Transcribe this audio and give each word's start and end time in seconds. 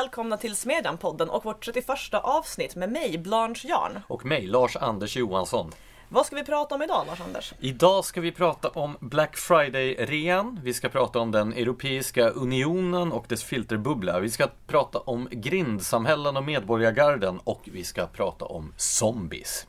välkomna 0.00 0.36
till 0.36 0.56
Smedjan-podden 0.56 1.28
och 1.28 1.44
vårt 1.44 1.64
31 1.64 1.88
avsnitt 2.12 2.76
med 2.76 2.92
mig, 2.92 3.18
Blanche 3.18 3.68
Jarn. 3.68 4.00
Och 4.08 4.24
mig, 4.24 4.46
Lars-Anders 4.46 5.16
Johansson. 5.16 5.72
Vad 6.08 6.26
ska 6.26 6.36
vi 6.36 6.44
prata 6.44 6.74
om 6.74 6.82
idag, 6.82 7.06
Lars-Anders? 7.06 7.52
Idag 7.60 8.04
ska 8.04 8.20
vi 8.20 8.32
prata 8.32 8.68
om 8.68 8.96
Black 9.00 9.36
Friday-rean. 9.36 10.60
Vi 10.62 10.74
ska 10.74 10.88
prata 10.88 11.18
om 11.18 11.30
den 11.30 11.52
Europeiska 11.52 12.28
Unionen 12.28 13.12
och 13.12 13.24
dess 13.28 13.44
filterbubbla. 13.44 14.20
Vi 14.20 14.30
ska 14.30 14.48
prata 14.66 14.98
om 14.98 15.28
grindsamhällen 15.30 16.36
och 16.36 16.44
medborgargarden 16.44 17.40
och 17.44 17.60
vi 17.64 17.84
ska 17.84 18.06
prata 18.06 18.44
om 18.44 18.72
zombies. 18.76 19.66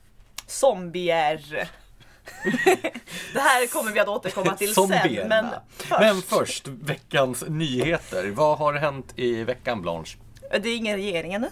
Zombier! 0.48 1.70
det 3.34 3.40
här 3.40 3.68
kommer 3.68 3.92
vi 3.92 4.00
att 4.00 4.08
återkomma 4.08 4.56
till 4.56 4.76
sen. 4.76 4.90
Men 5.28 5.46
först. 5.78 6.00
men 6.00 6.22
först, 6.22 6.68
veckans 6.68 7.44
nyheter. 7.48 8.32
Vad 8.32 8.58
har 8.58 8.74
hänt 8.74 9.14
i 9.16 9.44
veckan 9.44 9.82
Blanche? 9.82 10.18
Det 10.52 10.70
är 10.70 10.78
ingen 10.78 10.96
regering 10.96 11.34
ännu. 11.34 11.50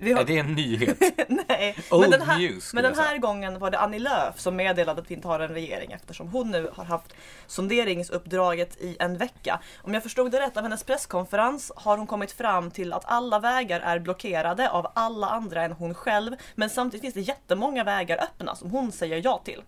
Har... 0.00 0.08
Är 0.20 0.24
det 0.24 0.38
en 0.38 0.52
nyhet? 0.52 0.98
Nej, 1.48 1.76
Old 1.90 2.00
men 2.00 2.10
den 2.10 2.22
här, 2.22 2.38
news, 2.38 2.74
men 2.74 2.82
den 2.82 2.94
här 2.94 3.18
gången 3.18 3.58
var 3.58 3.70
det 3.70 3.78
Annie 3.78 3.98
Lööf 3.98 4.40
som 4.40 4.56
meddelade 4.56 5.00
att 5.00 5.10
vi 5.10 5.14
inte 5.14 5.28
har 5.28 5.40
en 5.40 5.48
regering 5.48 5.92
eftersom 5.92 6.28
hon 6.28 6.50
nu 6.50 6.70
har 6.72 6.84
haft 6.84 7.14
sonderingsuppdraget 7.46 8.76
i 8.80 8.96
en 9.00 9.16
vecka. 9.16 9.60
Om 9.82 9.94
jag 9.94 10.02
förstod 10.02 10.30
det 10.30 10.40
rätt 10.40 10.56
av 10.56 10.62
hennes 10.62 10.84
presskonferens 10.84 11.72
har 11.76 11.98
hon 11.98 12.06
kommit 12.06 12.32
fram 12.32 12.70
till 12.70 12.92
att 12.92 13.04
alla 13.04 13.38
vägar 13.38 13.80
är 13.80 13.98
blockerade 13.98 14.70
av 14.70 14.86
alla 14.94 15.26
andra 15.26 15.64
än 15.64 15.72
hon 15.72 15.94
själv. 15.94 16.32
Men 16.54 16.70
samtidigt 16.70 17.02
finns 17.02 17.14
det 17.14 17.20
jättemånga 17.20 17.84
vägar 17.84 18.18
öppna 18.22 18.54
som 18.54 18.70
hon 18.70 18.92
säger 18.92 19.20
ja 19.24 19.42
till. 19.44 19.62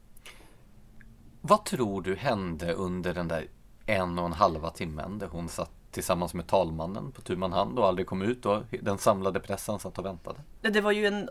Vad 1.41 1.65
tror 1.65 2.03
du 2.03 2.17
hände 2.17 2.73
under 2.73 3.15
den 3.15 3.29
där 3.29 3.47
en 3.87 4.19
och 4.19 4.27
en 4.27 4.33
halva 4.33 4.71
timmen 4.71 5.19
där 5.19 5.27
hon 5.27 5.49
satt 5.49 5.71
tillsammans 5.97 6.35
med 6.35 6.47
talmannen 6.47 7.13
på 7.13 7.21
tu 7.21 7.37
man 7.37 7.53
hand 7.53 7.79
och 7.79 7.87
aldrig 7.87 8.07
kom 8.07 8.23
ut 8.23 8.47
och 8.47 8.63
den 8.81 8.99
samlade 8.99 9.41
pressen 9.41 9.79
satt 9.79 9.99
och 9.99 10.05
väntade. 10.05 10.39
Det 10.61 10.81
var 10.81 10.93
ju 10.93 11.07
en 11.07 11.29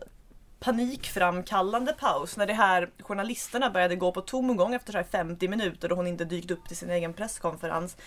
panikframkallande 0.60 1.94
paus 1.94 2.38
när 2.38 2.48
de 2.48 2.54
här 2.54 2.90
journalisterna 3.00 3.70
började 3.70 3.96
gå 3.96 4.12
på 4.12 4.22
tomgång 4.22 4.74
efter 4.74 4.94
så 4.94 5.04
50 5.12 5.48
minuter 5.48 5.92
och 5.92 5.98
hon 5.98 6.08
inte 6.08 6.26
dykt 6.26 6.52
upp 6.52 6.68
till 6.68 6.78
sin 6.78 6.90
egen 6.90 7.14
presskonferens. 7.14 7.98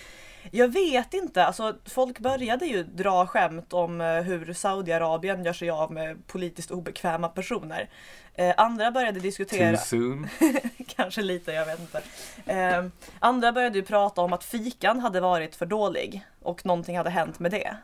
Jag 0.51 0.69
vet 0.69 1.15
inte, 1.15 1.45
alltså 1.45 1.75
folk 1.85 2.19
började 2.19 2.67
ju 2.67 2.83
dra 2.83 3.27
skämt 3.27 3.73
om 3.73 4.01
eh, 4.01 4.21
hur 4.21 4.53
Saudiarabien 4.53 5.45
gör 5.45 5.53
sig 5.53 5.71
av 5.71 5.93
med 5.93 6.27
politiskt 6.27 6.71
obekväma 6.71 7.29
personer. 7.29 7.91
Eh, 8.39 8.55
andra 8.57 8.91
började 8.91 9.21
diskutera... 9.21 9.77
Too 9.77 9.85
soon? 9.85 10.29
Kanske 10.97 11.23
lite, 11.23 11.53
jag 11.53 11.67
vet 11.67 11.81
inte. 11.81 12.03
Eh, 12.47 12.85
andra 13.19 13.53
började 13.53 13.79
ju 13.79 13.85
prata 13.85 14.21
om 14.21 14.33
att 14.33 14.45
fikan 14.45 15.01
hade 15.01 15.21
varit 15.21 15.57
för 15.57 15.67
dålig 15.67 16.27
och 16.43 16.67
någonting 16.67 16.97
hade 16.97 17.11
hänt 17.11 17.39
med 17.39 17.51
det. 17.51 17.77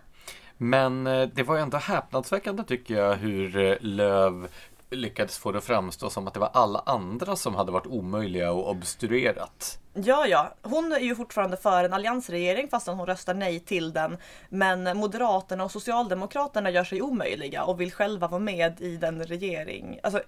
Men 0.57 1.07
eh, 1.07 1.29
det 1.29 1.43
var 1.43 1.57
ju 1.57 1.63
ändå 1.63 1.77
häpnadsväckande 1.77 2.63
tycker 2.65 2.95
jag 2.95 3.15
hur 3.15 3.57
eh, 3.57 3.77
Löv 3.81 4.49
lyckades 4.91 5.39
få 5.39 5.53
det 5.53 5.59
att 5.59 5.65
framstå 5.65 6.11
som 6.11 6.27
att 6.27 6.35
det 6.35 6.41
var 6.41 6.51
alla 6.53 6.83
andra 6.87 7.37
som 7.37 7.55
hade 7.55 7.73
varit 7.73 7.87
omöjliga 7.87 8.53
och 8.53 8.71
obstruerat. 8.71 9.79
Ja, 9.95 10.27
ja. 10.27 10.55
Hon 10.63 10.93
är 10.93 10.99
ju 10.99 11.15
fortfarande 11.15 11.57
för 11.57 11.85
en 11.85 11.93
alliansregering 11.93 12.69
fastän 12.69 12.97
hon 12.97 13.07
röstar 13.07 13.35
nej 13.35 13.61
till 13.61 13.93
den. 13.93 14.19
Men 14.49 14.97
Moderaterna 14.97 15.65
och 15.65 15.71
Socialdemokraterna 15.71 16.71
gör 16.71 16.85
sig 16.85 17.03
omöjliga 17.03 17.65
och 17.65 17.81
vill 17.81 17.93
själva 17.93 18.29
vara 18.29 18.41
med 18.41 18.81
i 18.81 18.97
den 18.97 19.25
regering. 19.25 20.01
Alltså, 20.03 20.23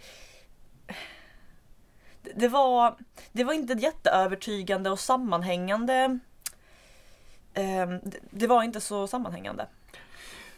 det 2.34 2.48
var, 2.48 2.96
det 3.32 3.44
var 3.44 3.52
inte 3.52 3.72
jätteövertygande 3.72 4.90
och 4.90 5.00
sammanhängande. 5.00 6.18
Ehm, 7.54 8.00
det 8.30 8.46
var 8.46 8.62
inte 8.62 8.80
så 8.80 9.06
sammanhängande. 9.06 9.66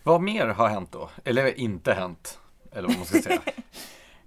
Vad 0.02 0.20
mer 0.20 0.46
har 0.46 0.68
hänt 0.68 0.92
då? 0.92 1.10
Eller 1.24 1.60
inte 1.60 1.92
hänt? 1.92 2.38
Eller 2.78 2.88
vad 2.88 2.96
man 2.96 3.06
ska 3.06 3.22
säga. 3.22 3.42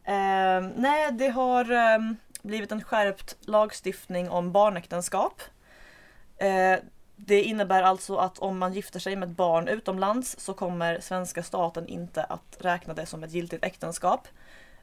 eh, 0.04 0.70
nej, 0.76 1.12
det 1.12 1.30
har 1.30 1.72
eh, 1.72 2.00
blivit 2.42 2.72
en 2.72 2.84
skärpt 2.84 3.36
lagstiftning 3.42 4.30
om 4.30 4.52
barnäktenskap. 4.52 5.42
Eh, 6.38 6.80
det 7.16 7.44
innebär 7.44 7.84
alltså 7.84 8.16
att 8.16 8.40
om 8.40 8.58
man 8.58 8.74
gifter 8.74 9.00
sig 9.00 9.16
med 9.16 9.30
ett 9.30 9.36
barn 9.36 9.68
utomlands 9.68 10.40
så 10.40 10.54
kommer 10.54 11.00
svenska 11.00 11.44
staten 11.44 11.88
inte 11.88 12.24
att 12.24 12.58
räkna 12.60 12.94
det 12.94 13.06
som 13.06 13.24
ett 13.24 13.32
giltigt 13.32 13.66
äktenskap. 13.66 14.28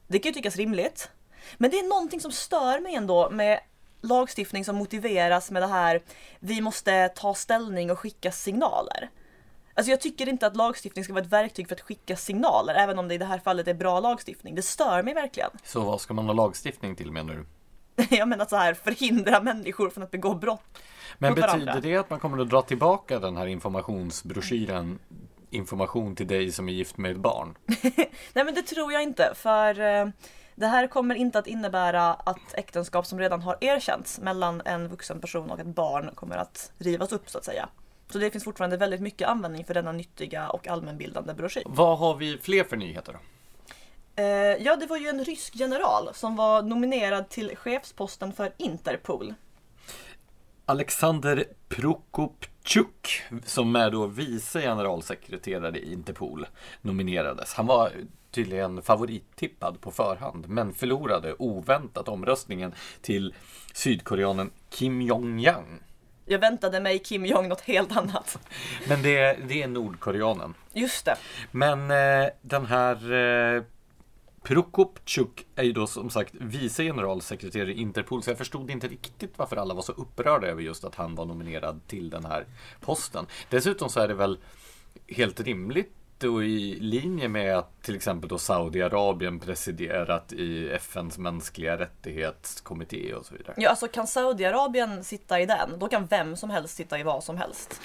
Det 0.07 0.19
kan 0.19 0.31
ju 0.31 0.35
tyckas 0.35 0.57
rimligt. 0.57 1.11
Men 1.57 1.71
det 1.71 1.79
är 1.79 1.89
någonting 1.89 2.21
som 2.21 2.33
stör 2.33 2.81
mig 2.81 2.95
ändå 2.95 3.31
med 3.31 3.61
lagstiftning 4.01 4.65
som 4.65 4.77
motiveras 4.77 5.51
med 5.51 5.63
det 5.63 5.67
här 5.67 6.03
vi 6.41 6.61
måste 6.61 7.09
ta 7.09 7.35
ställning 7.35 7.91
och 7.91 7.99
skicka 7.99 8.33
signaler. 8.33 9.11
Alltså 9.79 9.91
jag 9.91 10.01
tycker 10.01 10.29
inte 10.29 10.47
att 10.47 10.57
lagstiftning 10.57 11.05
ska 11.05 11.13
vara 11.13 11.25
ett 11.25 11.33
verktyg 11.33 11.69
för 11.69 11.75
att 11.75 11.81
skicka 11.81 12.17
signaler, 12.17 12.75
även 12.75 12.99
om 12.99 13.09
det 13.09 13.15
i 13.15 13.19
det 13.19 13.25
här 13.25 13.39
fallet 13.39 13.69
är 13.69 13.75
bra 13.75 14.01
lagstiftning. 14.01 14.55
Det 14.55 14.63
stör 14.63 15.03
mig 15.03 15.15
verkligen. 15.15 15.51
Så 15.65 15.81
vad 15.81 16.01
ska 16.01 16.15
man 16.15 16.27
ha 16.27 16.33
lagstiftning 16.33 16.97
till 16.97 17.13
menar 17.13 17.35
du? 17.35 17.47
jag 18.17 18.29
menar 18.29 18.47
så 18.47 18.57
här, 18.57 18.75
förhindra 18.75 19.41
människor 19.41 19.91
från 19.91 20.05
att 20.05 20.11
begå 20.11 20.35
brott. 20.35 20.79
Men 21.19 21.35
betyder 21.35 21.49
varandra. 21.49 21.81
det 21.81 21.97
att 21.97 22.11
man 22.11 22.21
kommer 22.21 22.43
att 22.43 22.51
dra 22.51 22.63
tillbaka 22.63 23.19
den 23.19 23.37
här 23.37 23.47
informationsbroschyren 23.47 24.99
Information 25.51 26.17
till 26.17 26.27
dig 26.27 26.53
som 26.53 26.69
är 26.69 26.73
gift 26.73 26.97
med 26.97 27.11
ett 27.11 27.17
barn? 27.17 27.55
Nej 28.33 28.45
men 28.45 28.55
det 28.55 28.63
tror 28.63 28.93
jag 28.93 29.03
inte, 29.03 29.33
för 29.35 29.81
eh, 29.81 30.09
det 30.55 30.67
här 30.67 30.87
kommer 30.87 31.15
inte 31.15 31.39
att 31.39 31.47
innebära 31.47 32.15
att 32.15 32.55
äktenskap 32.55 33.07
som 33.07 33.19
redan 33.19 33.43
har 33.43 33.57
erkänts 33.61 34.21
mellan 34.21 34.63
en 34.65 34.89
vuxen 34.89 35.21
person 35.21 35.51
och 35.51 35.61
ett 35.61 35.67
barn 35.67 36.11
kommer 36.15 36.37
att 36.37 36.73
rivas 36.79 37.13
upp 37.13 37.31
så 37.31 37.39
att 37.39 37.45
säga. 37.45 37.69
Så 38.11 38.19
det 38.19 38.31
finns 38.31 38.45
fortfarande 38.45 38.77
väldigt 38.77 39.01
mycket 39.01 39.29
användning 39.29 39.65
för 39.65 39.75
denna 39.75 39.93
nyttiga 39.93 40.49
och 40.49 40.69
allmänbildande 40.69 41.35
broschyr. 41.35 41.63
Vad 41.67 41.99
har 41.99 42.17
vi 42.17 42.39
fler 42.39 42.65
för 42.65 42.77
nyheter 42.77 43.13
då? 43.13 43.19
Eh, 44.23 44.27
ja, 44.65 44.77
det 44.77 44.87
var 44.87 44.97
ju 44.97 45.09
en 45.09 45.25
rysk 45.25 45.57
general 45.57 46.11
som 46.15 46.37
var 46.37 46.63
nominerad 46.63 47.29
till 47.29 47.57
chefsposten 47.57 48.33
för 48.33 48.53
Interpol. 48.57 49.35
Alexander 50.65 51.45
Prokopchuk, 51.69 53.23
som 53.45 53.77
är 53.77 53.91
då 53.91 54.07
vice 54.07 54.61
generalsekreterare 54.61 55.79
i 55.79 55.93
Interpol, 55.93 56.47
nominerades. 56.81 57.55
Han 57.55 57.67
var 57.67 57.93
tydligen 58.31 58.83
favorittippad 58.83 59.81
på 59.81 59.91
förhand, 59.91 60.49
men 60.49 60.73
förlorade 60.75 61.35
oväntat 61.39 62.09
omröstningen 62.09 62.75
till 63.03 63.35
sydkoreanen 63.75 64.51
Kim 64.71 65.01
Jong-Yang. 65.03 65.83
Jag 66.29 66.39
väntade 66.39 66.81
mig 66.81 66.99
Kim 66.99 67.27
Jong 67.27 67.49
något 67.49 67.61
helt 67.61 67.97
annat. 67.97 68.39
Men 68.89 69.03
det, 69.03 69.39
det 69.49 69.63
är 69.63 69.69
nordkoreanen. 69.69 70.55
Just 70.73 71.05
det. 71.05 71.17
Men 71.51 71.91
eh, 71.91 72.29
den 72.43 72.67
här 72.67 73.13
eh, 73.57 73.63
Prokopchuk 74.43 75.47
är 75.55 75.63
ju 75.63 75.73
då 75.73 75.87
som 75.87 76.11
sagt 76.11 76.35
vice 76.35 76.83
generalsekreterare 76.83 77.73
i 77.73 77.81
Interpol, 77.81 78.23
så 78.23 78.31
jag 78.31 78.39
förstod 78.39 78.71
inte 78.71 78.89
riktigt 78.89 79.33
varför 79.37 79.57
alla 79.57 79.75
var 79.75 79.83
så 79.83 79.93
upprörda 79.93 80.47
över 80.47 80.63
just 80.63 80.85
att 80.85 80.95
han 80.95 81.15
var 81.15 81.25
nominerad 81.25 81.81
till 81.87 82.11
den 82.11 82.25
här 82.25 82.47
posten. 82.81 83.27
Dessutom 83.51 83.89
så 83.89 84.01
är 84.01 84.09
det 84.09 84.15
väl 84.15 84.39
helt 85.09 85.41
rimligt 85.41 85.98
och 86.25 86.45
i 86.45 86.79
linje 86.81 87.29
med 87.29 87.59
att 87.59 87.83
till 87.83 87.97
exempel 87.97 88.29
då 88.29 88.39
Saudiarabien 88.39 89.41
presiderat 89.41 90.33
i 90.33 90.71
FNs 90.71 91.19
mänskliga 91.19 91.79
rättighetskommitté 91.79 93.15
och 93.15 93.27
så 93.27 93.35
vidare. 93.35 93.55
Ja, 93.57 93.71
alltså 93.71 93.89
kan 93.89 94.07
Saudiarabien 94.07 95.05
sitta 95.05 95.41
i 95.41 95.47
den, 95.47 95.79
då 95.79 95.89
kan 95.89 96.07
vem 96.07 96.37
som 96.37 96.51
helst 96.51 96.77
sitta 96.77 96.99
i 96.99 97.03
vad 97.03 97.25
som 97.25 97.37
helst. 97.37 97.81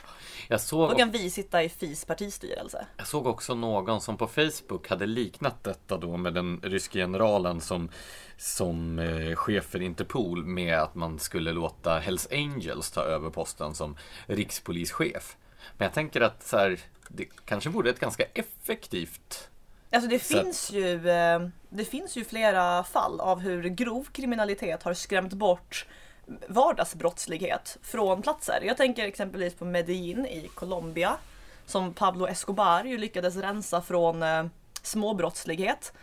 Jag 0.48 0.62
såg 0.62 0.90
då 0.90 0.96
kan 0.96 1.12
vi 1.12 1.30
sitta 1.30 1.64
i 1.64 1.70
FIs 1.70 2.06
partistyrelse. 2.06 2.86
Jag 2.98 3.08
såg 3.08 3.28
också 3.28 3.56
någon 3.56 4.02
som 4.02 4.18
på 4.18 4.28
Facebook 4.28 4.90
hade 4.90 5.06
liknat 5.06 5.64
detta 5.64 5.98
då 5.98 6.18
med 6.18 6.34
den 6.34 6.60
ryske 6.64 7.00
generalen 7.00 7.62
som 7.62 7.90
som 8.38 9.00
eh, 9.00 9.36
chef 9.36 9.66
för 9.66 9.82
Interpol 9.82 10.46
med 10.46 10.80
att 10.80 10.96
man 10.96 11.20
skulle 11.20 11.52
låta 11.52 12.00
Hells 12.00 12.28
Angels 12.32 12.92
ta 12.92 13.02
över 13.02 13.30
posten 13.30 13.76
som 13.76 13.98
rikspolischef. 14.26 15.38
Men 15.78 15.86
jag 15.86 15.94
tänker 15.94 16.22
att 16.22 16.44
så 16.44 16.58
här, 16.58 16.80
det 17.10 17.26
kanske 17.46 17.70
vore 17.70 17.90
ett 17.90 18.00
ganska 18.00 18.24
effektivt 18.34 19.50
Alltså 19.94 20.10
det 20.10 20.20
finns, 20.20 20.72
ju, 20.72 21.10
eh, 21.10 21.48
det 21.70 21.86
finns 21.86 22.16
ju 22.16 22.24
flera 22.24 22.84
fall 22.84 23.20
av 23.20 23.40
hur 23.40 23.64
grov 23.64 24.08
kriminalitet 24.12 24.84
har 24.84 24.94
skrämt 24.94 25.34
bort 25.34 25.86
vardagsbrottslighet 26.48 27.78
från 27.82 28.22
platser. 28.22 28.62
Jag 28.64 28.78
tänker 28.78 29.06
exempelvis 29.06 29.54
på 29.54 29.66
Medellin 29.66 30.26
i 30.26 30.50
Colombia 30.56 31.18
som 31.66 31.94
Pablo 31.94 32.28
Escobar 32.28 32.84
ju 32.84 32.98
lyckades 32.98 33.36
rensa 33.36 33.82
från 33.82 34.24
eh, 34.24 34.46
småbrottslighet. 34.82 35.94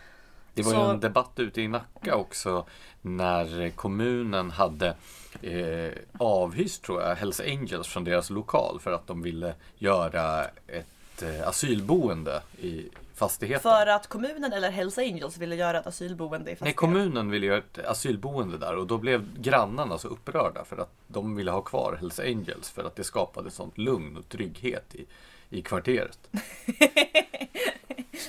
Det 0.55 0.63
var 0.63 0.73
Så... 0.73 0.79
ju 0.79 0.91
en 0.91 1.01
debatt 1.01 1.33
ute 1.37 1.61
i 1.63 1.69
Nacka 1.69 2.15
också 2.15 2.67
när 3.03 3.71
kommunen 3.71 4.51
hade 4.51 4.97
eh, 5.43 5.93
avhyst 6.19 6.83
tror 6.83 7.03
jag 7.03 7.17
Hells 7.17 7.41
Angels 7.41 7.89
från 7.89 8.05
deras 8.05 8.31
lokal 8.31 8.81
för 8.81 8.93
att 8.93 9.07
de 9.07 9.23
ville 9.23 9.55
göra 9.79 10.45
ett 10.67 11.23
eh, 11.23 11.49
asylboende 11.49 12.43
i 12.61 12.89
fastigheten. 13.15 13.63
För 13.63 13.87
att 13.87 14.07
kommunen 14.07 14.53
eller 14.53 14.71
Hells 14.71 14.99
Angels 14.99 15.39
ville 15.39 15.57
göra 15.57 15.79
ett 15.79 15.87
asylboende 15.87 16.51
i 16.51 16.57
fastigheten? 16.57 16.65
Nej, 16.65 16.75
kommunen 16.75 17.31
ville 17.31 17.47
göra 17.47 17.59
ett 17.59 17.79
asylboende 17.79 18.59
där 18.59 18.77
och 18.77 18.87
då 18.87 18.99
blev 18.99 19.41
grannarna 19.41 19.99
så 19.99 20.09
upprörda 20.09 20.65
för 20.65 20.77
att 20.77 20.93
de 21.07 21.37
ville 21.37 21.51
ha 21.51 21.63
kvar 21.63 21.97
Hells 22.01 22.21
Angels 22.21 22.71
för 22.71 22.85
att 22.85 22.97
det 22.97 23.05
skapade 23.05 23.51
sånt 23.51 23.79
lugn 23.79 24.17
och 24.17 24.29
trygghet 24.29 24.95
i, 24.95 25.07
i 25.51 25.63
kvarteret. 25.63 26.19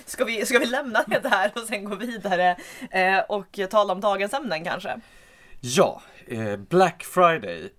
Ska 0.06 0.26
vi, 0.26 0.46
ska 0.46 0.60
vi 0.60 0.66
lämna 0.66 1.04
det 1.08 1.20
där 1.20 1.52
och 1.56 1.62
sen 1.62 1.86
gå 1.86 1.96
vidare 1.96 2.58
eh, 2.92 3.20
och 3.20 3.60
tala 3.70 3.94
om 3.94 4.02
dagens 4.02 4.34
ämnen 4.34 4.64
kanske? 4.64 5.00
Ja, 5.62 6.02
Black 6.58 7.04
Friday. 7.04 7.70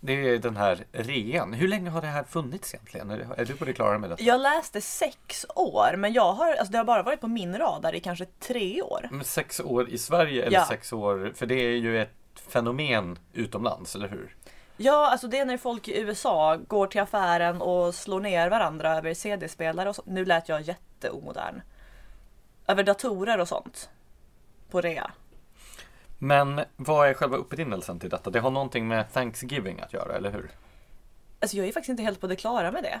Det 0.00 0.12
är 0.12 0.38
den 0.38 0.56
här 0.56 0.84
rean. 0.92 1.52
Hur 1.52 1.68
länge 1.68 1.90
har 1.90 2.00
det 2.00 2.06
här 2.06 2.24
funnits 2.24 2.74
egentligen? 2.74 3.10
Är, 3.10 3.26
är 3.36 3.44
du 3.44 3.56
på 3.56 3.64
det 3.64 3.72
klara 3.72 3.98
med 3.98 4.10
det? 4.10 4.16
Jag 4.18 4.40
läste 4.40 4.80
sex 4.80 5.46
år, 5.54 5.94
men 5.96 6.12
jag 6.12 6.32
har, 6.32 6.52
alltså 6.54 6.72
det 6.72 6.78
har 6.78 6.84
bara 6.84 7.02
varit 7.02 7.20
på 7.20 7.28
min 7.28 7.58
radar 7.58 7.94
i 7.94 8.00
kanske 8.00 8.24
tre 8.24 8.82
år. 8.82 9.08
Men 9.10 9.24
Sex 9.24 9.60
år 9.60 9.88
i 9.90 9.98
Sverige 9.98 10.42
eller 10.46 10.56
Ja. 10.58 10.66
sex 10.68 10.92
år? 10.92 11.32
För 11.34 11.46
det 11.46 11.54
är 11.54 11.76
ju 11.76 12.02
ett 12.02 12.10
fenomen 12.48 13.18
utomlands, 13.32 13.94
eller 13.94 14.08
hur? 14.08 14.36
Ja, 14.76 15.10
alltså 15.10 15.28
det 15.28 15.38
är 15.38 15.44
när 15.44 15.56
folk 15.56 15.88
i 15.88 16.00
USA 16.00 16.56
går 16.56 16.86
till 16.86 17.00
affären 17.00 17.62
och 17.62 17.94
slår 17.94 18.20
ner 18.20 18.48
varandra 18.50 18.96
över 18.96 19.14
CD-spelare 19.14 19.88
och 19.88 19.96
så. 19.96 20.02
Nu 20.06 20.24
lät 20.24 20.48
jag 20.48 20.60
jätteomodern. 20.62 21.62
Över 22.66 22.82
datorer 22.82 23.40
och 23.40 23.48
sånt. 23.48 23.90
På 24.70 24.80
rea. 24.80 25.10
Men 26.22 26.60
vad 26.76 27.08
är 27.08 27.14
själva 27.14 27.36
upprinnelsen 27.36 28.00
till 28.00 28.10
detta? 28.10 28.30
Det 28.30 28.40
har 28.40 28.50
någonting 28.50 28.88
med 28.88 29.12
Thanksgiving 29.12 29.80
att 29.80 29.92
göra, 29.92 30.16
eller 30.16 30.32
hur? 30.32 30.50
Alltså 31.40 31.56
jag 31.56 31.68
är 31.68 31.72
faktiskt 31.72 31.90
inte 31.90 32.02
helt 32.02 32.20
på 32.20 32.26
det 32.26 32.36
klara 32.36 32.70
med 32.70 32.82
det. 32.82 33.00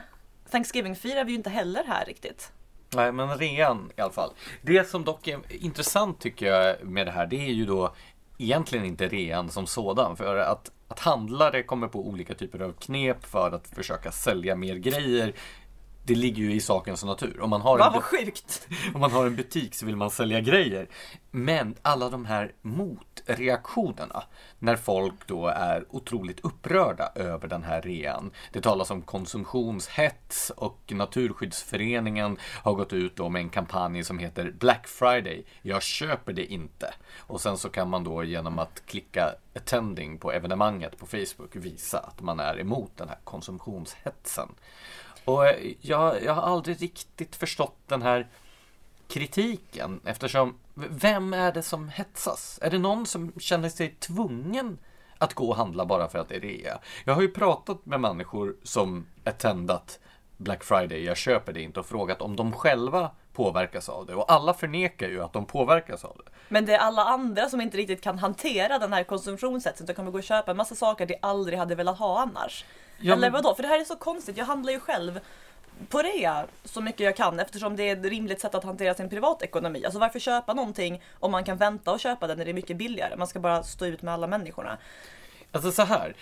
Thanksgiving 0.50 0.96
firar 0.96 1.24
vi 1.24 1.32
ju 1.32 1.36
inte 1.38 1.50
heller 1.50 1.84
här 1.84 2.04
riktigt. 2.04 2.52
Nej, 2.94 3.12
men 3.12 3.38
rean 3.38 3.92
i 3.96 4.00
alla 4.00 4.12
fall. 4.12 4.30
Det 4.62 4.88
som 4.88 5.04
dock 5.04 5.28
är 5.28 5.40
intressant 5.48 6.20
tycker 6.20 6.46
jag 6.46 6.84
med 6.84 7.06
det 7.06 7.10
här, 7.10 7.26
det 7.26 7.36
är 7.36 7.52
ju 7.52 7.66
då 7.66 7.94
egentligen 8.38 8.84
inte 8.84 9.08
rean 9.08 9.50
som 9.50 9.66
sådan. 9.66 10.16
För 10.16 10.36
att, 10.36 10.70
att 10.88 11.00
handlare 11.00 11.62
kommer 11.62 11.88
på 11.88 12.08
olika 12.08 12.34
typer 12.34 12.60
av 12.60 12.72
knep 12.72 13.26
för 13.26 13.52
att 13.52 13.68
försöka 13.68 14.12
sälja 14.12 14.56
mer 14.56 14.76
grejer. 14.76 15.32
Det 16.10 16.16
ligger 16.16 16.42
ju 16.42 16.54
i 16.54 16.60
sakens 16.60 17.04
natur. 17.04 17.40
Om 17.40 17.50
man 17.50 17.60
har 17.60 17.78
Va, 17.78 17.86
en 17.86 17.92
vad 17.92 18.02
sjukt! 18.02 18.68
Om 18.94 19.00
man 19.00 19.12
har 19.12 19.26
en 19.26 19.36
butik 19.36 19.74
så 19.74 19.86
vill 19.86 19.96
man 19.96 20.10
sälja 20.10 20.40
grejer. 20.40 20.88
Men 21.30 21.74
alla 21.82 22.08
de 22.08 22.24
här 22.24 22.52
motreaktionerna 22.62 24.22
när 24.58 24.76
folk 24.76 25.26
då 25.26 25.46
är 25.46 25.84
otroligt 25.90 26.40
upprörda 26.40 27.12
över 27.14 27.48
den 27.48 27.62
här 27.62 27.82
rean. 27.82 28.30
Det 28.52 28.60
talas 28.60 28.90
om 28.90 29.02
konsumtionshets 29.02 30.50
och 30.50 30.92
Naturskyddsföreningen 30.92 32.36
har 32.62 32.74
gått 32.74 32.92
ut 32.92 33.16
då 33.16 33.28
med 33.28 33.40
en 33.40 33.50
kampanj 33.50 34.04
som 34.04 34.18
heter 34.18 34.50
Black 34.50 34.86
Friday. 34.86 35.44
Jag 35.62 35.82
köper 35.82 36.32
det 36.32 36.52
inte. 36.52 36.94
Och 37.18 37.40
sen 37.40 37.58
så 37.58 37.68
kan 37.68 37.90
man 37.90 38.04
då 38.04 38.24
genom 38.24 38.58
att 38.58 38.86
klicka 38.86 39.34
attending 39.54 40.18
på 40.18 40.32
evenemanget 40.32 40.98
på 40.98 41.06
Facebook 41.06 41.56
visa 41.56 41.98
att 41.98 42.20
man 42.20 42.40
är 42.40 42.60
emot 42.60 42.96
den 42.96 43.08
här 43.08 43.18
konsumtionshetsen. 43.24 44.48
Och 45.24 45.46
eh, 45.46 45.72
jag, 45.80 46.24
jag 46.24 46.34
har 46.34 46.42
aldrig 46.42 46.82
riktigt 46.82 47.36
förstått 47.36 47.76
den 47.86 48.02
här 48.02 48.26
kritiken 49.08 50.00
eftersom 50.04 50.58
vem 50.74 51.34
är 51.34 51.52
det 51.52 51.62
som 51.62 51.88
hetsas? 51.88 52.58
Är 52.62 52.70
det 52.70 52.78
någon 52.78 53.06
som 53.06 53.32
känner 53.38 53.68
sig 53.68 53.94
tvungen 53.98 54.78
att 55.18 55.34
gå 55.34 55.48
och 55.48 55.56
handla 55.56 55.86
bara 55.86 56.08
för 56.08 56.18
att 56.18 56.28
det 56.28 56.36
är 56.36 56.40
rea? 56.40 56.78
Jag 57.04 57.14
har 57.14 57.22
ju 57.22 57.28
pratat 57.28 57.86
med 57.86 58.00
människor 58.00 58.56
som 58.62 59.06
attendat 59.24 59.98
Black 60.36 60.64
Friday, 60.64 61.04
jag 61.04 61.16
köper 61.16 61.52
det 61.52 61.62
inte 61.62 61.80
och 61.80 61.86
frågat 61.86 62.22
om 62.22 62.36
de 62.36 62.52
själva 62.52 63.10
påverkas 63.32 63.88
av 63.88 64.06
det 64.06 64.14
och 64.14 64.32
alla 64.32 64.54
förnekar 64.54 65.08
ju 65.08 65.22
att 65.22 65.32
de 65.32 65.46
påverkas 65.46 66.04
av 66.04 66.20
det. 66.24 66.30
Men 66.48 66.66
det 66.66 66.74
är 66.74 66.78
alla 66.78 67.04
andra 67.04 67.48
som 67.48 67.60
inte 67.60 67.76
riktigt 67.76 68.02
kan 68.02 68.18
hantera 68.18 68.78
den 68.78 68.92
här 68.92 69.04
konsumtionshetsen. 69.04 69.86
De 69.86 69.94
kommer 69.94 70.10
gå 70.10 70.18
och 70.18 70.24
köpa 70.24 70.50
en 70.50 70.56
massa 70.56 70.74
saker 70.74 71.06
de 71.06 71.18
aldrig 71.22 71.58
hade 71.58 71.74
velat 71.74 71.98
ha 71.98 72.20
annars. 72.20 72.64
Ja, 73.00 73.14
Eller 73.14 73.30
vadå? 73.30 73.54
För 73.54 73.62
det 73.62 73.68
här 73.68 73.80
är 73.80 73.84
så 73.84 73.96
konstigt. 73.96 74.36
Jag 74.36 74.44
handlar 74.44 74.72
ju 74.72 74.80
själv 74.80 75.20
på 75.88 75.98
rea 75.98 76.46
så 76.64 76.80
mycket 76.80 77.00
jag 77.00 77.16
kan 77.16 77.40
eftersom 77.40 77.76
det 77.76 77.88
är 77.88 77.96
ett 77.96 78.04
rimligt 78.04 78.40
sätt 78.40 78.54
att 78.54 78.64
hantera 78.64 78.94
sin 78.94 79.08
privatekonomi. 79.08 79.84
Alltså 79.84 80.00
varför 80.00 80.18
köpa 80.18 80.54
någonting 80.54 81.02
om 81.18 81.32
man 81.32 81.44
kan 81.44 81.56
vänta 81.56 81.92
och 81.92 82.00
köpa 82.00 82.26
det 82.26 82.34
när 82.34 82.44
det 82.44 82.50
är 82.50 82.54
mycket 82.54 82.76
billigare? 82.76 83.16
Man 83.16 83.26
ska 83.26 83.40
bara 83.40 83.62
stå 83.62 83.86
ut 83.86 84.02
med 84.02 84.14
alla 84.14 84.26
människorna. 84.26 84.78
Alltså 85.52 85.72
så 85.72 85.82
här. 85.82 86.16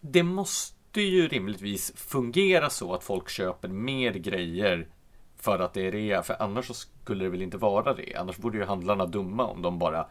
Det 0.00 0.22
måste 0.22 1.00
ju 1.00 1.28
rimligtvis 1.28 1.92
fungera 1.96 2.70
så 2.70 2.94
att 2.94 3.04
folk 3.04 3.28
köper 3.28 3.68
mer 3.68 4.12
grejer 4.12 4.88
för 5.36 5.58
att 5.58 5.74
det 5.74 5.86
är 5.86 5.92
rea. 5.92 6.22
För 6.22 6.42
annars 6.42 6.66
så 6.66 6.74
skulle 6.74 7.24
det 7.24 7.30
väl 7.30 7.42
inte 7.42 7.56
vara 7.56 7.94
rea. 7.94 8.20
Annars 8.20 8.38
vore 8.38 8.58
ju 8.58 8.64
handlarna 8.64 9.06
dumma 9.06 9.46
om 9.46 9.62
de 9.62 9.78
bara 9.78 10.06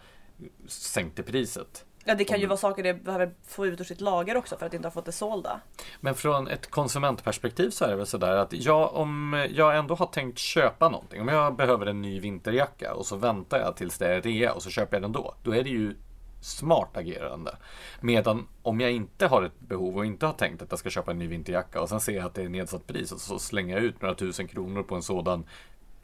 sänkte 0.68 1.24
priset. 1.24 1.86
Ja, 2.06 2.16
det 2.16 2.24
kan 2.24 2.40
ju 2.40 2.46
vara 2.46 2.58
saker 2.58 2.84
det 2.84 2.94
behöver 2.94 3.34
få 3.48 3.66
ut 3.66 3.82
ur 3.82 3.86
sitt 3.86 4.02
lager 4.02 4.38
också 4.38 4.58
för 4.58 4.66
att 4.66 4.74
inte 4.74 4.88
ha 4.88 4.92
fått 4.92 5.06
det 5.06 5.12
sålda. 5.12 5.60
Men 6.00 6.16
från 6.16 6.48
ett 6.48 6.72
konsumentperspektiv 6.72 7.70
så 7.70 7.86
är 7.86 7.90
det 7.90 7.96
väl 7.96 8.06
sådär 8.06 8.36
att 8.36 8.54
jag, 8.54 8.96
om 8.96 9.46
jag 9.52 9.78
ändå 9.78 9.96
har 9.96 10.06
tänkt 10.06 10.38
köpa 10.38 10.90
någonting. 10.90 11.22
Om 11.22 11.28
jag 11.28 11.56
behöver 11.56 11.86
en 11.86 12.02
ny 12.02 12.20
vinterjacka 12.20 12.94
och 12.94 13.06
så 13.06 13.16
väntar 13.16 13.60
jag 13.60 13.76
tills 13.76 13.98
det 13.98 14.08
är 14.08 14.22
rea 14.22 14.54
och 14.54 14.64
så 14.64 14.70
köper 14.70 14.96
jag 14.96 15.02
den 15.02 15.12
då. 15.12 15.36
Då 15.44 15.56
är 15.56 15.64
det 15.64 15.70
ju 15.70 15.96
smart 16.42 16.98
agerande. 16.98 17.56
Medan 18.02 18.48
om 18.62 18.80
jag 18.80 18.92
inte 18.92 19.28
har 19.28 19.44
ett 19.44 19.60
behov 19.60 19.98
och 19.98 20.06
inte 20.06 20.26
har 20.26 20.34
tänkt 20.34 20.62
att 20.62 20.72
jag 20.72 20.80
ska 20.80 20.90
köpa 20.90 21.12
en 21.12 21.20
ny 21.20 21.28
vinterjacka 21.28 21.82
och 21.82 21.90
sen 21.90 22.02
ser 22.02 22.14
jag 22.16 22.26
att 22.26 22.34
det 22.34 22.44
är 22.44 22.50
nedsatt 22.50 22.88
pris 22.88 23.12
och 23.12 23.22
så 23.22 23.40
slänger 23.40 23.76
jag 23.76 23.84
ut 23.84 24.02
några 24.02 24.16
tusen 24.16 24.48
kronor 24.48 24.84
på 24.84 24.96
en 24.96 25.04
sådan 25.04 25.46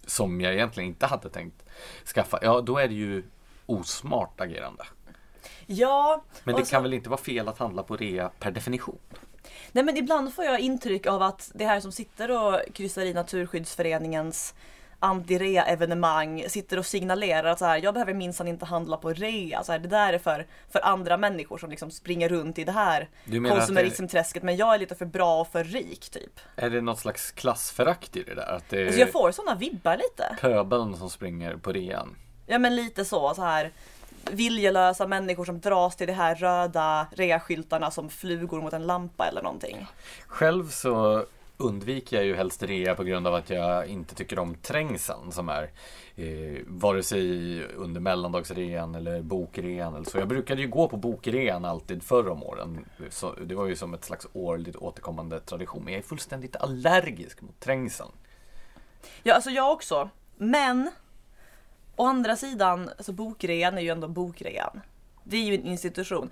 som 0.06 0.42
jag 0.42 0.54
egentligen 0.54 0.90
inte 0.90 1.06
hade 1.06 1.30
tänkt 1.30 1.66
skaffa. 2.16 2.40
Ja, 2.42 2.62
då 2.62 2.78
är 2.78 2.88
det 2.88 2.94
ju 2.94 3.24
osmart 3.66 4.42
agerande. 4.42 4.84
Ja, 5.72 6.24
Men 6.44 6.56
det 6.56 6.66
så- 6.66 6.72
kan 6.72 6.84
väl 6.84 6.94
inte 6.94 7.10
vara 7.10 7.22
fel 7.22 7.48
att 7.48 7.58
handla 7.58 7.84
på 7.84 7.96
rea 7.98 8.30
per 8.40 8.52
definition? 8.52 8.98
Nej 9.72 9.84
men 9.84 9.98
ibland 9.98 10.34
får 10.34 10.46
jag 10.46 10.60
intryck 10.60 11.06
av 11.08 11.22
att 11.22 11.52
det 11.54 11.66
här 11.66 11.80
som 11.80 11.92
sitter 11.92 12.32
och 12.32 12.60
kryssar 12.74 13.02
i 13.02 13.14
Naturskyddsföreningens 13.14 14.54
anti-rea-evenemang 15.00 16.44
sitter 16.50 16.80
och 16.80 16.86
signalerar 16.86 17.50
att 17.50 17.60
så 17.60 17.66
här, 17.66 17.80
jag 17.84 17.94
behöver 17.94 18.14
minsann 18.14 18.48
inte 18.48 18.66
handla 18.66 18.98
på 18.98 19.14
rea. 19.14 19.64
Så 19.64 19.72
här, 19.72 19.80
det 19.80 19.88
där 19.88 20.14
är 20.14 20.18
för, 20.18 20.48
för 20.72 20.86
andra 20.86 21.18
människor 21.18 21.58
som 21.58 21.70
liksom 21.70 21.92
springer 21.92 22.30
runt 22.30 22.60
i 22.60 22.64
det 22.64 22.72
här 22.72 23.10
konsumerismträsket 23.50 24.44
men 24.44 24.58
jag 24.58 24.76
är 24.76 24.80
lite 24.80 24.96
för 24.96 25.06
bra 25.06 25.42
och 25.42 25.48
för 25.48 25.64
rik 25.64 26.10
typ. 26.10 26.40
Är 26.56 26.70
det 26.70 26.82
något 26.82 27.00
slags 27.00 27.32
klassförakt 27.32 28.16
i 28.16 28.24
det 28.24 28.36
där? 28.36 28.48
Att 28.56 28.70
det 28.70 28.84
Alltså 28.86 29.00
jag 29.00 29.12
får 29.12 29.32
sådana 29.32 29.56
vibbar 29.60 29.98
lite. 29.98 30.38
pöbeln 30.42 30.98
som 30.98 31.10
springer 31.10 31.56
på 31.56 31.72
rean? 31.72 32.16
Ja 32.46 32.58
men 32.60 32.76
lite 32.76 33.06
så, 33.06 33.34
så 33.36 33.42
här 33.42 33.72
viljelösa 34.32 35.08
människor 35.08 35.46
som 35.46 35.60
dras 35.60 35.96
till 35.96 36.08
de 36.08 36.14
här 36.14 36.36
röda 36.36 37.08
reaskyltarna 37.12 37.92
som 37.92 38.10
flugor 38.10 38.62
mot 38.62 38.74
en 38.74 38.88
lampa 38.88 39.28
eller 39.28 39.42
någonting. 39.42 39.88
Själv 40.28 40.70
så 40.70 41.26
undviker 41.58 42.18
jag 42.18 42.26
ju 42.26 42.36
helst 42.36 42.64
rea 42.64 42.96
på 42.96 43.04
grund 43.04 43.28
av 43.28 43.36
att 43.36 43.50
jag 43.50 43.88
inte 43.88 44.16
tycker 44.16 44.40
om 44.40 44.56
trängseln 44.56 45.32
som 45.32 45.50
är 45.50 45.72
eh, 46.16 46.62
vare 46.68 47.04
sig 47.04 47.64
under 47.66 48.02
mellandagsrean 48.02 48.96
eller 48.96 49.22
bokrean 49.22 49.96
eller 49.96 50.06
så. 50.06 50.18
Jag 50.18 50.28
brukade 50.28 50.62
ju 50.62 50.68
gå 50.68 50.88
på 50.88 50.98
bokrean 50.98 51.66
alltid 51.66 52.04
förr 52.04 52.30
om 52.30 52.44
åren. 52.44 52.86
Så 53.10 53.36
det 53.46 53.56
var 53.56 53.66
ju 53.66 53.76
som 53.76 53.94
ett 53.94 54.06
slags 54.06 54.28
årligt 54.34 54.76
återkommande 54.76 55.40
tradition. 55.40 55.84
Men 55.84 55.94
jag 55.94 56.04
är 56.04 56.08
fullständigt 56.08 56.56
allergisk 56.56 57.42
mot 57.42 57.60
trängseln. 57.60 58.12
Ja, 59.24 59.34
alltså 59.34 59.50
jag 59.50 59.72
också. 59.72 60.10
Men 60.38 60.92
å 62.00 62.06
andra 62.06 62.36
sidan, 62.36 62.90
alltså 62.98 63.12
bokrean 63.12 63.78
är 63.78 63.82
ju 63.82 63.90
ändå 63.90 64.08
bokrean. 64.08 64.82
Det 65.24 65.38
är 65.38 65.44
ju 65.44 65.56
en 65.56 65.66
institution. 65.66 66.32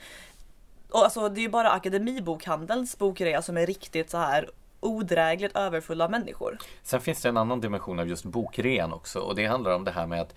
Och 0.89 1.03
alltså 1.03 1.29
det 1.29 1.39
är 1.39 1.41
ju 1.41 1.49
bara 1.49 1.71
Akademibokhandelns 1.71 2.97
bokrea 2.97 3.41
som 3.41 3.57
är 3.57 3.65
riktigt 3.65 4.09
så 4.09 4.17
här 4.17 4.49
odrägligt 4.79 5.55
överfulla 5.55 6.05
av 6.05 6.11
människor. 6.11 6.57
Sen 6.83 7.01
finns 7.01 7.21
det 7.21 7.29
en 7.29 7.37
annan 7.37 7.61
dimension 7.61 7.99
av 7.99 8.07
just 8.07 8.25
bokrean 8.25 8.93
också 8.93 9.19
och 9.19 9.35
det 9.35 9.45
handlar 9.45 9.75
om 9.75 9.83
det 9.83 9.91
här 9.91 10.07
med 10.07 10.21
att 10.21 10.35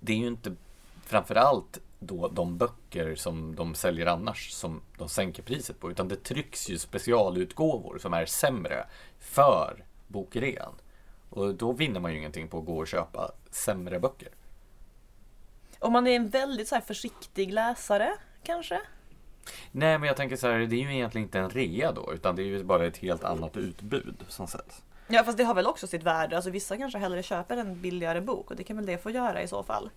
det 0.00 0.12
är 0.12 0.16
ju 0.16 0.26
inte 0.26 0.56
framförallt 1.04 1.78
då 1.98 2.28
de 2.28 2.58
böcker 2.58 3.14
som 3.14 3.54
de 3.54 3.74
säljer 3.74 4.06
annars 4.06 4.50
som 4.50 4.80
de 4.98 5.08
sänker 5.08 5.42
priset 5.42 5.80
på 5.80 5.90
utan 5.90 6.08
det 6.08 6.16
trycks 6.16 6.70
ju 6.70 6.78
specialutgåvor 6.78 7.98
som 7.98 8.14
är 8.14 8.26
sämre 8.26 8.86
för 9.20 9.84
bokrean. 10.08 10.72
Och 11.30 11.54
då 11.54 11.72
vinner 11.72 12.00
man 12.00 12.12
ju 12.12 12.18
ingenting 12.18 12.48
på 12.48 12.58
att 12.58 12.66
gå 12.66 12.78
och 12.78 12.88
köpa 12.88 13.30
sämre 13.50 14.00
böcker. 14.00 14.28
Om 15.82 15.92
man 15.92 16.06
är 16.06 16.16
en 16.16 16.28
väldigt 16.28 16.68
så 16.68 16.74
här 16.74 16.82
försiktig 16.82 17.52
läsare 17.52 18.12
kanske. 18.42 18.80
Nej 19.72 19.98
men 19.98 20.06
jag 20.06 20.16
tänker 20.16 20.36
så 20.36 20.46
här, 20.46 20.58
det 20.58 20.76
är 20.76 20.80
ju 20.80 20.94
egentligen 20.94 21.26
inte 21.26 21.38
en 21.38 21.50
rea 21.50 21.92
då 21.92 22.12
utan 22.14 22.36
det 22.36 22.42
är 22.42 22.46
ju 22.46 22.64
bara 22.64 22.86
ett 22.86 22.96
helt 22.96 23.24
annat 23.24 23.56
utbud 23.56 24.24
som 24.28 24.46
säljs. 24.46 24.82
Ja 25.08 25.24
fast 25.24 25.38
det 25.38 25.44
har 25.44 25.54
väl 25.54 25.66
också 25.66 25.86
sitt 25.86 26.02
värde. 26.02 26.36
Alltså 26.36 26.50
vissa 26.50 26.76
kanske 26.76 26.98
hellre 26.98 27.22
köper 27.22 27.56
en 27.56 27.80
billigare 27.80 28.20
bok 28.20 28.50
och 28.50 28.56
det 28.56 28.64
kan 28.64 28.76
väl 28.76 28.86
det 28.86 28.98
få 28.98 29.10
göra 29.10 29.42
i 29.42 29.48
så 29.48 29.62
fall. 29.62 29.90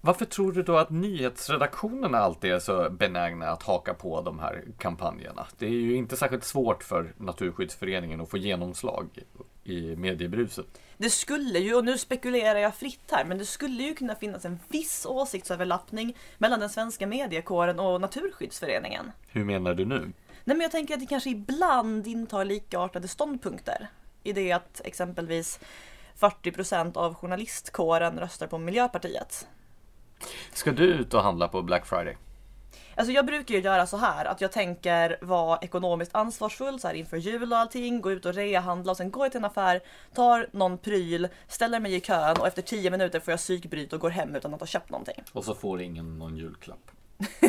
Varför 0.00 0.24
tror 0.24 0.52
du 0.52 0.62
då 0.62 0.76
att 0.76 0.90
nyhetsredaktionerna 0.90 2.18
alltid 2.18 2.52
är 2.52 2.58
så 2.58 2.90
benägna 2.90 3.46
att 3.46 3.62
haka 3.62 3.94
på 3.94 4.20
de 4.20 4.38
här 4.38 4.64
kampanjerna? 4.78 5.46
Det 5.58 5.66
är 5.66 5.70
ju 5.70 5.96
inte 5.96 6.16
särskilt 6.16 6.44
svårt 6.44 6.82
för 6.82 7.12
Naturskyddsföreningen 7.16 8.20
att 8.20 8.30
få 8.30 8.36
genomslag 8.36 9.18
i 9.64 9.96
mediebruset. 9.96 10.66
Det 10.98 11.10
skulle 11.10 11.58
ju, 11.58 11.74
och 11.74 11.84
nu 11.84 11.98
spekulerar 11.98 12.58
jag 12.58 12.74
fritt 12.74 13.10
här, 13.10 13.24
men 13.24 13.38
det 13.38 13.44
skulle 13.44 13.82
ju 13.82 13.94
kunna 13.94 14.14
finnas 14.14 14.44
en 14.44 14.58
viss 14.68 15.06
åsiktsöverlappning 15.06 16.16
mellan 16.38 16.60
den 16.60 16.70
svenska 16.70 17.06
mediekåren 17.06 17.80
och 17.80 18.00
Naturskyddsföreningen. 18.00 19.12
Hur 19.28 19.44
menar 19.44 19.74
du 19.74 19.84
nu? 19.84 20.12
Nej 20.44 20.56
men 20.56 20.60
jag 20.60 20.70
tänker 20.70 20.94
att 20.94 21.00
det 21.00 21.06
kanske 21.06 21.30
ibland 21.30 22.06
intar 22.06 22.44
likartade 22.44 23.08
ståndpunkter. 23.08 23.88
i 24.22 24.32
det 24.32 24.52
att 24.52 24.80
exempelvis 24.84 25.60
40% 26.18 26.96
av 26.96 27.14
journalistkåren 27.14 28.20
röstar 28.20 28.46
på 28.46 28.58
Miljöpartiet. 28.58 29.48
Ska 30.52 30.72
du 30.72 30.84
ut 30.84 31.14
och 31.14 31.22
handla 31.22 31.48
på 31.48 31.62
Black 31.62 31.86
Friday? 31.86 32.16
Alltså 32.96 33.12
jag 33.12 33.26
brukar 33.26 33.54
ju 33.54 33.60
göra 33.60 33.86
så 33.86 33.96
här 33.96 34.24
att 34.24 34.40
jag 34.40 34.52
tänker 34.52 35.18
vara 35.20 35.58
ekonomiskt 35.62 36.14
ansvarsfull 36.14 36.80
så 36.80 36.86
här 36.88 36.94
inför 36.94 37.16
jul 37.16 37.52
och 37.52 37.58
allting, 37.58 38.00
gå 38.00 38.12
ut 38.12 38.26
och 38.26 38.34
reahandla 38.34 38.90
och 38.90 38.96
sen 38.96 39.10
går 39.10 39.24
jag 39.24 39.32
till 39.32 39.38
en 39.38 39.44
affär, 39.44 39.80
tar 40.14 40.48
någon 40.52 40.78
pryl, 40.78 41.28
ställer 41.48 41.80
mig 41.80 41.94
i 41.94 42.00
kön 42.00 42.36
och 42.36 42.46
efter 42.46 42.62
10 42.62 42.90
minuter 42.90 43.20
får 43.20 43.32
jag 43.32 43.38
psykbryt 43.38 43.92
och 43.92 44.00
går 44.00 44.10
hem 44.10 44.36
utan 44.36 44.54
att 44.54 44.60
ha 44.60 44.66
köpt 44.66 44.90
någonting. 44.90 45.22
Och 45.32 45.44
så 45.44 45.54
får 45.54 45.80
ingen 45.80 46.18
någon 46.18 46.36
julklapp. 46.36 46.90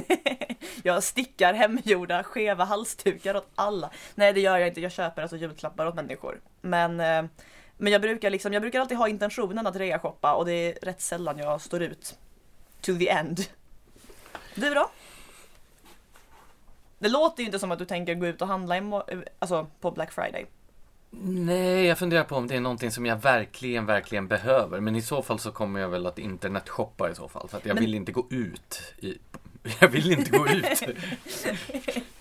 jag 0.83 1.03
stickar 1.03 1.53
hemgjorda 1.53 2.23
skeva 2.23 2.63
halsdukar 2.63 3.35
åt 3.35 3.47
alla. 3.55 3.91
Nej 4.15 4.33
det 4.33 4.39
gör 4.39 4.57
jag 4.57 4.67
inte, 4.67 4.81
jag 4.81 4.91
köper 4.91 5.21
alltså 5.21 5.37
julklappar 5.37 5.85
åt 5.85 5.95
människor. 5.95 6.41
Men, 6.61 6.99
eh, 6.99 7.25
men 7.77 7.93
jag 7.93 8.01
brukar 8.01 8.29
liksom, 8.29 8.53
jag 8.53 8.61
brukar 8.61 8.79
alltid 8.79 8.97
ha 8.97 9.07
intentionen 9.07 9.67
att 9.67 9.75
rea-shoppa 9.75 10.33
och 10.33 10.45
det 10.45 10.51
är 10.51 10.85
rätt 10.85 11.01
sällan 11.01 11.37
jag 11.37 11.61
står 11.61 11.81
ut 11.81 12.17
to 12.81 12.97
the 12.97 13.09
end. 13.09 13.39
Du 14.55 14.73
då? 14.73 14.89
Det 16.99 17.09
låter 17.09 17.41
ju 17.41 17.45
inte 17.45 17.59
som 17.59 17.71
att 17.71 17.79
du 17.79 17.85
tänker 17.85 18.15
gå 18.15 18.27
ut 18.27 18.41
och 18.41 18.47
handla 18.47 19.03
alltså 19.39 19.67
på 19.81 19.91
Black 19.91 20.11
Friday. 20.11 20.45
Nej, 21.21 21.85
jag 21.85 21.97
funderar 21.97 22.23
på 22.23 22.35
om 22.35 22.47
det 22.47 22.55
är 22.55 22.59
någonting 22.59 22.91
som 22.91 23.05
jag 23.05 23.15
verkligen, 23.15 23.85
verkligen 23.85 24.27
behöver. 24.27 24.79
Men 24.79 24.95
i 24.95 25.01
så 25.01 25.21
fall 25.21 25.39
så 25.39 25.51
kommer 25.51 25.79
jag 25.79 25.89
väl 25.89 26.05
att 26.05 26.19
internetshoppa 26.19 27.11
i 27.11 27.15
så 27.15 27.27
fall. 27.27 27.47
För 27.47 27.57
att 27.57 27.65
jag 27.65 27.75
Men... 27.75 27.83
vill 27.83 27.95
inte 27.95 28.11
gå 28.11 28.27
ut. 28.29 28.81
I... 28.97 29.17
Jag 29.79 29.87
vill 29.87 30.11
inte 30.11 30.31
gå 30.31 30.47
ut. 30.47 30.83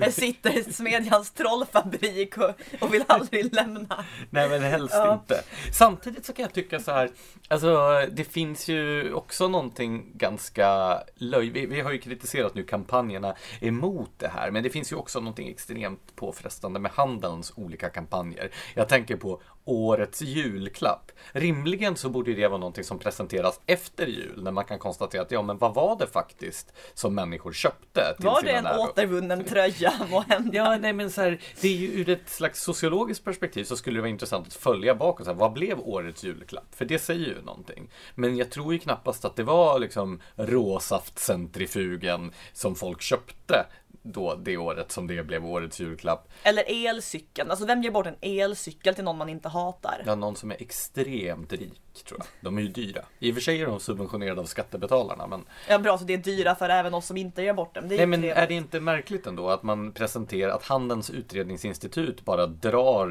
Jag 0.00 0.12
sitter 0.12 0.58
i 0.58 0.72
Smedjans 0.72 1.30
trollfabrik 1.30 2.38
och, 2.38 2.50
och 2.80 2.94
vill 2.94 3.04
aldrig 3.06 3.54
lämna. 3.54 4.04
Nej 4.30 4.48
men 4.48 4.62
helst 4.62 4.94
ja. 4.94 5.14
inte. 5.14 5.42
Samtidigt 5.72 6.24
så 6.24 6.32
kan 6.32 6.42
jag 6.42 6.52
tycka 6.52 6.80
så 6.80 6.92
här, 6.92 7.10
alltså 7.48 8.00
det 8.12 8.24
finns 8.24 8.68
ju 8.68 9.12
också 9.12 9.48
någonting 9.48 10.12
ganska 10.14 10.98
löjligt. 11.14 11.54
Vi, 11.54 11.66
vi, 11.66 11.80
har 11.80 11.92
ju 11.92 11.98
kritiserat 11.98 12.54
nu 12.54 12.64
kampanjerna 12.64 13.34
emot 13.60 14.10
det 14.16 14.28
här, 14.28 14.50
men 14.50 14.62
det 14.62 14.70
finns 14.70 14.92
ju 14.92 14.96
också 14.96 15.20
någonting 15.20 15.48
extremt 15.48 16.16
påfrestande 16.16 16.80
med 16.80 16.90
handelns 16.90 17.52
olika 17.56 17.90
kampanjer. 17.90 18.50
Jag 18.74 18.88
tänker 18.88 19.16
på 19.16 19.40
årets 19.64 20.22
julklapp. 20.22 21.12
Rimligen 21.32 21.96
så 21.96 22.08
borde 22.08 22.34
det 22.34 22.48
vara 22.48 22.58
någonting 22.58 22.84
som 22.84 22.98
presenteras 22.98 23.60
efter 23.66 24.06
jul 24.06 24.42
när 24.42 24.50
man 24.50 24.64
kan 24.64 24.78
konstatera 24.78 25.22
att 25.22 25.30
ja, 25.30 25.42
men 25.42 25.58
vad 25.58 25.74
var 25.74 25.96
det 25.98 26.06
faktiskt 26.06 26.72
som 26.94 27.14
människor 27.14 27.52
köpte? 27.52 28.14
Till 28.16 28.26
var 28.26 28.42
det 28.42 28.50
en 28.50 28.66
återvunnen 28.66 29.44
tröja 29.44 29.92
måhända? 30.10 30.56
Ja, 30.56 30.76
nej 30.76 30.92
men 30.92 31.10
så 31.10 31.20
här, 31.20 31.40
det 31.60 31.68
är 31.68 31.76
ju 31.76 31.86
ur 31.86 32.08
ett 32.08 32.28
slags 32.28 32.62
sociologiskt 32.62 33.24
perspektiv 33.24 33.64
så 33.64 33.76
skulle 33.76 33.96
det 33.96 34.00
vara 34.00 34.10
intressant 34.10 34.46
att 34.46 34.54
följa 34.54 34.94
bakåt. 34.94 35.24
Så 35.24 35.32
här, 35.32 35.38
vad 35.38 35.52
blev 35.52 35.80
årets 35.80 36.24
julklapp? 36.24 36.74
För 36.74 36.84
det 36.84 36.98
säger 36.98 37.26
ju 37.26 37.42
någonting. 37.42 37.90
Men 38.14 38.36
jag 38.36 38.50
tror 38.50 38.72
ju 38.72 38.78
knappast 38.78 39.24
att 39.24 39.36
det 39.36 39.42
var 39.42 39.78
liksom 39.78 40.20
råsaftcentrifugen 40.36 42.32
som 42.52 42.74
folk 42.74 43.02
köpte 43.02 43.66
då 44.06 44.34
det 44.34 44.56
året 44.56 44.92
som 44.92 45.06
det 45.06 45.22
blev 45.22 45.46
årets 45.46 45.80
julklapp. 45.80 46.28
Eller 46.42 46.88
elcykeln, 46.88 47.50
alltså 47.50 47.66
vem 47.66 47.82
ger 47.82 47.90
bort 47.90 48.06
en 48.06 48.16
elcykel 48.20 48.94
till 48.94 49.04
någon 49.04 49.18
man 49.18 49.28
inte 49.28 49.48
hatar? 49.48 50.02
Ja, 50.06 50.14
någon 50.14 50.36
som 50.36 50.50
är 50.50 50.56
extremt 50.62 51.52
rik 51.52 52.04
tror 52.06 52.20
jag. 52.20 52.26
De 52.40 52.58
är 52.58 52.62
ju 52.62 52.68
dyra. 52.68 53.04
I 53.18 53.30
och 53.30 53.34
för 53.34 53.42
sig 53.42 53.62
är 53.62 53.66
de 53.66 53.80
subventionerade 53.80 54.40
av 54.40 54.44
skattebetalarna 54.44 55.26
men... 55.26 55.44
Ja 55.68 55.78
bra, 55.78 55.98
så 55.98 56.04
det 56.04 56.14
är 56.14 56.18
dyra 56.18 56.54
för 56.54 56.68
även 56.68 56.94
oss 56.94 57.06
som 57.06 57.16
inte 57.16 57.42
ger 57.42 57.54
bort 57.54 57.74
dem. 57.74 57.84
Nej 57.86 58.06
men 58.06 58.20
trevligt. 58.20 58.36
är 58.36 58.46
det 58.46 58.54
inte 58.54 58.80
märkligt 58.80 59.26
ändå 59.26 59.50
att 59.50 59.62
man 59.62 59.92
presenterar 59.92 60.52
att 60.52 60.64
Handelns 60.64 61.10
utredningsinstitut 61.10 62.24
bara 62.24 62.46
drar 62.46 63.06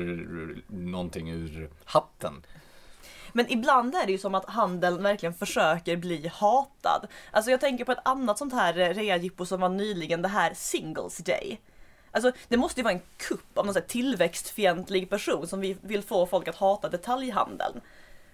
någonting 0.68 1.30
ur 1.30 1.70
hatten? 1.86 2.44
Men 3.34 3.52
ibland 3.52 3.96
är 3.96 4.06
det 4.06 4.12
ju 4.12 4.18
som 4.18 4.36
att 4.36 4.50
handeln 4.50 5.04
verkligen 5.04 5.34
försöker 5.34 5.98
bli 5.98 6.32
hatad. 6.34 7.08
Alltså 7.32 7.52
jag 7.52 7.60
tänker 7.60 7.86
på 7.86 7.92
ett 7.92 8.08
annat 8.08 8.38
sånt 8.38 8.54
här 8.54 8.80
eh, 8.80 8.90
reajippo 8.90 9.46
som 9.46 9.62
var 9.62 9.70
nyligen, 9.70 10.22
det 10.22 10.28
här 10.28 10.54
Singles 10.54 11.18
Day. 11.18 11.60
Alltså 12.12 12.32
det 12.48 12.58
måste 12.58 12.80
ju 12.80 12.84
vara 12.84 12.94
en 12.94 13.02
kupp 13.18 13.58
av 13.58 13.66
någon 13.66 13.74
sån 13.74 13.84
tillväxtfientlig 13.88 15.10
person 15.10 15.48
som 15.48 15.76
vill 15.82 16.04
få 16.04 16.26
folk 16.26 16.48
att 16.48 16.56
hata 16.56 16.90
detaljhandeln. 16.90 17.82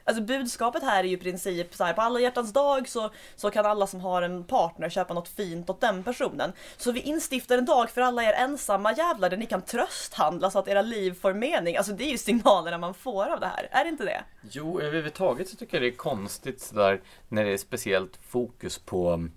Alltså 0.10 0.24
budskapet 0.24 0.84
här 0.84 1.04
är 1.04 1.08
ju 1.08 1.14
i 1.14 1.18
princip 1.18 1.76
så 1.76 1.84
här, 1.84 1.94
på 1.94 2.02
alla 2.02 2.20
hjärtans 2.20 2.54
dag 2.54 2.90
så, 2.90 3.10
så 3.36 3.52
kan 3.52 3.66
alla 3.66 3.88
som 3.88 4.00
har 4.00 4.22
en 4.22 4.44
partner 4.44 4.90
köpa 4.90 5.14
något 5.14 5.28
fint 5.28 5.70
åt 5.70 5.82
den 5.82 6.04
personen. 6.04 6.54
Så 6.78 6.92
vi 6.92 7.00
instiftar 7.00 7.58
en 7.58 7.66
dag 7.66 7.90
för 7.90 8.02
alla 8.02 8.24
er 8.24 8.34
ensamma 8.34 8.94
jävlar 8.94 9.30
där 9.30 9.38
ni 9.38 9.46
kan 9.46 9.62
trösthandla 9.62 10.52
så 10.52 10.60
att 10.60 10.68
era 10.68 10.82
liv 10.82 11.14
får 11.22 11.34
mening. 11.34 11.78
Alltså 11.78 11.94
det 11.94 12.04
är 12.04 12.12
ju 12.12 12.18
signalerna 12.18 12.78
man 12.78 12.94
får 12.94 13.26
av 13.26 13.40
det 13.40 13.46
här, 13.46 13.68
är 13.72 13.84
det 13.84 13.90
inte 13.90 14.06
det? 14.06 14.24
Jo, 14.52 14.82
överhuvudtaget 14.82 15.50
så 15.50 15.56
tycker 15.56 15.78
jag 15.78 15.84
det 15.84 15.88
är 15.88 15.98
konstigt 15.98 16.62
sådär 16.62 17.02
när 17.28 17.46
det 17.46 17.54
är 17.54 17.58
speciellt 17.58 18.20
fokus 18.28 18.78
på 18.78 19.28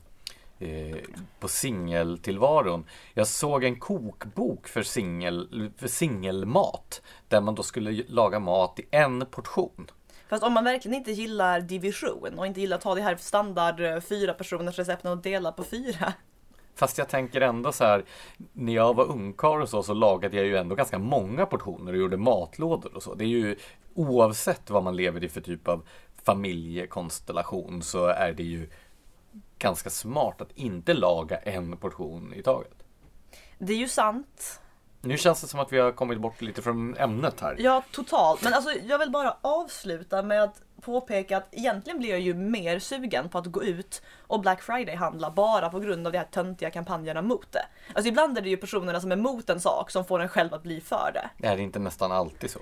eh, 0.59 0.97
på 1.41 1.49
singeltillvaron. 1.49 2.85
Jag 3.15 3.27
såg 3.27 3.65
en 3.65 3.81
kokbok 3.81 4.69
för, 4.69 4.83
singel, 4.83 5.71
för 5.77 5.89
singelmat 5.89 7.03
där 7.29 7.41
man 7.41 7.55
då 7.55 7.63
skulle 7.63 8.03
laga 8.09 8.39
mat 8.39 8.79
i 8.79 8.87
en 8.91 9.27
portion. 9.27 9.91
Fast 10.33 10.45
om 10.45 10.53
man 10.53 10.65
verkligen 10.65 10.99
inte 10.99 11.13
gillar 11.13 11.61
division 11.61 12.39
och 12.39 12.47
inte 12.47 12.61
gillar 12.61 12.77
att 12.77 12.83
ta 12.83 12.95
det 12.95 13.03
här 13.03 13.17
standard 13.17 13.81
eh, 13.81 14.01
fyra 14.01 14.35
personers 14.35 14.79
recepten 14.79 15.13
och 15.13 15.19
dela 15.19 15.53
på 15.53 15.65
fyra. 15.65 16.13
Fast 16.75 16.99
jag 16.99 17.09
tänker 17.09 17.41
ändå 17.41 17.73
så 17.73 17.85
här, 17.85 18.05
när 18.53 18.73
jag 18.73 18.95
var 18.95 19.05
ungkarl 19.05 19.63
och 19.63 19.69
så, 19.69 19.83
så 19.83 19.95
lagade 19.95 20.37
jag 20.37 20.47
ju 20.47 20.57
ändå 20.57 20.75
ganska 20.75 20.99
många 20.99 21.47
portioner 21.47 21.93
och 21.93 21.99
gjorde 21.99 22.17
matlådor 22.17 22.97
och 22.97 23.03
så. 23.03 23.15
Det 23.15 23.25
är 23.25 23.29
ju 23.29 23.57
oavsett 23.95 24.71
vad 24.71 24.85
man 24.85 24.97
lever 24.97 25.25
i 25.25 25.29
för 25.29 25.41
typ 25.41 25.69
av 25.69 25.87
familjekonstellation 26.23 27.83
så 27.83 28.07
är 28.07 28.33
det 28.33 28.43
ju 28.43 28.71
ganska 29.59 29.91
smart 29.91 30.41
att 30.41 30.53
inte 30.55 30.95
laga 30.95 31.39
en 31.39 31.77
portion 31.77 32.35
i 32.35 32.43
taget. 32.43 32.85
Det 33.59 33.73
är 33.73 33.79
ju 33.79 33.89
sant. 33.89 34.62
Nu 35.05 35.17
känns 35.17 35.41
det 35.41 35.47
som 35.47 35.61
att 35.61 35.73
vi 35.73 35.79
har 35.79 35.93
kommit 35.93 36.21
bort 36.21 36.43
lite 36.43 36.63
från 36.63 36.97
ämnet 36.97 37.41
här. 37.41 37.57
Ja, 37.59 37.83
totalt. 37.91 38.43
Men 38.43 38.55
alltså, 38.55 38.71
jag 38.85 38.99
vill 38.99 39.11
bara 39.11 39.37
avsluta 39.41 40.23
med 40.23 40.43
att 40.43 40.63
påpeka 40.81 41.37
att 41.37 41.49
egentligen 41.53 41.99
blir 41.99 42.11
jag 42.11 42.21
ju 42.21 42.35
mer 42.35 42.79
sugen 42.79 43.29
på 43.29 43.39
att 43.39 43.47
gå 43.47 43.65
ut 43.65 44.03
och 44.27 44.41
Black 44.41 44.63
Friday-handla 44.63 45.31
bara 45.31 45.71
på 45.71 45.81
grund 45.81 46.07
av 46.07 46.13
de 46.13 46.19
här 46.19 46.27
töntiga 46.31 46.71
kampanjerna 46.71 47.23
mot 47.23 47.53
det. 47.53 47.67
Alltså 47.95 48.09
ibland 48.09 48.39
är 48.39 48.43
det 48.43 48.49
ju 48.49 48.57
personerna 48.57 49.01
som 49.01 49.13
är 49.13 49.17
mot 49.17 49.51
en 49.51 49.61
sak 49.61 49.91
som 49.91 50.05
får 50.05 50.21
en 50.21 50.29
själv 50.29 50.55
att 50.55 50.63
bli 50.63 50.81
för 50.81 51.11
det. 51.15 51.49
Är 51.49 51.57
det 51.57 51.63
inte 51.63 51.79
nästan 51.79 52.13
alltid 52.13 52.51
så? 52.51 52.61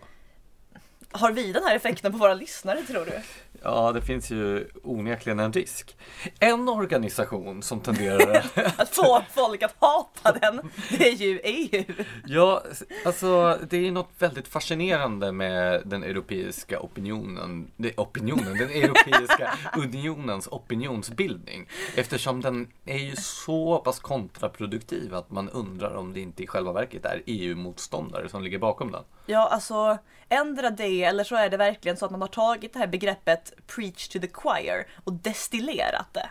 Har 1.13 1.33
vi 1.33 1.53
den 1.53 1.65
här 1.65 1.77
effekten 1.77 2.13
på 2.13 2.19
våra 2.19 2.35
lyssnare 2.35 2.83
tror 2.83 3.05
du? 3.05 3.23
Ja, 3.63 3.93
det 3.93 4.03
finns 4.03 4.31
ju 4.31 4.69
onekligen 4.83 5.41
en 5.41 5.53
risk. 5.53 5.97
En 6.39 6.69
organisation 6.69 7.63
som 7.63 7.81
tenderar 7.81 8.51
att 8.77 8.89
få 8.95 9.23
folk 9.31 9.63
att 9.63 9.75
hata 9.79 10.33
den, 10.33 10.71
det 10.99 11.09
är 11.09 11.15
ju 11.15 11.41
EU. 11.45 11.85
Ja, 12.27 12.63
alltså 13.05 13.59
det 13.71 13.87
är 13.87 13.93
något 13.93 14.11
väldigt 14.19 14.49
fascinerande 14.49 15.33
med 15.33 15.83
den 15.85 16.03
europeiska 16.03 16.81
opinionen, 16.81 17.71
opinionen, 17.97 18.59
den 18.59 18.71
europeiska 18.71 19.53
unionens 19.77 20.47
opinionsbildning. 20.47 21.69
Eftersom 21.97 22.41
den 22.41 22.73
är 22.85 22.99
ju 22.99 23.17
så 23.17 23.79
pass 23.79 24.01
kontraproduktiv 24.01 25.15
att 25.15 25.31
man 25.31 25.49
undrar 25.49 25.95
om 25.95 26.13
det 26.13 26.21
inte 26.21 26.43
i 26.43 26.47
själva 26.47 26.73
verket 26.73 27.05
är 27.05 27.23
EU-motståndare 27.27 28.29
som 28.29 28.43
ligger 28.43 28.59
bakom 28.59 28.93
den. 28.93 29.03
Ja, 29.27 29.49
alltså 29.49 29.99
ändra 30.29 30.71
det 30.71 31.05
eller 31.05 31.25
så 31.25 31.37
är 31.37 31.51
det 31.51 31.57
verkligen 31.57 31.97
så 31.97 32.05
att 32.05 32.11
man 32.11 32.21
har 32.21 32.29
tagit 32.29 32.73
det 32.73 32.79
här 32.79 32.87
begreppet 32.87 33.50
preach 33.67 34.09
to 34.09 34.21
the 34.21 34.29
choir 34.33 34.87
och 35.05 35.13
destillerat 35.13 36.07
det. 36.13 36.31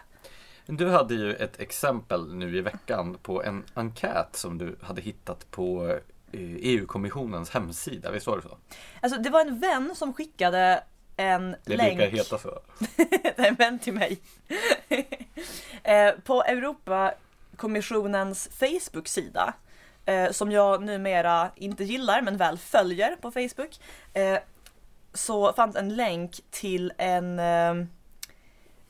Du 0.65 0.89
hade 0.89 1.13
ju 1.13 1.33
ett 1.33 1.59
exempel 1.59 2.33
nu 2.33 2.57
i 2.57 2.61
veckan 2.61 3.17
på 3.21 3.43
en 3.43 3.63
enkät 3.73 4.35
som 4.35 4.57
du 4.57 4.75
hade 4.81 5.01
hittat 5.01 5.51
på 5.51 5.99
EU-kommissionens 6.31 7.49
eh, 7.49 7.55
e 7.55 7.59
hemsida, 7.59 8.11
visst 8.11 8.27
var 8.27 8.37
det 8.37 8.43
så? 8.43 8.57
Alltså 9.01 9.19
det 9.19 9.29
var 9.29 9.41
en 9.41 9.59
vän 9.59 9.95
som 9.95 10.13
skickade 10.13 10.83
en 11.17 11.55
det 11.65 11.77
länk. 11.77 11.89
Det 11.89 11.95
brukar 11.95 12.17
heta 12.17 12.37
så. 12.37 12.59
det 12.95 13.39
är 13.39 13.47
en 13.47 13.55
vän 13.55 13.79
till 13.79 13.93
mig. 13.93 14.21
Eh, 15.83 16.11
på 16.23 16.43
Europakommissionens 16.43 18.49
Facebook-sida 18.51 19.53
eh, 20.05 20.31
som 20.31 20.51
jag 20.51 20.83
numera 20.83 21.51
inte 21.55 21.83
gillar 21.83 22.21
men 22.21 22.37
väl 22.37 22.57
följer 22.57 23.15
på 23.15 23.31
Facebook 23.31 23.79
så 25.13 25.53
fanns 25.53 25.75
en 25.75 25.95
länk 25.95 26.41
till 26.51 26.93
en 26.97 27.39
eh, 27.39 27.87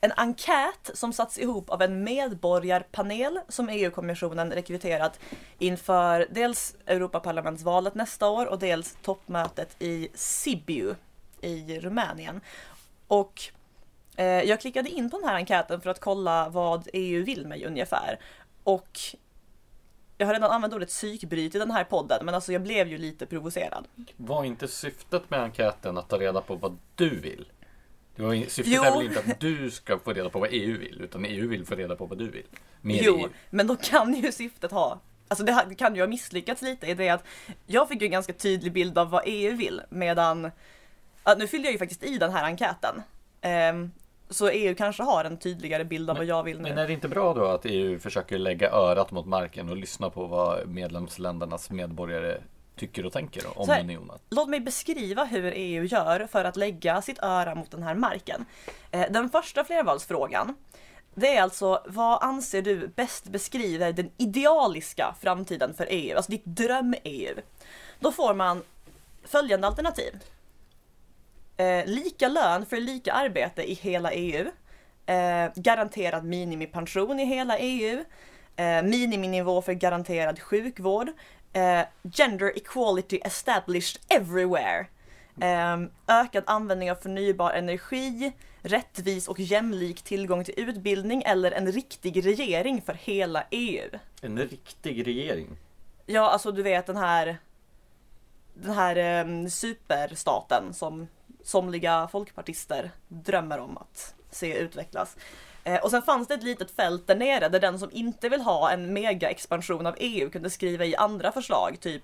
en 0.00 0.12
enkät 0.16 0.90
som 0.94 1.12
satts 1.12 1.38
ihop 1.38 1.70
av 1.70 1.82
en 1.82 2.04
medborgarpanel 2.04 3.40
som 3.48 3.68
EU-kommissionen 3.68 4.52
rekryterat 4.52 5.20
inför 5.58 6.26
dels 6.30 6.76
Europaparlamentsvalet 6.86 7.94
nästa 7.94 8.28
år 8.28 8.46
och 8.46 8.58
dels 8.58 8.96
toppmötet 9.02 9.82
i 9.82 10.08
Sibiu 10.14 10.94
i 11.40 11.80
Rumänien. 11.80 12.40
Och 13.06 13.42
eh, 14.16 14.26
jag 14.26 14.60
klickade 14.60 14.90
in 14.90 15.10
på 15.10 15.18
den 15.18 15.28
här 15.28 15.34
enkäten 15.34 15.80
för 15.80 15.90
att 15.90 16.00
kolla 16.00 16.48
vad 16.48 16.88
EU 16.92 17.24
vill 17.24 17.46
mig 17.46 17.66
ungefär. 17.66 18.18
Och 18.64 18.98
jag 20.20 20.26
har 20.26 20.34
redan 20.34 20.50
använt 20.50 20.74
ordet 20.74 20.88
psykbryt 20.88 21.54
i 21.54 21.58
den 21.58 21.70
här 21.70 21.84
podden, 21.84 22.24
men 22.24 22.34
alltså 22.34 22.52
jag 22.52 22.62
blev 22.62 22.88
ju 22.88 22.98
lite 22.98 23.26
provocerad. 23.26 23.88
Var 24.16 24.44
inte 24.44 24.68
syftet 24.68 25.30
med 25.30 25.40
enkäten 25.40 25.98
att 25.98 26.08
ta 26.08 26.18
reda 26.18 26.40
på 26.40 26.54
vad 26.54 26.78
du 26.94 27.20
vill? 27.20 27.48
Det 28.16 28.22
var, 28.22 28.34
syftet 28.34 28.66
Jo. 28.66 28.82
är 28.82 28.90
väl 28.90 29.06
inte 29.06 29.20
att 29.20 29.40
du 29.40 29.70
ska 29.70 29.98
få 29.98 30.12
reda 30.12 30.30
på 30.30 30.38
vad 30.40 30.48
EU 30.52 30.78
vill, 30.78 31.00
utan 31.00 31.24
EU 31.24 31.48
vill 31.48 31.66
få 31.66 31.74
reda 31.74 31.96
på 31.96 32.06
vad 32.06 32.18
du 32.18 32.30
vill. 32.30 32.46
Med 32.80 33.00
Jo, 33.02 33.18
EU. 33.18 33.28
men 33.50 33.66
då 33.66 33.76
kan 33.76 34.14
ju 34.14 34.32
syftet 34.32 34.70
ha 34.70 35.00
Alltså 35.28 35.44
det 35.44 35.74
kan 35.78 35.94
ju 35.94 36.00
ha 36.02 36.08
misslyckats 36.08 36.62
lite 36.62 36.86
i 36.86 36.94
det 36.94 37.08
att 37.08 37.24
jag 37.66 37.88
fick 37.88 38.00
ju 38.00 38.04
en 38.04 38.10
ganska 38.10 38.32
tydlig 38.32 38.72
bild 38.72 38.98
av 38.98 39.10
vad 39.10 39.22
EU 39.26 39.56
vill 39.56 39.82
medan 39.88 40.50
nu 41.38 41.46
fyllde 41.46 41.66
jag 41.66 41.72
ju 41.72 41.78
faktiskt 41.78 42.02
i 42.02 42.18
den 42.18 42.32
här 42.32 42.44
enkäten. 42.44 43.02
Ehm, 43.40 43.90
så 44.30 44.48
EU 44.48 44.74
kanske 44.74 45.02
har 45.02 45.24
en 45.24 45.36
tydligare 45.38 45.84
bild 45.84 46.10
av 46.10 46.16
vad 46.16 46.26
jag 46.26 46.42
vill 46.42 46.56
nu. 46.60 46.68
Men 46.68 46.78
är 46.78 46.86
det 46.86 46.92
inte 46.92 47.08
bra 47.08 47.34
då 47.34 47.44
att 47.44 47.64
EU 47.64 47.98
försöker 47.98 48.38
lägga 48.38 48.70
örat 48.70 49.10
mot 49.10 49.26
marken 49.26 49.68
och 49.70 49.76
lyssna 49.76 50.10
på 50.10 50.26
vad 50.26 50.68
medlemsländernas 50.68 51.70
medborgare 51.70 52.38
tycker 52.76 53.06
och 53.06 53.12
tänker 53.12 53.58
om 53.58 53.68
här- 53.68 53.80
unionen? 53.80 54.18
Låt 54.30 54.48
mig 54.48 54.60
beskriva 54.60 55.24
hur 55.24 55.52
EU 55.56 55.84
gör 55.84 56.26
för 56.30 56.44
att 56.44 56.56
lägga 56.56 57.02
sitt 57.02 57.18
öra 57.22 57.54
mot 57.54 57.70
den 57.70 57.82
här 57.82 57.94
marken. 57.94 58.44
Eh, 58.90 59.04
Den 59.10 59.30
första 59.30 59.64
flervalsfrågan, 59.64 60.54
det 61.14 61.36
är 61.36 61.42
alltså 61.42 61.82
vad 61.86 62.22
anser 62.22 62.62
du 62.62 62.88
bäst 62.88 63.24
beskriver 63.24 63.92
den 63.92 64.10
idealiska 64.16 65.14
framtiden 65.20 65.74
för 65.74 65.86
EU, 65.90 66.16
alltså 66.16 66.30
ditt 66.32 66.44
dröm-EU? 66.44 67.34
Då 68.00 68.12
får 68.12 68.34
man 68.34 68.62
följande 69.24 69.66
alternativ. 69.66 70.12
Eh, 71.60 71.86
lika 71.86 72.28
lön 72.28 72.66
för 72.66 72.76
lika 72.76 73.12
arbete 73.12 73.70
i 73.70 73.74
hela 73.74 74.12
EU. 74.12 74.46
Eh, 75.06 75.50
garanterad 75.54 76.24
minimipension 76.24 77.20
i 77.20 77.24
hela 77.24 77.58
EU. 77.58 78.04
Eh, 78.56 78.82
miniminivå 78.82 79.62
för 79.62 79.72
garanterad 79.72 80.40
sjukvård. 80.40 81.08
Eh, 81.52 81.80
gender 82.02 82.56
equality 82.56 83.20
established 83.24 84.02
everywhere. 84.08 84.86
Eh, 85.40 85.78
ökad 86.06 86.44
användning 86.46 86.90
av 86.90 86.94
förnybar 86.94 87.52
energi. 87.52 88.32
Rättvis 88.62 89.28
och 89.28 89.40
jämlik 89.40 90.02
tillgång 90.02 90.44
till 90.44 90.54
utbildning 90.56 91.22
eller 91.26 91.52
en 91.52 91.72
riktig 91.72 92.26
regering 92.26 92.82
för 92.82 92.94
hela 92.94 93.44
EU. 93.50 93.88
En 94.22 94.38
riktig 94.38 95.06
regering. 95.06 95.56
Ja, 96.06 96.30
alltså 96.30 96.52
du 96.52 96.62
vet 96.62 96.86
den 96.86 96.96
här 96.96 97.38
den 98.54 98.72
här 98.74 98.96
eh, 98.96 99.46
superstaten 99.48 100.74
som 100.74 101.06
somliga 101.44 102.08
folkpartister 102.12 102.90
drömmer 103.08 103.58
om 103.58 103.78
att 103.78 104.14
se 104.30 104.58
utvecklas. 104.58 105.16
Eh, 105.64 105.80
och 105.80 105.90
sen 105.90 106.02
fanns 106.02 106.28
det 106.28 106.34
ett 106.34 106.42
litet 106.42 106.70
fält 106.70 107.06
där 107.06 107.16
nere 107.16 107.48
där 107.48 107.60
den 107.60 107.78
som 107.78 107.90
inte 107.92 108.28
vill 108.28 108.40
ha 108.40 108.70
en 108.70 108.92
mega 108.92 109.30
expansion 109.30 109.86
av 109.86 109.94
EU 109.98 110.30
kunde 110.30 110.50
skriva 110.50 110.84
i 110.84 110.96
andra 110.96 111.32
förslag, 111.32 111.80
typ 111.80 112.02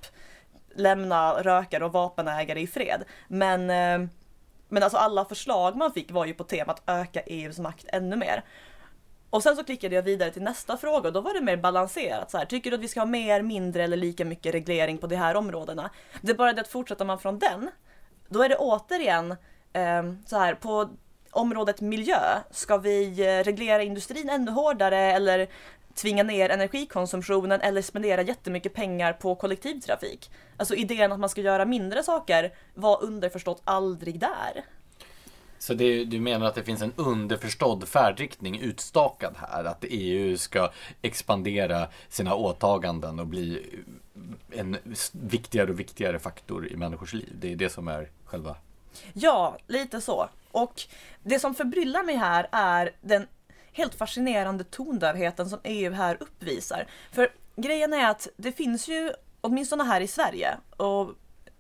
lämna 0.75 1.43
rökare 1.43 1.85
och 1.85 1.93
vapenägare 1.93 2.61
i 2.61 2.67
fred. 2.67 3.05
Men, 3.29 3.71
eh, 3.71 4.09
men 4.69 4.83
alltså 4.83 4.99
alla 4.99 5.25
förslag 5.25 5.77
man 5.77 5.93
fick 5.93 6.11
var 6.11 6.25
ju 6.25 6.35
på 6.35 6.45
temat 6.45 6.83
öka 6.87 7.21
EUs 7.21 7.59
makt 7.59 7.87
ännu 7.89 8.17
mer. 8.17 8.45
Och 9.31 9.43
sen 9.43 9.57
så 9.57 9.65
klickade 9.65 9.95
jag 9.95 10.03
vidare 10.03 10.31
till 10.31 10.43
nästa 10.43 10.77
fråga 10.77 11.09
och 11.09 11.13
då 11.13 11.21
var 11.21 11.35
det 11.35 11.41
mer 11.41 11.57
balanserat. 11.57 12.31
Så 12.31 12.39
här, 12.39 12.45
tycker 12.45 12.71
du 12.71 12.77
att 12.77 12.83
vi 12.83 12.89
ska 12.89 13.01
ha 13.01 13.07
mer, 13.07 13.43
mindre 13.43 13.85
eller 13.85 13.97
lika 13.97 14.25
mycket 14.25 14.55
reglering 14.55 14.99
på 14.99 15.07
de 15.07 15.17
här 15.17 15.35
områdena? 15.35 15.91
Det 16.21 16.33
är 16.33 16.37
bara 16.37 16.53
det 16.53 16.61
att 16.61 16.69
fortsätter 16.69 17.05
man 17.05 17.19
från 17.19 17.39
den, 17.39 17.71
då 18.29 18.43
är 18.43 18.49
det 18.49 18.57
återigen 18.57 19.31
eh, 19.73 20.03
så 20.27 20.39
här 20.39 20.55
på 20.55 20.89
området 21.31 21.81
miljö. 21.81 22.41
Ska 22.51 22.77
vi 22.77 23.21
eh, 23.21 23.45
reglera 23.45 23.83
industrin 23.83 24.29
ännu 24.29 24.51
hårdare 24.51 24.99
eller 24.99 25.49
tvinga 25.95 26.23
ner 26.23 26.51
energikonsumtionen 26.51 27.61
eller 27.61 27.83
spendera 27.83 28.23
jättemycket 28.23 28.75
pengar 28.75 29.13
på 29.13 29.35
kollektivtrafik? 29.35 30.31
Alltså 30.57 30.75
idén 30.75 31.13
att 31.13 31.21
man 31.21 31.29
ska 31.29 31.41
göra 31.41 31.65
mindre 31.65 32.03
saker 32.03 32.55
var 32.75 33.03
underförstått 33.05 33.63
aldrig 33.65 34.21
där. 34.21 34.65
Så 35.59 35.75
det, 35.75 36.05
du 36.05 36.21
menar 36.21 36.47
att 36.47 36.55
det 36.55 36.65
finns 36.65 36.83
en 36.83 36.93
underförstådd 36.97 37.89
färdriktning 37.89 38.61
utstakad 38.61 39.35
här? 39.37 39.65
Att 39.65 39.85
EU 39.89 40.37
ska 40.37 40.71
expandera 41.03 41.89
sina 42.09 42.35
åtaganden 42.35 43.19
och 43.19 43.27
bli 43.27 43.63
en 44.51 44.77
viktigare 45.13 45.71
och 45.71 45.81
viktigare 45.81 46.19
faktor 46.19 46.69
i 46.69 46.77
människors 46.77 47.13
liv? 47.13 47.33
Det 47.41 47.53
är 47.53 47.57
det 47.57 47.71
som 47.71 47.89
är 47.89 48.11
själva... 48.25 48.57
Ja, 49.13 49.59
lite 49.67 50.01
så. 50.01 50.29
Och 50.51 50.83
det 51.23 51.39
som 51.39 51.55
förbryllar 51.55 52.03
mig 52.03 52.17
här 52.17 52.49
är 52.53 52.91
den 53.01 53.27
helt 53.73 53.95
fascinerande 53.95 54.65
tondövheten 54.65 55.51
som 55.51 55.61
EU 55.65 55.93
här 55.93 56.17
uppvisar. 56.21 56.87
För 57.13 57.29
grejen 57.57 57.93
är 57.93 58.11
att 58.11 58.29
det 58.37 58.53
finns 58.53 58.89
ju, 58.89 59.13
åtminstone 59.41 59.85
här 59.85 60.01
i 60.01 60.07
Sverige, 60.07 60.57
och 60.77 61.11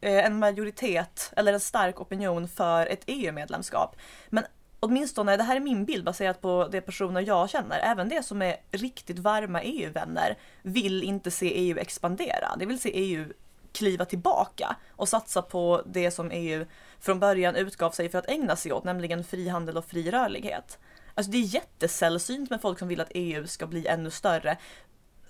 eh, 0.00 0.24
en 0.24 0.38
majoritet 0.38 1.32
eller 1.36 1.52
en 1.52 1.60
stark 1.60 2.00
opinion 2.00 2.48
för 2.48 2.86
ett 2.86 3.02
EU-medlemskap. 3.06 3.96
Men 4.28 4.44
åtminstone, 4.80 5.36
det 5.36 5.42
här 5.42 5.56
är 5.56 5.60
min 5.60 5.84
bild 5.84 6.04
baserat 6.04 6.40
på 6.40 6.68
de 6.72 6.80
personer 6.80 7.20
jag 7.20 7.50
känner, 7.50 7.78
även 7.78 8.08
de 8.08 8.22
som 8.22 8.42
är 8.42 8.56
riktigt 8.70 9.18
varma 9.18 9.62
EU-vänner 9.62 10.38
vill 10.62 11.02
inte 11.02 11.30
se 11.30 11.46
EU 11.54 11.78
expandera. 11.78 12.56
De 12.58 12.66
vill 12.66 12.80
se 12.80 12.90
EU 12.94 13.32
kliva 13.72 14.04
tillbaka 14.04 14.76
och 14.90 15.08
satsa 15.08 15.42
på 15.42 15.82
det 15.86 16.10
som 16.10 16.30
EU 16.30 16.66
från 17.00 17.20
början 17.20 17.56
utgav 17.56 17.90
sig 17.90 18.08
för 18.08 18.18
att 18.18 18.28
ägna 18.28 18.56
sig 18.56 18.72
åt, 18.72 18.84
nämligen 18.84 19.24
frihandel 19.24 19.76
och 19.76 19.84
fri 19.84 20.10
rörlighet. 20.10 20.78
Alltså 21.14 21.32
det 21.32 21.38
är 21.38 21.54
jättesällsynt 21.54 22.50
med 22.50 22.60
folk 22.60 22.78
som 22.78 22.88
vill 22.88 23.00
att 23.00 23.10
EU 23.14 23.46
ska 23.46 23.66
bli 23.66 23.86
ännu 23.86 24.10
större. 24.10 24.58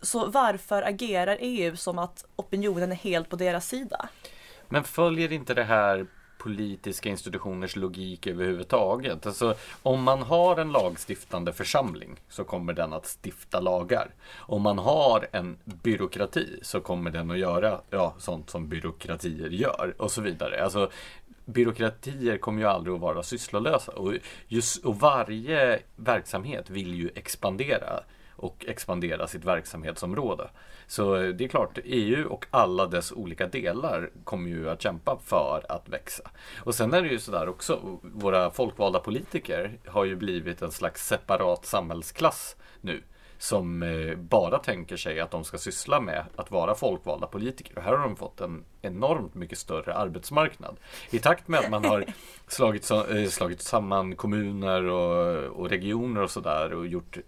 Så 0.02 0.26
varför 0.26 0.82
agerar 0.82 1.36
EU 1.40 1.76
som 1.76 1.98
att 1.98 2.24
opinionen 2.36 2.92
är 2.92 2.96
helt 2.96 3.28
på 3.28 3.36
deras 3.36 3.68
sida? 3.68 4.08
Men 4.68 4.84
följer 4.84 5.32
inte 5.32 5.54
det 5.54 5.64
här 5.64 6.06
politiska 6.38 7.08
institutioners 7.08 7.76
logik 7.76 8.26
överhuvudtaget? 8.26 9.26
Alltså, 9.26 9.54
om 9.82 10.02
man 10.02 10.22
har 10.22 10.56
en 10.56 10.72
lagstiftande 10.72 11.52
församling 11.52 12.20
så 12.28 12.44
kommer 12.44 12.72
den 12.72 12.92
att 12.92 13.18
stifta 13.24 13.60
lagar. 13.60 14.10
Om 14.36 14.62
man 14.62 14.78
har 14.78 15.28
en 15.32 15.58
byråkrati 15.64 16.58
så 16.62 16.80
kommer 16.80 17.10
den 17.10 17.30
att 17.30 17.38
göra 17.38 17.80
ja, 17.90 18.14
sånt 18.18 18.50
som 18.50 18.68
byråkratier 18.68 19.48
gör 19.50 19.94
och 19.98 20.12
så 20.12 20.20
vidare. 20.22 20.64
Alltså, 20.64 20.90
byråkratier 21.44 22.38
kommer 22.38 22.60
ju 22.60 22.68
aldrig 22.68 22.94
att 22.94 23.00
vara 23.00 23.22
sysslolösa 23.22 23.92
och, 23.92 24.14
just, 24.48 24.84
och 24.84 25.00
varje 25.00 25.80
verksamhet 25.96 26.70
vill 26.70 26.94
ju 26.94 27.10
expandera 27.14 28.00
och 28.36 28.64
expandera 28.68 29.26
sitt 29.26 29.44
verksamhetsområde. 29.44 30.50
Så 30.86 31.16
det 31.16 31.44
är 31.44 31.48
klart, 31.48 31.78
EU 31.84 32.28
och 32.28 32.46
alla 32.50 32.86
dess 32.86 33.12
olika 33.12 33.46
delar 33.46 34.10
kommer 34.24 34.50
ju 34.50 34.70
att 34.70 34.82
kämpa 34.82 35.18
för 35.24 35.66
att 35.68 35.88
växa. 35.88 36.30
Och 36.58 36.74
sen 36.74 36.94
är 36.94 37.02
det 37.02 37.08
ju 37.08 37.18
sådär 37.18 37.48
också, 37.48 37.98
våra 38.02 38.50
folkvalda 38.50 38.98
politiker 38.98 39.78
har 39.86 40.04
ju 40.04 40.16
blivit 40.16 40.62
en 40.62 40.70
slags 40.70 41.06
separat 41.06 41.66
samhällsklass 41.66 42.56
nu 42.80 43.02
som 43.38 43.82
eh, 43.82 44.16
bara 44.16 44.58
tänker 44.58 44.96
sig 44.96 45.20
att 45.20 45.30
de 45.30 45.44
ska 45.44 45.58
syssla 45.58 46.00
med 46.00 46.24
att 46.36 46.50
vara 46.50 46.74
folkvalda 46.74 47.26
politiker. 47.26 47.78
Och 47.78 47.84
här 47.84 47.92
har 47.92 48.02
de 48.02 48.16
fått 48.16 48.40
en 48.40 48.64
enormt 48.82 49.34
mycket 49.34 49.58
större 49.58 49.94
arbetsmarknad. 49.94 50.76
I 51.10 51.18
takt 51.18 51.48
med 51.48 51.60
att 51.60 51.70
man 51.70 51.84
har 51.84 52.04
slagit, 52.46 52.90
eh, 52.90 53.24
slagit 53.28 53.62
samman 53.62 54.16
kommuner 54.16 54.84
och, 54.84 55.44
och 55.44 55.68
regioner 55.68 56.22
och 56.22 56.30
sådär 56.30 56.72
och 56.72 56.86
gjort 56.86 57.18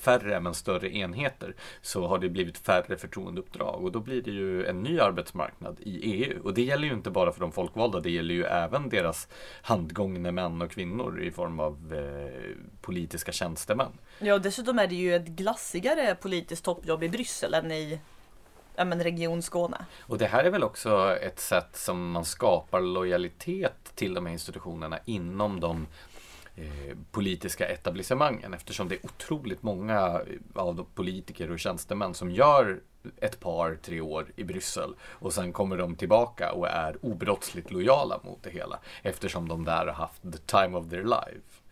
färre 0.00 0.40
men 0.40 0.54
större 0.54 0.96
enheter 0.96 1.54
så 1.82 2.06
har 2.06 2.18
det 2.18 2.28
blivit 2.28 2.58
färre 2.58 2.96
förtroendeuppdrag 2.96 3.84
och 3.84 3.92
då 3.92 4.00
blir 4.00 4.22
det 4.22 4.30
ju 4.30 4.66
en 4.66 4.82
ny 4.82 5.00
arbetsmarknad 5.00 5.80
i 5.80 6.00
EU. 6.12 6.40
Och 6.44 6.54
det 6.54 6.62
gäller 6.62 6.88
ju 6.88 6.94
inte 6.94 7.10
bara 7.10 7.32
för 7.32 7.40
de 7.40 7.52
folkvalda, 7.52 8.00
det 8.00 8.10
gäller 8.10 8.34
ju 8.34 8.44
även 8.44 8.88
deras 8.88 9.28
handgångne 9.62 10.32
män 10.32 10.62
och 10.62 10.70
kvinnor 10.70 11.22
i 11.22 11.30
form 11.30 11.60
av 11.60 11.94
eh, 11.94 12.56
politiska 12.80 13.32
tjänstemän. 13.32 13.92
Ja, 14.18 14.34
och 14.34 14.40
dessutom 14.40 14.78
är 14.78 14.86
det 14.86 14.94
ju 14.94 15.14
ett 15.14 15.26
glassigare 15.26 16.14
politiskt 16.14 16.64
toppjobb 16.64 17.02
i 17.02 17.08
Bryssel 17.08 17.54
än 17.54 17.72
i 17.72 18.00
ja, 18.78 18.84
men 18.84 19.02
Region 19.02 19.42
Skåne. 19.42 19.84
Och 20.00 20.18
det 20.18 20.26
här 20.26 20.44
är 20.44 20.50
väl 20.50 20.64
också 20.64 21.16
ett 21.22 21.40
sätt 21.40 21.76
som 21.76 22.10
man 22.10 22.24
skapar 22.24 22.80
lojalitet 22.80 23.92
till 23.94 24.14
de 24.14 24.26
här 24.26 24.32
institutionerna 24.32 24.98
inom 25.04 25.60
de 25.60 25.86
eh, 26.58 26.96
politiska 27.10 27.66
etablissemangen 27.66 28.54
eftersom 28.54 28.88
det 28.88 28.94
är 28.94 29.06
otroligt 29.06 29.62
många 29.62 30.20
av 30.54 30.74
de 30.74 30.86
politiker 30.94 31.50
och 31.50 31.58
tjänstemän 31.58 32.14
som 32.14 32.30
gör 32.30 32.80
ett 33.16 33.40
par, 33.40 33.78
tre 33.82 34.00
år 34.00 34.32
i 34.36 34.44
Bryssel 34.44 34.94
och 35.02 35.32
sen 35.32 35.52
kommer 35.52 35.76
de 35.76 35.94
tillbaka 35.96 36.52
och 36.52 36.68
är 36.68 36.96
obrottsligt 37.02 37.70
lojala 37.70 38.20
mot 38.24 38.42
det 38.42 38.50
hela 38.50 38.78
eftersom 39.02 39.48
de 39.48 39.64
där 39.64 39.86
har 39.86 39.92
haft 39.92 40.22
the 40.22 40.38
time 40.38 40.78
of 40.78 40.90
their 40.90 41.04
life. 41.04 41.62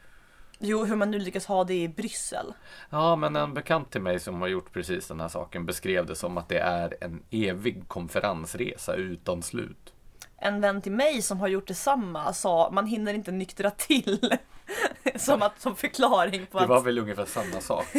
Jo, 0.58 0.84
hur 0.84 0.96
man 0.96 1.10
nu 1.10 1.18
lyckas 1.18 1.46
ha 1.46 1.64
det 1.64 1.82
i 1.82 1.88
Bryssel. 1.88 2.52
Ja, 2.90 3.16
men 3.16 3.36
en 3.36 3.54
bekant 3.54 3.90
till 3.90 4.00
mig 4.00 4.20
som 4.20 4.40
har 4.40 4.48
gjort 4.48 4.72
precis 4.72 5.08
den 5.08 5.20
här 5.20 5.28
saken 5.28 5.66
beskrev 5.66 6.06
det 6.06 6.16
som 6.16 6.38
att 6.38 6.48
det 6.48 6.58
är 6.58 6.96
en 7.00 7.22
evig 7.30 7.88
konferensresa 7.88 8.94
utan 8.94 9.42
slut. 9.42 9.92
En 10.36 10.60
vän 10.60 10.82
till 10.82 10.92
mig 10.92 11.22
som 11.22 11.40
har 11.40 11.48
gjort 11.48 11.68
detsamma 11.68 12.32
sa 12.32 12.70
man 12.72 12.86
hinner 12.86 13.14
inte 13.14 13.32
nyktra 13.32 13.70
till. 13.70 14.36
som, 15.16 15.42
att, 15.42 15.60
som 15.60 15.76
förklaring 15.76 16.46
på 16.46 16.58
Det 16.58 16.64
att 16.64 16.70
var 16.70 16.80
väl 16.80 16.98
ungefär 16.98 17.26
samma 17.26 17.60
sak. 17.60 17.86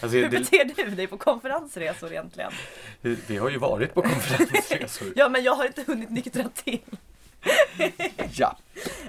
Alltså, 0.00 0.18
hur 0.18 0.28
det, 0.28 0.38
beter 0.38 0.84
du 0.84 0.90
dig 0.90 1.06
på 1.06 1.18
konferensresor 1.18 2.12
egentligen? 2.12 2.52
vi 3.00 3.36
har 3.36 3.50
ju 3.50 3.58
varit 3.58 3.94
på 3.94 4.02
konferensresor. 4.12 5.12
Ja 5.16 5.28
men 5.28 5.42
jag 5.42 5.54
har 5.54 5.66
inte 5.66 5.84
hunnit 5.86 6.10
nyktra 6.10 6.44
till. 6.54 6.80
Ja. 8.34 8.56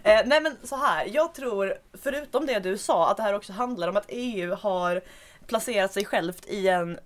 Eh, 0.03 0.21
nej 0.25 0.41
men 0.41 0.57
så 0.63 0.75
här, 0.75 1.09
jag 1.13 1.33
tror 1.33 1.73
förutom 1.93 2.45
det 2.45 2.59
du 2.59 2.77
sa 2.77 3.11
att 3.11 3.17
det 3.17 3.23
här 3.23 3.33
också 3.33 3.53
handlar 3.53 3.87
om 3.87 3.97
att 3.97 4.05
EU 4.07 4.55
har 4.55 5.01
placerat 5.47 5.93
sig 5.93 6.05
självt 6.05 6.45
i 6.47 6.67
en, 6.67 6.99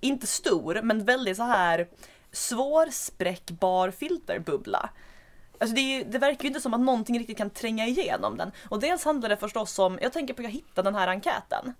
inte 0.00 0.26
stor, 0.26 0.80
men 0.82 1.04
väldigt 1.04 1.36
så 1.36 1.42
här 1.42 1.88
svårspräckbar 2.32 3.90
filterbubbla. 3.90 4.90
Alltså 5.58 5.76
det, 5.76 6.04
det 6.04 6.18
verkar 6.18 6.42
ju 6.42 6.48
inte 6.48 6.60
som 6.60 6.74
att 6.74 6.80
någonting 6.80 7.18
riktigt 7.18 7.38
kan 7.38 7.50
tränga 7.50 7.86
igenom 7.86 8.36
den. 8.36 8.52
Och 8.68 8.80
dels 8.80 9.04
handlar 9.04 9.28
det 9.28 9.36
förstås 9.36 9.78
om, 9.78 9.98
jag 10.02 10.12
tänker 10.12 10.34
på 10.34 10.40
att 10.40 10.44
jag 10.44 10.52
hittade 10.52 10.86
den 10.86 10.94
här 10.94 11.08
enkäten. 11.08 11.74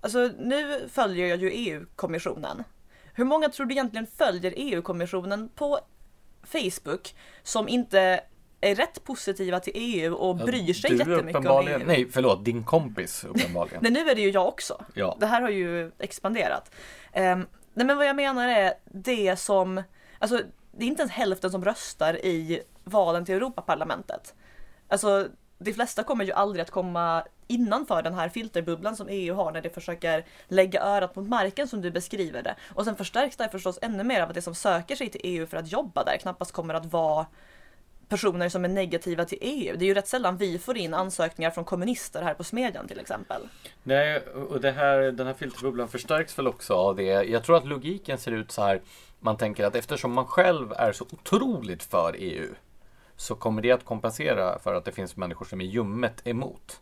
Alltså 0.00 0.30
nu 0.38 0.88
följer 0.88 1.26
jag 1.26 1.38
ju 1.38 1.50
EU-kommissionen. 1.50 2.64
Hur 3.14 3.24
många 3.24 3.48
tror 3.48 3.66
du 3.66 3.74
egentligen 3.74 4.06
följer 4.06 4.54
EU-kommissionen 4.56 5.48
på 5.54 5.78
Facebook 6.42 7.14
som 7.42 7.68
inte 7.68 8.20
är 8.60 8.74
rätt 8.74 9.04
positiva 9.04 9.60
till 9.60 9.72
EU 9.76 10.14
och 10.14 10.36
bryr 10.36 10.72
sig 10.74 10.90
Du 10.90 10.96
jättemycket 10.96 11.46
om 11.46 11.68
EU? 11.68 11.78
Nej, 11.86 12.08
förlåt, 12.10 12.44
din 12.44 12.64
kompis 12.64 13.24
uppenbarligen. 13.24 13.78
Nej, 13.82 13.92
nu 13.92 14.10
är 14.10 14.14
det 14.14 14.20
ju 14.20 14.30
jag 14.30 14.48
också. 14.48 14.84
Ja. 14.94 15.16
Det 15.20 15.26
här 15.26 15.40
har 15.40 15.50
ju 15.50 15.90
expanderat. 15.98 16.70
Um, 17.16 17.46
nej, 17.74 17.86
men 17.86 17.96
vad 17.96 18.06
jag 18.06 18.16
menar 18.16 18.48
är 18.48 18.74
det 18.84 19.36
som, 19.36 19.82
alltså 20.18 20.42
det 20.72 20.84
är 20.84 20.88
inte 20.88 21.02
ens 21.02 21.12
hälften 21.12 21.50
som 21.50 21.64
röstar 21.64 22.14
i 22.14 22.60
valen 22.84 23.24
till 23.24 23.34
Europaparlamentet. 23.34 24.34
Alltså, 24.88 25.28
de 25.58 25.72
flesta 25.72 26.04
kommer 26.04 26.24
ju 26.24 26.32
aldrig 26.32 26.62
att 26.62 26.70
komma 26.70 27.24
innanför 27.46 28.02
den 28.02 28.14
här 28.14 28.28
filterbubblan 28.28 28.96
som 28.96 29.08
EU 29.10 29.34
har 29.34 29.52
när 29.52 29.60
de 29.60 29.70
försöker 29.70 30.24
lägga 30.48 30.82
örat 30.82 31.16
mot 31.16 31.28
marken 31.28 31.68
som 31.68 31.80
du 31.80 31.90
beskriver 31.90 32.42
det. 32.42 32.54
Och 32.74 32.84
sen 32.84 32.96
förstärks 32.96 33.36
det 33.36 33.48
förstås 33.48 33.78
ännu 33.82 34.04
mer 34.04 34.22
av 34.22 34.28
att 34.28 34.34
de 34.34 34.42
som 34.42 34.54
söker 34.54 34.96
sig 34.96 35.10
till 35.10 35.20
EU 35.24 35.46
för 35.46 35.56
att 35.56 35.72
jobba 35.72 36.04
där 36.04 36.16
knappast 36.16 36.52
kommer 36.52 36.74
att 36.74 36.86
vara 36.86 37.26
personer 38.08 38.48
som 38.48 38.64
är 38.64 38.68
negativa 38.68 39.24
till 39.24 39.38
EU. 39.40 39.76
Det 39.76 39.84
är 39.84 39.86
ju 39.86 39.94
rätt 39.94 40.08
sällan 40.08 40.36
vi 40.36 40.58
får 40.58 40.76
in 40.76 40.94
ansökningar 40.94 41.50
från 41.50 41.64
kommunister 41.64 42.22
här 42.22 42.34
på 42.34 42.44
Smedjan 42.44 42.88
till 42.88 43.00
exempel. 43.00 43.42
Nej, 43.82 44.18
och 44.50 44.60
det 44.60 44.70
här, 44.70 44.98
den 44.98 45.26
här 45.26 45.34
filterbubblan 45.34 45.88
förstärks 45.88 46.38
väl 46.38 46.46
också 46.46 46.74
av 46.74 46.96
det. 46.96 47.04
Jag 47.04 47.44
tror 47.44 47.56
att 47.56 47.66
logiken 47.66 48.18
ser 48.18 48.32
ut 48.32 48.50
så 48.50 48.62
här. 48.62 48.80
Man 49.20 49.36
tänker 49.36 49.64
att 49.64 49.74
eftersom 49.74 50.12
man 50.12 50.26
själv 50.26 50.72
är 50.72 50.92
så 50.92 51.04
otroligt 51.04 51.82
för 51.82 52.14
EU 52.18 52.54
så 53.20 53.34
kommer 53.34 53.62
det 53.62 53.72
att 53.72 53.84
kompensera 53.84 54.58
för 54.58 54.74
att 54.74 54.84
det 54.84 54.92
finns 54.92 55.16
människor 55.16 55.44
som 55.46 55.60
är 55.60 55.64
ljummet 55.64 56.26
emot. 56.26 56.80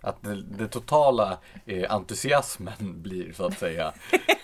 Att 0.00 0.22
det, 0.22 0.42
det 0.42 0.68
totala 0.68 1.38
eh, 1.66 1.94
entusiasmen 1.94 2.74
blir 3.02 3.32
så 3.32 3.46
att 3.46 3.58
säga. 3.58 3.92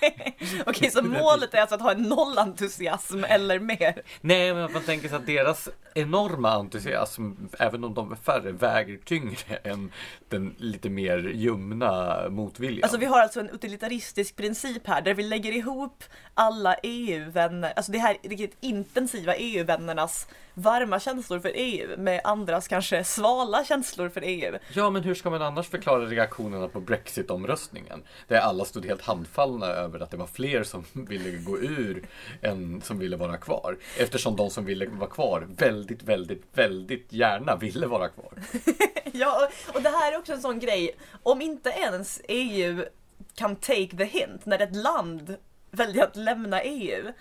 Okej, 0.67 0.91
så 0.91 1.03
målet 1.03 1.55
är 1.55 1.61
alltså 1.61 1.75
att 1.75 1.83
ha 1.83 1.93
en 1.93 2.03
nollentusiasm 2.03 3.25
eller 3.25 3.59
mer? 3.59 4.03
Nej, 4.21 4.55
men 4.55 4.73
man 4.73 4.83
tänker 4.83 5.09
sig 5.09 5.17
att 5.17 5.27
deras 5.27 5.69
enorma 5.95 6.51
entusiasm, 6.51 7.33
även 7.59 7.85
om 7.85 7.95
de 7.95 8.13
är 8.13 8.17
färre, 8.17 8.53
väger 8.53 8.99
tyngre 9.05 9.57
än 9.65 9.93
den 10.29 10.55
lite 10.59 10.91
mer 10.91 11.19
ljumna 11.19 12.17
motviljan. 12.29 12.83
Alltså 12.83 12.99
vi 12.99 13.07
har 13.07 13.23
alltså 13.23 13.41
en 13.41 13.51
utilitaristisk 13.51 14.37
princip 14.37 14.87
här 14.87 15.03
där 15.03 15.15
vi 15.15 15.23
lägger 15.23 15.53
ihop 15.53 16.05
alla 16.35 16.75
EU-vänner, 16.75 17.73
alltså 17.77 17.93
det 17.93 17.99
här 17.99 18.17
riktigt 18.23 18.57
intensiva 18.61 19.35
EU-vännernas 19.35 20.27
varma 20.63 21.01
känslor 21.01 21.39
för 21.39 21.53
EU 21.55 21.97
med 21.99 22.21
andras 22.25 22.69
kanske 22.69 23.05
svala 23.05 23.65
känslor 23.65 24.09
för 24.09 24.23
EU. 24.25 24.59
Ja, 24.73 24.91
men 24.91 25.03
hur 25.03 25.15
ska 25.15 25.31
man 25.31 25.43
annars 25.43 25.69
förklara 25.69 26.05
reaktionerna 26.05 26.69
på 26.69 26.81
Brexit-omröstningen? 26.81 28.03
Där 28.29 28.39
alla 28.41 28.65
stod 28.65 28.87
helt 28.87 29.03
handfallna 29.03 29.67
över 29.67 30.01
att 30.01 30.11
det 30.11 30.17
var 30.17 30.27
fler 30.27 30.63
som 30.63 30.85
ville 30.93 31.31
gå 31.31 31.59
ur 31.59 32.09
än 32.43 32.81
som 32.81 32.99
ville 32.99 33.17
vara 33.17 33.37
kvar. 33.37 33.77
Eftersom 33.99 34.37
de 34.37 34.51
som 34.51 34.65
ville 34.65 34.87
vara 34.87 35.11
kvar 35.11 35.47
väldigt, 35.57 36.03
väldigt, 36.03 36.43
väldigt 36.53 37.13
gärna 37.13 37.57
ville 37.57 37.87
vara 37.87 38.09
kvar. 38.09 38.33
Ja, 39.13 39.49
och 39.75 39.83
det 39.83 39.89
här 39.89 40.13
är 40.13 40.19
också 40.19 40.33
en 40.33 40.41
sån 40.41 40.59
grej, 40.59 40.97
om 41.23 41.43
inte 41.43 41.71
ens 41.71 42.21
EU 42.29 42.85
kan 43.35 43.57
take 43.57 43.97
the 43.97 44.05
hint 44.05 44.47
när 44.47 44.59
ett 44.59 44.77
land 44.77 45.37
väljer 45.71 46.05
att 46.05 46.17
lämna 46.17 46.63
EU. 46.63 47.13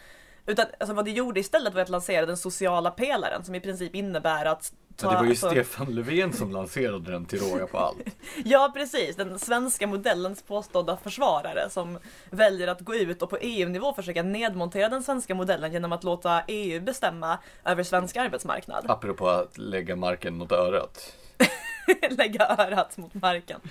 Utan 0.50 0.66
alltså, 0.80 0.94
vad 0.94 1.06
det 1.06 1.12
gjorde 1.12 1.40
istället 1.40 1.74
var 1.74 1.82
att 1.82 1.90
lansera 1.90 2.26
den 2.26 2.38
sociala 2.38 2.92
pelaren 2.92 3.44
som 3.44 3.56
i 3.56 3.60
princip 3.60 3.96
innebär 3.96 4.46
att 4.46 4.74
Men 5.02 5.10
det 5.10 5.16
var 5.16 5.24
ju 5.24 5.30
alltså- 5.30 5.50
Stefan 5.50 5.96
Löfven 5.96 6.34
som 6.34 6.52
lanserade 6.52 7.12
den 7.12 7.26
till 7.26 7.40
råga 7.40 7.68
på 7.68 7.78
allt. 7.78 7.98
Ja 8.46 8.72
precis, 8.74 9.16
den 9.16 9.40
svenska 9.40 9.88
modellens 9.88 10.42
påstådda 10.42 10.98
försvarare 10.98 11.70
som 11.70 12.00
väljer 12.30 12.68
att 12.68 12.82
gå 12.82 12.96
ut 12.96 13.22
och 13.22 13.30
på 13.30 13.38
EU-nivå 13.38 13.94
försöka 13.94 14.24
nedmontera 14.24 14.90
den 14.90 15.04
svenska 15.04 15.36
modellen 15.36 15.74
genom 15.74 15.92
att 15.92 16.04
låta 16.04 16.44
EU 16.48 16.82
bestämma 16.82 17.40
över 17.66 17.84
svensk 17.84 18.18
arbetsmarknad. 18.18 18.86
Apropå 18.88 19.30
att 19.30 19.58
lägga 19.58 19.96
marken 19.96 20.38
mot 20.38 20.52
örat. 20.52 21.16
Lägga 22.10 22.46
örat 22.46 22.98
mot 22.98 23.14
marken. 23.14 23.62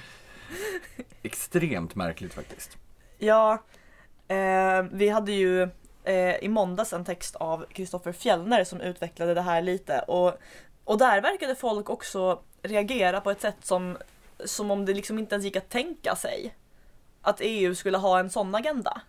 Extremt 1.23 1.95
märkligt 1.95 2.35
faktiskt. 2.35 2.77
Ja, 3.19 3.63
eh, 4.29 4.83
vi 4.93 5.09
hade 5.09 5.33
ju 5.33 5.69
eh, 6.09 6.37
i 6.45 6.49
måndags 6.49 6.93
en 6.93 7.05
text 7.05 7.37
av 7.37 7.65
Kristoffer 7.73 8.13
Fjellner 8.13 8.65
som 8.65 8.81
utvecklade 8.81 9.35
det 9.35 9.41
här 9.41 9.63
lite 9.63 9.99
och, 10.01 10.39
och 10.85 10.99
där 10.99 11.21
verkade 11.21 11.55
folk 11.55 11.91
också 11.91 12.41
reagera 12.63 13.21
på 13.21 13.31
ett 13.31 13.41
sätt 13.41 13.57
som, 13.63 13.97
som 14.45 14.71
om 14.71 14.85
det 14.85 14.95
liksom 14.95 15.19
inte 15.19 15.35
ens 15.35 15.45
gick 15.45 15.57
att 15.57 15.69
tänka 15.69 16.17
sig 16.17 16.55
att 17.23 17.41
EU 17.41 17.75
skulle 17.75 17.99
ha 17.99 18.19
en 18.19 18.31
sån 18.31 18.55
agenda. 18.55 19.03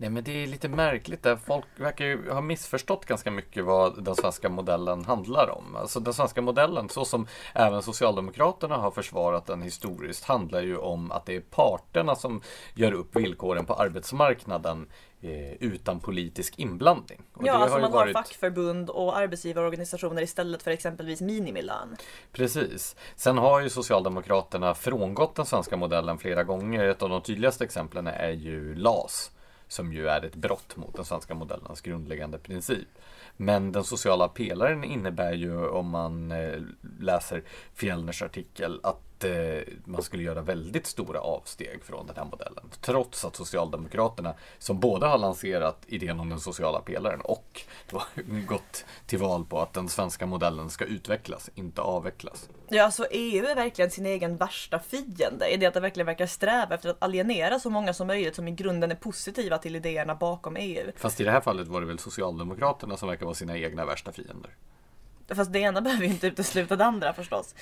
Nej 0.00 0.10
men 0.10 0.24
det 0.24 0.42
är 0.42 0.46
lite 0.46 0.68
märkligt 0.68 1.22
där. 1.22 1.36
Folk 1.36 1.64
verkar 1.76 2.04
ju 2.04 2.30
ha 2.30 2.40
missförstått 2.40 3.04
ganska 3.04 3.30
mycket 3.30 3.64
vad 3.64 4.04
den 4.04 4.14
svenska 4.14 4.48
modellen 4.48 5.04
handlar 5.04 5.50
om. 5.50 5.76
Alltså 5.76 6.00
den 6.00 6.14
svenska 6.14 6.42
modellen, 6.42 6.88
så 6.88 7.04
som 7.04 7.26
även 7.54 7.82
Socialdemokraterna 7.82 8.76
har 8.76 8.90
försvarat 8.90 9.46
den 9.46 9.62
historiskt, 9.62 10.24
handlar 10.24 10.60
ju 10.62 10.76
om 10.76 11.12
att 11.12 11.26
det 11.26 11.36
är 11.36 11.40
parterna 11.40 12.14
som 12.14 12.42
gör 12.74 12.92
upp 12.92 13.16
villkoren 13.16 13.64
på 13.64 13.74
arbetsmarknaden 13.74 14.88
eh, 15.20 15.52
utan 15.52 16.00
politisk 16.00 16.58
inblandning. 16.58 17.22
Och 17.34 17.46
Ja, 17.46 17.52
alltså 17.52 17.78
ju 17.78 17.82
man 17.82 17.92
har 17.92 18.12
fackförbund 18.12 18.90
och 18.90 19.16
arbetsgivarorganisationer 19.16 20.22
istället 20.22 20.62
för 20.62 20.70
exempelvis 20.70 21.20
minimilön. 21.20 21.96
Precis. 22.32 22.96
Sen 23.16 23.38
har 23.38 23.60
ju 23.60 23.70
Socialdemokraterna 23.70 24.74
frångått 24.74 25.34
den 25.34 25.46
svenska 25.46 25.76
modellen 25.76 26.18
flera 26.18 26.44
gånger. 26.44 26.84
Ett 26.84 27.02
av 27.02 27.08
de 27.08 27.22
tydligaste 27.22 27.64
exemplen 27.64 28.06
är 28.06 28.30
ju 28.30 28.74
LAS. 28.74 29.30
Som 29.68 29.92
ju 29.92 30.08
är 30.08 30.24
ett 30.24 30.34
brott 30.34 30.76
mot 30.76 30.96
den 30.96 31.04
svenska 31.04 31.34
modellens 31.34 31.80
grundläggande 31.80 32.38
princip. 32.38 32.88
Men 33.36 33.72
den 33.72 33.84
sociala 33.84 34.28
pelaren 34.28 34.84
innebär 34.84 35.32
ju 35.32 35.68
om 35.68 35.88
man 35.88 36.32
eh, 36.32 36.60
läser 37.00 37.42
Fjellners 37.74 38.22
artikel 38.22 38.80
att 38.82 39.24
eh, 39.24 39.74
man 39.84 40.02
skulle 40.02 40.22
göra 40.22 40.42
väldigt 40.42 40.86
stora 40.86 41.20
avsteg 41.20 41.84
från 41.84 42.06
den 42.06 42.16
här 42.16 42.24
modellen. 42.24 42.64
Trots 42.80 43.24
att 43.24 43.36
Socialdemokraterna 43.36 44.34
som 44.58 44.80
både 44.80 45.06
har 45.06 45.18
lanserat 45.18 45.78
idén 45.86 46.20
om 46.20 46.28
den 46.28 46.40
sociala 46.40 46.80
pelaren 46.80 47.20
och 47.20 47.62
gått 48.48 48.84
till 49.06 49.18
val 49.18 49.44
på 49.44 49.60
att 49.60 49.72
den 49.72 49.88
svenska 49.88 50.26
modellen 50.26 50.70
ska 50.70 50.84
utvecklas, 50.84 51.50
inte 51.54 51.80
avvecklas. 51.80 52.48
Ja, 52.70 52.84
alltså 52.84 53.06
EU 53.10 53.46
är 53.46 53.54
verkligen 53.54 53.90
sin 53.90 54.06
egen 54.06 54.36
värsta 54.36 54.78
fiende 54.78 55.48
i 55.48 55.56
det 55.56 55.66
att 55.66 55.74
det 55.74 55.80
verkligen 55.80 56.06
verkar 56.06 56.26
sträva 56.26 56.74
efter 56.74 56.88
att 56.88 57.02
alienera 57.02 57.58
så 57.58 57.70
många 57.70 57.94
som 57.94 58.06
möjligt 58.06 58.34
som 58.34 58.48
i 58.48 58.50
grunden 58.50 58.90
är 58.90 58.94
positiva 58.94 59.58
till 59.58 59.76
idéerna 59.76 60.14
bakom 60.14 60.56
EU. 60.56 60.92
Fast 60.96 61.20
i 61.20 61.24
det 61.24 61.30
här 61.30 61.40
fallet 61.40 61.68
var 61.68 61.80
det 61.80 61.86
väl 61.86 61.98
Socialdemokraterna 61.98 62.96
som 62.96 63.08
verkar 63.08 63.24
vara 63.24 63.34
sina 63.34 63.58
egna 63.58 63.84
värsta 63.84 64.12
fiender. 64.12 64.50
Fast 65.28 65.52
det 65.52 65.58
ena 65.58 65.80
behöver 65.80 66.04
ju 66.04 66.10
inte 66.10 66.26
utesluta 66.26 66.76
det 66.76 66.84
andra 66.84 67.12
förstås. 67.12 67.54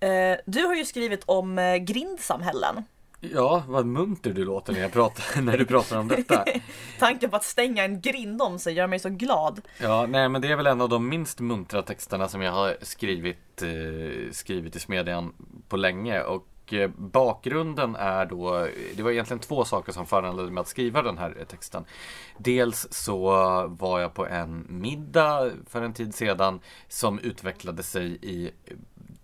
Eh, 0.00 0.36
du 0.46 0.64
har 0.64 0.74
ju 0.74 0.84
skrivit 0.84 1.22
om 1.26 1.58
eh, 1.58 1.76
grindsamhällen. 1.76 2.84
Ja, 3.20 3.62
vad 3.68 3.86
munter 3.86 4.32
du 4.32 4.44
låter 4.44 4.72
när, 4.72 4.80
jag 4.80 4.92
pratar, 4.92 5.42
när 5.42 5.58
du 5.58 5.66
pratar 5.66 5.98
om 5.98 6.08
detta. 6.08 6.44
Tanken 6.98 7.30
på 7.30 7.36
att 7.36 7.44
stänga 7.44 7.84
en 7.84 8.00
grind 8.00 8.42
om 8.42 8.58
sig 8.58 8.74
gör 8.74 8.86
mig 8.86 8.98
så 8.98 9.08
glad. 9.08 9.60
Ja, 9.80 10.06
nej 10.08 10.28
men 10.28 10.42
det 10.42 10.48
är 10.48 10.56
väl 10.56 10.66
en 10.66 10.80
av 10.80 10.88
de 10.88 11.08
minst 11.08 11.40
muntra 11.40 11.82
texterna 11.82 12.28
som 12.28 12.42
jag 12.42 12.52
har 12.52 12.76
skrivit, 12.82 13.62
eh, 13.62 14.32
skrivit 14.32 14.76
i 14.76 14.80
Smedjan 14.80 15.32
på 15.68 15.76
länge. 15.76 16.22
Och 16.22 16.72
eh, 16.72 16.90
bakgrunden 16.96 17.96
är 17.96 18.26
då, 18.26 18.66
det 18.94 19.02
var 19.02 19.10
egentligen 19.10 19.40
två 19.40 19.64
saker 19.64 19.92
som 19.92 20.06
föranledde 20.06 20.50
mig 20.50 20.60
att 20.60 20.68
skriva 20.68 21.02
den 21.02 21.18
här 21.18 21.44
texten. 21.48 21.84
Dels 22.38 22.86
så 22.90 23.18
var 23.68 24.00
jag 24.00 24.14
på 24.14 24.26
en 24.26 24.66
middag 24.68 25.50
för 25.66 25.82
en 25.82 25.92
tid 25.92 26.14
sedan 26.14 26.60
som 26.88 27.18
utvecklade 27.18 27.82
sig 27.82 28.18
i 28.22 28.50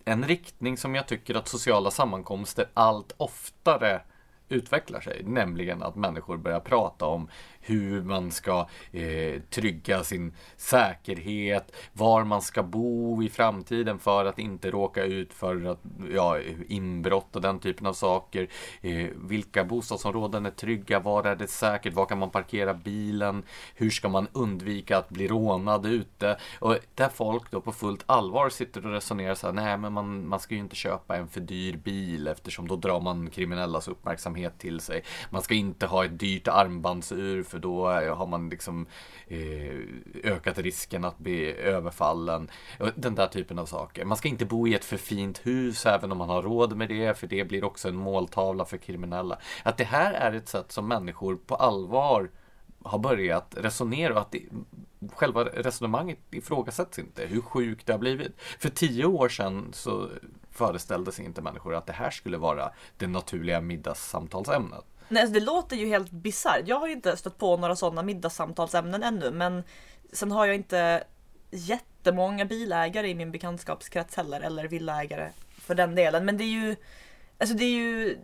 en 0.09 0.25
riktning 0.25 0.77
som 0.77 0.95
jag 0.95 1.07
tycker 1.07 1.35
att 1.35 1.49
sociala 1.49 1.90
sammankomster 1.90 2.69
allt 2.75 3.14
oftare 3.16 4.03
utvecklar 4.49 5.01
sig. 5.01 5.23
Nämligen 5.25 5.83
att 5.83 5.97
människor 5.97 6.37
börjar 6.37 6.61
prata 6.61 7.07
om 7.07 7.29
hur 7.66 8.02
man 8.02 8.31
ska 8.31 8.68
eh, 8.92 9.40
trygga 9.50 10.05
sin 10.05 10.33
säkerhet, 10.57 11.72
var 11.92 12.24
man 12.24 12.42
ska 12.42 12.62
bo 12.62 13.22
i 13.22 13.29
framtiden 13.29 13.98
för 13.98 14.24
att 14.24 14.38
inte 14.38 14.70
råka 14.70 15.05
ut 15.05 15.33
för 15.33 15.64
att, 15.64 15.81
ja, 16.14 16.38
inbrott 16.68 17.37
och 17.37 17.42
den 17.42 17.59
typen 17.59 17.87
av 17.87 17.92
saker. 17.92 18.48
Eh, 18.81 19.07
vilka 19.14 19.64
bostadsområden 19.64 20.46
är 20.46 20.50
trygga? 20.50 21.00
Var 21.00 21.24
är 21.24 21.37
det 21.37 21.46
säkert? 21.46 21.94
Var 21.94 22.07
kan 22.07 22.18
man 22.18 22.31
parkera 22.31 22.74
bilen? 22.74 23.42
Hur 23.74 23.90
ska 23.90 24.09
man 24.09 24.29
undvika 24.33 24.98
att 24.98 25.09
bli 25.09 25.29
rånad 25.29 25.87
ute? 25.87 26.37
Och 26.59 26.79
där 26.94 27.09
folk 27.09 27.50
då 27.50 27.61
på 27.61 27.72
fullt 27.72 28.05
allvar 28.07 28.48
sitter 28.48 28.87
och 28.87 28.92
resonerar 28.92 29.35
så 29.35 29.46
här, 29.46 29.55
nej 29.55 29.79
men 29.79 29.92
man, 29.92 30.29
man 30.29 30.40
ska 30.40 30.55
ju 30.55 30.61
inte 30.61 30.76
köpa 30.76 31.16
en 31.16 31.29
för 31.29 31.40
dyr 31.40 31.76
bil 31.76 32.29
eftersom 32.29 32.68
då 32.68 32.76
drar 32.76 33.00
man 33.00 33.31
kriminellas 33.31 33.88
uppmärksamhet 33.88 34.59
till 34.59 34.81
sig. 34.81 35.02
Man 35.31 35.42
ska 35.42 35.55
inte 35.55 35.87
ha 35.87 36.05
ett 36.05 36.18
dyrt 36.18 36.48
armbandsur 36.48 37.42
för 37.57 37.61
då 37.61 37.88
har 38.14 38.27
man 38.27 38.49
liksom 38.49 38.87
eh, 39.27 39.77
ökat 40.25 40.59
risken 40.59 41.05
att 41.05 41.19
bli 41.19 41.53
överfallen. 41.53 42.51
Den 42.95 43.14
där 43.14 43.27
typen 43.27 43.59
av 43.59 43.66
saker. 43.66 44.05
Man 44.05 44.16
ska 44.16 44.29
inte 44.29 44.45
bo 44.45 44.66
i 44.66 44.75
ett 44.75 44.85
för 44.85 44.97
fint 44.97 45.47
hus 45.47 45.87
även 45.87 46.12
om 46.12 46.19
man 46.19 46.29
har 46.29 46.42
råd 46.42 46.77
med 46.77 46.88
det 46.88 47.19
för 47.19 47.27
det 47.27 47.45
blir 47.45 47.64
också 47.64 47.88
en 47.88 47.97
måltavla 47.97 48.64
för 48.64 48.77
kriminella. 48.77 49.38
Att 49.62 49.77
det 49.77 49.85
här 49.85 50.12
är 50.12 50.33
ett 50.33 50.49
sätt 50.49 50.73
som 50.73 50.88
människor 50.88 51.37
på 51.37 51.55
allvar 51.55 52.31
har 52.83 52.99
börjat 52.99 53.55
resonera 53.57 54.14
och 54.14 54.21
att 54.21 54.33
det, 54.33 54.42
själva 55.14 55.45
resonemanget 55.45 56.19
ifrågasätts 56.31 56.99
inte 56.99 57.27
hur 57.27 57.40
sjukt 57.40 57.87
det 57.87 57.92
har 57.92 57.99
blivit. 57.99 58.40
För 58.59 58.69
tio 58.69 59.05
år 59.05 59.29
sedan 59.29 59.71
så 59.73 60.09
föreställde 60.51 61.12
sig 61.12 61.25
inte 61.25 61.42
människor 61.42 61.75
att 61.75 61.87
det 61.87 61.92
här 61.92 62.11
skulle 62.11 62.37
vara 62.38 62.71
det 62.97 63.07
naturliga 63.07 63.61
middagssamtalsämnet. 63.61 64.85
Nej, 65.09 65.23
alltså 65.23 65.35
det 65.35 65.47
låter 65.47 65.77
ju 65.77 65.87
helt 65.87 66.11
bisarrt. 66.11 66.62
Jag 66.69 66.79
har 66.79 66.87
ju 66.87 66.92
inte 66.92 67.16
stött 67.16 67.38
på 67.38 67.57
några 67.57 67.77
sådana 67.77 68.03
middagssamtalsämnen 68.03 69.03
ännu, 69.03 69.31
men 69.31 69.62
sen 70.12 70.33
har 70.33 70.47
jag 70.47 70.55
inte 70.55 71.05
jättemånga 71.51 72.45
bilägare 72.45 73.09
i 73.09 73.14
min 73.14 73.33
bekantskapskrets 73.33 74.16
heller, 74.16 74.40
eller 74.40 74.69
villaägare 74.69 75.31
för 75.61 75.75
den 75.75 75.95
delen. 75.95 76.25
Men 76.25 76.37
det 76.37 76.45
är 76.45 76.51
ju, 76.62 76.77
alltså 77.38 77.57
det 77.57 77.64
är 77.64 77.71
ju 77.71 78.19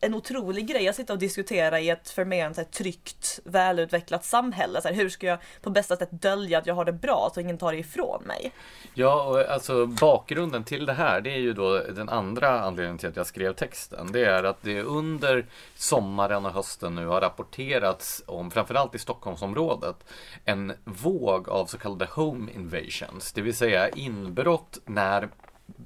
en 0.00 0.14
otrolig 0.14 0.66
grej 0.66 0.88
att 0.88 0.96
sitta 0.96 1.12
och 1.12 1.18
diskutera 1.18 1.80
i 1.80 1.90
ett 1.90 2.10
för 2.10 2.24
mig 2.24 2.54
så 2.54 2.60
här, 2.60 2.68
tryggt, 2.68 3.40
välutvecklat 3.44 4.24
samhälle. 4.24 4.82
Så 4.82 4.88
här, 4.88 4.94
hur 4.94 5.08
ska 5.08 5.26
jag 5.26 5.38
på 5.62 5.70
bästa 5.70 5.96
sätt 5.96 6.08
dölja 6.10 6.58
att 6.58 6.66
jag 6.66 6.74
har 6.74 6.84
det 6.84 6.92
bra 6.92 7.30
så 7.34 7.40
ingen 7.40 7.58
tar 7.58 7.72
det 7.72 7.78
ifrån 7.78 8.22
mig? 8.22 8.52
Ja, 8.94 9.22
och 9.22 9.40
alltså 9.40 9.86
bakgrunden 9.86 10.64
till 10.64 10.86
det 10.86 10.92
här, 10.92 11.20
det 11.20 11.30
är 11.30 11.38
ju 11.38 11.52
då 11.52 11.78
den 11.78 12.08
andra 12.08 12.60
anledningen 12.60 12.98
till 12.98 13.08
att 13.08 13.16
jag 13.16 13.26
skrev 13.26 13.52
texten. 13.52 14.12
Det 14.12 14.24
är 14.24 14.44
att 14.44 14.62
det 14.62 14.82
under 14.82 15.46
sommaren 15.74 16.46
och 16.46 16.52
hösten 16.52 16.94
nu 16.94 17.06
har 17.06 17.20
rapporterats 17.20 18.22
om, 18.26 18.50
framförallt 18.50 18.94
i 18.94 18.98
Stockholmsområdet, 18.98 19.96
en 20.44 20.72
våg 20.84 21.48
av 21.48 21.66
så 21.66 21.78
kallade 21.78 22.08
home 22.10 22.52
invasions, 22.52 23.32
det 23.32 23.40
vill 23.40 23.56
säga 23.56 23.88
inbrott 23.88 24.78
när 24.84 25.28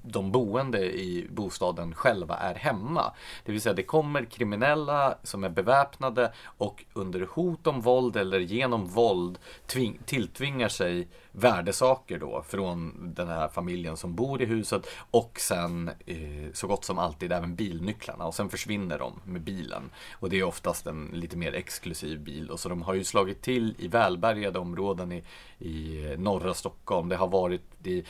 de 0.02 0.32
boende 0.32 0.78
i 0.78 1.26
bostaden 1.30 1.94
själva 1.94 2.36
är 2.36 2.54
hemma. 2.54 3.12
Det 3.44 3.52
vill 3.52 3.60
säga 3.60 3.74
det 3.74 3.82
kommer 3.82 4.24
kriminella 4.24 5.14
som 5.22 5.44
är 5.44 5.48
beväpnade 5.48 6.32
och 6.44 6.84
under 6.92 7.20
hot 7.30 7.66
om 7.66 7.80
våld 7.80 8.16
eller 8.16 8.40
genom 8.40 8.86
våld 8.86 9.38
tving, 9.66 9.98
tilltvingar 10.04 10.68
sig 10.68 11.08
värdesaker 11.32 12.18
då 12.18 12.42
från 12.48 12.92
den 13.14 13.28
här 13.28 13.48
familjen 13.48 13.96
som 13.96 14.14
bor 14.14 14.42
i 14.42 14.44
huset 14.44 14.86
och 15.10 15.40
sen 15.40 15.90
eh, 16.06 16.52
så 16.52 16.66
gott 16.66 16.84
som 16.84 16.98
alltid 16.98 17.32
även 17.32 17.54
bilnycklarna 17.54 18.24
och 18.24 18.34
sen 18.34 18.48
försvinner 18.48 18.98
de 18.98 19.20
med 19.24 19.40
bilen. 19.42 19.90
Och 20.12 20.30
det 20.30 20.38
är 20.38 20.44
oftast 20.44 20.86
en 20.86 21.10
lite 21.12 21.36
mer 21.36 21.54
exklusiv 21.54 22.20
bil 22.20 22.46
då, 22.46 22.56
så 22.56 22.68
de 22.68 22.82
har 22.82 22.94
ju 22.94 23.04
slagit 23.04 23.42
till 23.42 23.74
i 23.78 23.88
välbärgade 23.88 24.58
områden 24.58 25.12
i, 25.12 25.22
i 25.58 26.06
eh, 26.10 26.18
norra 26.18 26.54
Stockholm. 26.54 27.08
Det 27.08 27.16
har 27.16 27.28
varit 27.28 27.86
i 27.86 28.04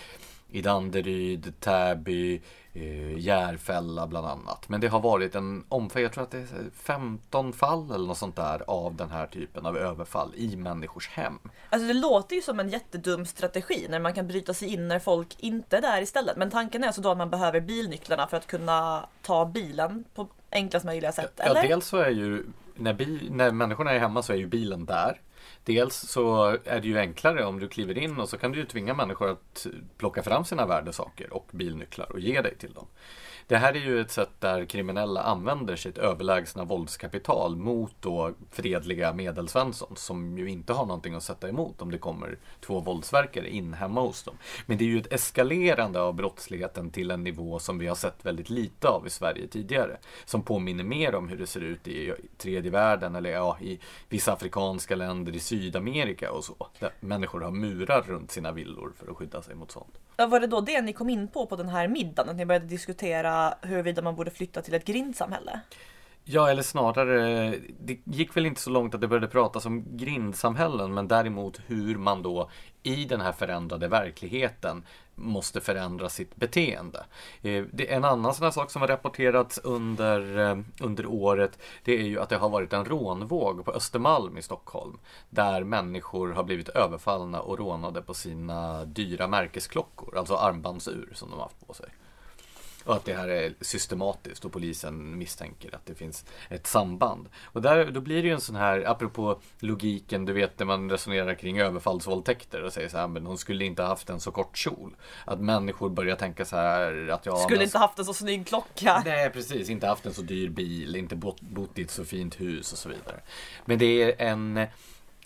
i 0.52 0.62
Danderyd, 0.62 1.52
Täby, 1.60 2.42
eh, 2.72 3.18
Järfälla 3.18 4.06
bland 4.06 4.26
annat. 4.26 4.68
Men 4.68 4.80
det 4.80 4.88
har 4.88 5.00
varit 5.00 5.34
en 5.34 5.64
omfattande, 5.68 6.02
jag 6.02 6.12
tror 6.12 6.24
att 6.24 6.30
det 6.30 6.38
är 6.38 6.70
15 6.74 7.52
fall 7.52 7.90
eller 7.90 8.06
något 8.06 8.18
sånt 8.18 8.36
där 8.36 8.62
av 8.66 8.94
den 8.94 9.10
här 9.10 9.26
typen 9.26 9.66
av 9.66 9.76
överfall 9.76 10.32
i 10.34 10.56
människors 10.56 11.08
hem. 11.08 11.38
Alltså 11.70 11.88
det 11.88 11.94
låter 11.94 12.36
ju 12.36 12.42
som 12.42 12.60
en 12.60 12.68
jättedum 12.68 13.26
strategi 13.26 13.86
när 13.90 14.00
man 14.00 14.14
kan 14.14 14.26
bryta 14.26 14.54
sig 14.54 14.68
in 14.68 14.88
när 14.88 14.98
folk 14.98 15.36
inte 15.38 15.76
är 15.76 15.80
där 15.80 16.02
istället. 16.02 16.36
Men 16.36 16.50
tanken 16.50 16.82
är 16.82 16.86
alltså 16.86 17.02
då 17.02 17.10
att 17.10 17.18
man 17.18 17.30
behöver 17.30 17.60
bilnycklarna 17.60 18.26
för 18.26 18.36
att 18.36 18.46
kunna 18.46 19.08
ta 19.22 19.46
bilen 19.46 20.04
på 20.14 20.28
enklast 20.50 20.86
möjliga 20.86 21.12
sätt, 21.12 21.40
eller? 21.40 21.62
Ja, 21.62 21.68
dels 21.68 21.86
så 21.86 21.96
är 21.96 22.10
ju 22.10 22.44
när, 22.74 22.92
bil, 22.92 23.28
när 23.30 23.50
människorna 23.50 23.92
är 23.92 23.98
hemma 23.98 24.22
så 24.22 24.32
är 24.32 24.36
ju 24.36 24.46
bilen 24.46 24.84
där. 24.84 25.20
Dels 25.64 25.94
så 25.94 26.58
är 26.64 26.80
det 26.80 26.88
ju 26.88 26.98
enklare 26.98 27.44
om 27.44 27.60
du 27.60 27.68
kliver 27.68 27.98
in 27.98 28.20
och 28.20 28.28
så 28.28 28.38
kan 28.38 28.52
du 28.52 28.58
ju 28.58 28.64
tvinga 28.64 28.94
människor 28.94 29.30
att 29.30 29.66
plocka 29.96 30.22
fram 30.22 30.44
sina 30.44 30.66
värdesaker 30.66 31.32
och 31.32 31.48
bilnycklar 31.52 32.12
och 32.12 32.20
ge 32.20 32.40
dig 32.40 32.56
till 32.58 32.72
dem. 32.72 32.86
Det 33.46 33.56
här 33.56 33.76
är 33.76 33.80
ju 33.80 34.00
ett 34.00 34.10
sätt 34.10 34.30
där 34.38 34.64
kriminella 34.64 35.22
använder 35.22 35.76
sitt 35.76 35.98
överlägsna 35.98 36.64
våldskapital 36.64 37.56
mot 37.56 37.94
då 38.00 38.32
fredliga 38.50 39.12
medelsvensson 39.12 39.96
som 39.96 40.38
ju 40.38 40.50
inte 40.50 40.72
har 40.72 40.86
någonting 40.86 41.14
att 41.14 41.22
sätta 41.22 41.48
emot 41.48 41.82
om 41.82 41.90
det 41.90 41.98
kommer 41.98 42.38
två 42.60 42.80
våldsverkare 42.80 43.50
in 43.50 43.74
hemma 43.74 44.00
hos 44.00 44.22
dem. 44.22 44.34
Men 44.66 44.78
det 44.78 44.84
är 44.84 44.86
ju 44.86 44.98
ett 44.98 45.12
eskalerande 45.12 46.00
av 46.00 46.14
brottsligheten 46.14 46.90
till 46.90 47.10
en 47.10 47.24
nivå 47.24 47.58
som 47.58 47.78
vi 47.78 47.86
har 47.86 47.94
sett 47.94 48.26
väldigt 48.26 48.50
lite 48.50 48.88
av 48.88 49.06
i 49.06 49.10
Sverige 49.10 49.46
tidigare. 49.48 49.96
Som 50.24 50.42
påminner 50.42 50.84
mer 50.84 51.14
om 51.14 51.28
hur 51.28 51.38
det 51.38 51.46
ser 51.46 51.60
ut 51.60 51.88
i 51.88 52.14
tredje 52.38 52.70
världen 52.70 53.16
eller 53.16 53.30
ja, 53.30 53.58
i 53.60 53.78
vissa 54.08 54.32
afrikanska 54.32 54.96
länder 54.96 55.36
i 55.36 55.40
Sydamerika 55.52 56.32
och 56.32 56.44
så. 56.44 56.66
Där 56.78 56.90
människor 57.00 57.40
har 57.40 57.50
murar 57.50 58.02
runt 58.02 58.30
sina 58.30 58.52
villor 58.52 58.92
för 58.96 59.10
att 59.10 59.16
skydda 59.16 59.42
sig 59.42 59.54
mot 59.54 59.70
sånt. 59.70 59.98
Var 60.16 60.40
det 60.40 60.46
då 60.46 60.60
det 60.60 60.80
ni 60.80 60.92
kom 60.92 61.10
in 61.10 61.28
på 61.28 61.46
på 61.46 61.56
den 61.56 61.68
här 61.68 61.88
middagen? 61.88 62.30
Att 62.30 62.36
ni 62.36 62.46
började 62.46 62.66
diskutera 62.66 63.54
huruvida 63.62 64.02
man 64.02 64.16
borde 64.16 64.30
flytta 64.30 64.62
till 64.62 64.74
ett 64.74 64.84
grindsamhälle? 64.84 65.60
Ja, 66.24 66.50
eller 66.50 66.62
snarare, 66.62 67.50
det 67.80 67.98
gick 68.04 68.36
väl 68.36 68.46
inte 68.46 68.60
så 68.60 68.70
långt 68.70 68.94
att 68.94 69.00
det 69.00 69.08
började 69.08 69.28
pratas 69.28 69.66
om 69.66 69.96
grindsamhällen, 69.96 70.94
men 70.94 71.08
däremot 71.08 71.60
hur 71.66 71.98
man 71.98 72.22
då 72.22 72.50
i 72.82 73.04
den 73.04 73.20
här 73.20 73.32
förändrade 73.32 73.88
verkligheten 73.88 74.84
måste 75.14 75.60
förändra 75.60 76.08
sitt 76.08 76.36
beteende. 76.36 77.04
Eh, 77.42 77.64
en 77.88 78.04
annan 78.04 78.34
sån 78.34 78.44
här 78.44 78.50
sak 78.50 78.70
som 78.70 78.80
har 78.80 78.88
rapporterats 78.88 79.58
under, 79.58 80.38
eh, 80.38 80.58
under 80.80 81.06
året 81.06 81.58
det 81.84 81.92
är 81.92 82.04
ju 82.04 82.20
att 82.20 82.28
det 82.28 82.36
har 82.36 82.48
varit 82.48 82.72
en 82.72 82.84
rånvåg 82.84 83.64
på 83.64 83.72
Östermalm 83.72 84.38
i 84.38 84.42
Stockholm 84.42 84.98
där 85.30 85.64
människor 85.64 86.32
har 86.32 86.44
blivit 86.44 86.68
överfallna 86.68 87.40
och 87.40 87.58
rånade 87.58 88.02
på 88.02 88.14
sina 88.14 88.84
dyra 88.84 89.28
märkesklockor, 89.28 90.18
alltså 90.18 90.34
armbandsur 90.34 91.12
som 91.14 91.30
de 91.30 91.36
har 91.36 91.42
haft 91.42 91.66
på 91.66 91.74
sig. 91.74 91.88
Och 92.84 92.94
att 92.94 93.04
det 93.04 93.14
här 93.14 93.28
är 93.28 93.54
systematiskt 93.60 94.44
och 94.44 94.52
polisen 94.52 95.18
misstänker 95.18 95.74
att 95.74 95.86
det 95.86 95.94
finns 95.94 96.24
ett 96.48 96.66
samband. 96.66 97.28
Och 97.44 97.62
där, 97.62 97.90
då 97.90 98.00
blir 98.00 98.22
det 98.22 98.28
ju 98.28 98.34
en 98.34 98.40
sån 98.40 98.56
här, 98.56 98.84
apropå 98.88 99.40
logiken, 99.58 100.24
du 100.24 100.32
vet 100.32 100.58
när 100.58 100.66
man 100.66 100.90
resonerar 100.90 101.34
kring 101.34 101.60
överfallsvåldtäkter 101.60 102.62
och 102.62 102.72
säger 102.72 102.88
så 102.88 102.98
här, 102.98 103.08
men 103.08 103.26
hon 103.26 103.38
skulle 103.38 103.64
inte 103.64 103.82
haft 103.82 104.10
en 104.10 104.20
så 104.20 104.30
kort 104.30 104.56
kjol. 104.56 104.96
Att 105.24 105.40
människor 105.40 105.90
börjar 105.90 106.16
tänka 106.16 106.44
så 106.44 106.56
här 106.56 107.08
att 107.08 107.26
jag 107.26 107.38
Skulle 107.38 107.64
inte 107.64 107.78
haft 107.78 107.98
en 107.98 108.04
så 108.04 108.14
snygg 108.14 108.46
klocka. 108.46 109.02
Nej, 109.04 109.30
precis. 109.30 109.70
Inte 109.70 109.86
haft 109.86 110.06
en 110.06 110.14
så 110.14 110.22
dyr 110.22 110.48
bil, 110.48 110.96
inte 110.96 111.16
bott, 111.16 111.40
bott 111.40 111.78
i 111.78 111.82
ett 111.82 111.90
så 111.90 112.04
fint 112.04 112.40
hus 112.40 112.72
och 112.72 112.78
så 112.78 112.88
vidare. 112.88 113.20
Men 113.64 113.78
det 113.78 114.02
är 114.02 114.26
en 114.26 114.66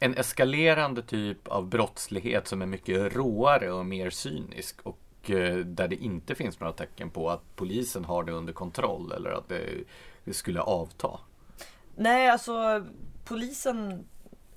en 0.01 0.14
eskalerande 0.14 1.03
typ 1.03 1.49
av 1.49 1.69
brottslighet 1.69 2.49
som 2.49 2.62
är 2.62 2.66
mycket 2.66 3.16
råare 3.16 3.73
och 3.73 3.87
mer 3.87 4.11
cynisk 4.11 4.77
och 4.83 4.99
och 5.27 5.31
eh, 5.31 5.57
där 5.57 5.89
det 5.89 5.97
inte 5.97 6.35
finns 6.35 6.61
några 6.61 6.73
tecken 6.73 7.11
på 7.11 7.31
att 7.31 7.57
polisen 7.57 8.05
har 8.05 8.25
det 8.25 8.33
under 8.33 8.53
kontroll 8.53 9.12
eller 9.12 9.31
att 9.31 9.49
det, 9.49 10.35
skulle 10.35 10.61
avta. 10.61 11.11
Nej, 11.97 12.29
alltså 12.29 12.87
polisen 13.25 14.05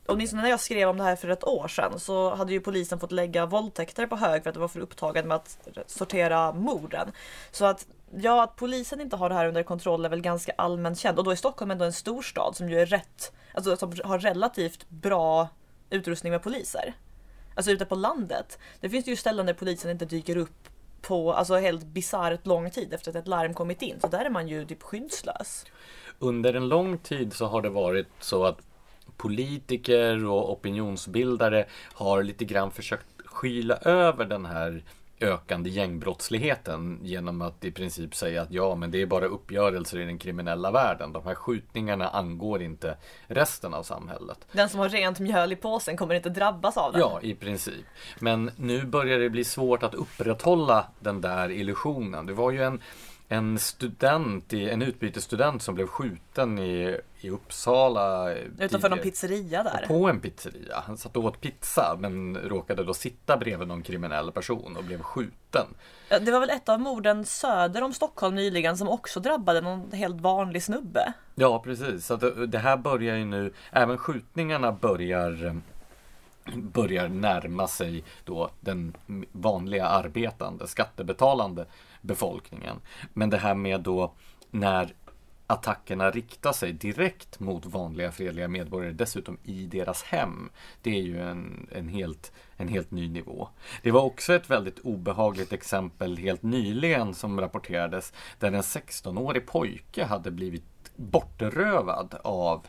Åtminstone 0.05 0.41
när 0.41 0.49
jag 0.49 0.59
skrev 0.59 0.89
om 0.89 0.97
det 0.97 1.03
här 1.03 1.15
för 1.15 1.29
ett 1.29 1.43
år 1.43 1.67
sedan 1.67 1.99
så 1.99 2.35
hade 2.35 2.53
ju 2.53 2.59
polisen 2.59 2.99
fått 2.99 3.11
lägga 3.11 3.45
våldtäkter 3.45 4.07
på 4.07 4.15
hög 4.15 4.43
för 4.43 4.49
att 4.49 4.53
det 4.53 4.59
var 4.59 4.67
för 4.67 4.79
upptagen 4.79 5.27
med 5.27 5.35
att 5.35 5.57
sortera 5.87 6.53
morden. 6.53 7.11
Så 7.51 7.65
att 7.65 7.87
ja, 8.15 8.43
att 8.43 8.55
polisen 8.55 9.01
inte 9.01 9.15
har 9.15 9.29
det 9.29 9.35
här 9.35 9.45
under 9.45 9.63
kontroll 9.63 10.05
är 10.05 10.09
väl 10.09 10.21
ganska 10.21 10.51
allmänt 10.57 10.99
känt 10.99 11.17
och 11.17 11.23
då 11.23 11.31
är 11.31 11.35
Stockholm 11.35 11.71
ändå 11.71 11.85
en 11.85 11.93
storstad 11.93 12.55
som 12.55 12.69
ju 12.69 12.79
är 12.79 12.85
rätt, 12.85 13.33
alltså 13.53 13.77
som 13.77 13.93
har 14.03 14.19
relativt 14.19 14.89
bra 14.89 15.47
utrustning 15.89 16.31
med 16.31 16.43
poliser. 16.43 16.93
Alltså 17.59 17.71
ute 17.71 17.85
på 17.85 17.95
landet. 17.95 18.59
Det 18.79 18.89
finns 18.89 19.07
ju 19.07 19.15
ställen 19.15 19.45
där 19.45 19.53
polisen 19.53 19.91
inte 19.91 20.05
dyker 20.05 20.37
upp 20.37 20.69
på 21.01 21.33
alltså 21.33 21.55
helt 21.55 21.85
bisarrt 21.85 22.45
lång 22.45 22.71
tid 22.71 22.93
efter 22.93 23.09
att 23.09 23.15
ett 23.15 23.27
larm 23.27 23.53
kommit 23.53 23.81
in. 23.81 23.99
Så 23.99 24.07
där 24.07 24.25
är 24.25 24.29
man 24.29 24.47
ju 24.47 24.65
typ 24.65 24.83
skyddslös. 24.83 25.65
Under 26.19 26.53
en 26.53 26.69
lång 26.69 26.97
tid 26.97 27.33
så 27.33 27.45
har 27.45 27.61
det 27.61 27.69
varit 27.69 28.07
så 28.19 28.45
att 28.45 28.57
politiker 29.17 30.25
och 30.25 30.51
opinionsbildare 30.51 31.65
har 31.93 32.23
lite 32.23 32.45
grann 32.45 32.71
försökt 32.71 33.07
skyla 33.25 33.75
över 33.75 34.25
den 34.25 34.45
här 34.45 34.83
ökande 35.19 35.69
gängbrottsligheten 35.69 36.99
genom 37.03 37.41
att 37.41 37.65
i 37.65 37.71
princip 37.71 38.15
säga 38.15 38.41
att 38.41 38.51
ja, 38.51 38.75
men 38.75 38.91
det 38.91 39.01
är 39.01 39.05
bara 39.05 39.25
uppgörelser 39.25 39.99
i 39.99 40.05
den 40.05 40.19
kriminella 40.19 40.71
världen. 40.71 41.13
De 41.13 41.25
här 41.25 41.35
skjutningarna 41.35 42.09
angår 42.09 42.61
inte 42.61 42.97
resten 43.27 43.73
av 43.73 43.83
samhället. 43.83 44.47
Den 44.51 44.69
som 44.69 44.79
har 44.79 44.89
rent 44.89 45.19
mjöl 45.19 45.51
i 45.51 45.55
påsen 45.55 45.97
kommer 45.97 46.15
inte 46.15 46.29
drabbas 46.29 46.77
av 46.77 46.93
det. 46.93 46.99
Ja, 46.99 47.19
i 47.21 47.35
princip. 47.35 47.85
Men 48.19 48.51
nu 48.55 48.85
börjar 48.85 49.19
det 49.19 49.29
bli 49.29 49.43
svårt 49.43 49.83
att 49.83 49.93
upprätthålla 49.93 50.85
den 50.99 51.21
där 51.21 51.51
illusionen. 51.51 52.25
Det 52.25 52.33
var 52.33 52.51
ju 52.51 52.63
en 52.63 52.81
en 53.31 53.59
student, 53.59 54.53
en 54.53 54.81
utbytesstudent 54.81 55.61
som 55.61 55.75
blev 55.75 55.87
skjuten 55.87 56.59
i, 56.59 56.99
i 57.21 57.29
Uppsala. 57.29 58.33
Utanför 58.33 58.89
någon 58.89 58.99
pizzeria 58.99 59.63
där? 59.63 59.85
På 59.87 60.09
en 60.09 60.19
pizzeria. 60.19 60.83
Han 60.87 60.97
satt 60.97 61.17
och 61.17 61.23
åt 61.23 61.41
pizza 61.41 61.97
men 61.99 62.37
råkade 62.37 62.83
då 62.83 62.93
sitta 62.93 63.37
bredvid 63.37 63.67
någon 63.67 63.83
kriminell 63.83 64.31
person 64.31 64.77
och 64.77 64.83
blev 64.83 65.01
skjuten. 65.01 65.65
Det 66.09 66.31
var 66.31 66.39
väl 66.39 66.49
ett 66.49 66.69
av 66.69 66.79
morden 66.79 67.25
söder 67.25 67.83
om 67.83 67.93
Stockholm 67.93 68.35
nyligen 68.35 68.77
som 68.77 68.89
också 68.89 69.19
drabbade 69.19 69.61
någon 69.61 69.91
helt 69.91 70.21
vanlig 70.21 70.63
snubbe? 70.63 71.13
Ja 71.35 71.59
precis, 71.59 72.05
så 72.05 72.15
det 72.47 72.59
här 72.59 72.77
börjar 72.77 73.15
ju 73.15 73.25
nu, 73.25 73.53
även 73.71 73.97
skjutningarna 73.97 74.71
börjar 74.71 75.61
börjar 76.53 77.07
närma 77.07 77.67
sig 77.67 78.03
då 78.23 78.49
den 78.59 78.93
vanliga 79.31 79.85
arbetande, 79.85 80.67
skattebetalande 80.67 81.65
befolkningen. 82.01 82.75
Men 83.13 83.29
det 83.29 83.37
här 83.37 83.55
med 83.55 83.81
då 83.81 84.13
när 84.51 84.93
attackerna 85.47 86.11
riktar 86.11 86.51
sig 86.51 86.73
direkt 86.73 87.39
mot 87.39 87.65
vanliga 87.65 88.11
fredliga 88.11 88.47
medborgare, 88.47 88.93
dessutom 88.93 89.37
i 89.43 89.65
deras 89.65 90.03
hem. 90.03 90.49
Det 90.81 90.89
är 90.89 91.01
ju 91.01 91.21
en, 91.21 91.67
en, 91.71 91.87
helt, 91.87 92.31
en 92.57 92.67
helt 92.67 92.91
ny 92.91 93.09
nivå. 93.09 93.49
Det 93.83 93.91
var 93.91 94.01
också 94.01 94.33
ett 94.33 94.49
väldigt 94.49 94.79
obehagligt 94.79 95.53
exempel 95.53 96.17
helt 96.17 96.43
nyligen 96.43 97.13
som 97.13 97.41
rapporterades 97.41 98.13
där 98.39 98.51
en 98.51 98.61
16-årig 98.61 99.47
pojke 99.47 100.03
hade 100.03 100.31
blivit 100.31 100.91
bortrövad 100.95 102.15
av 102.23 102.67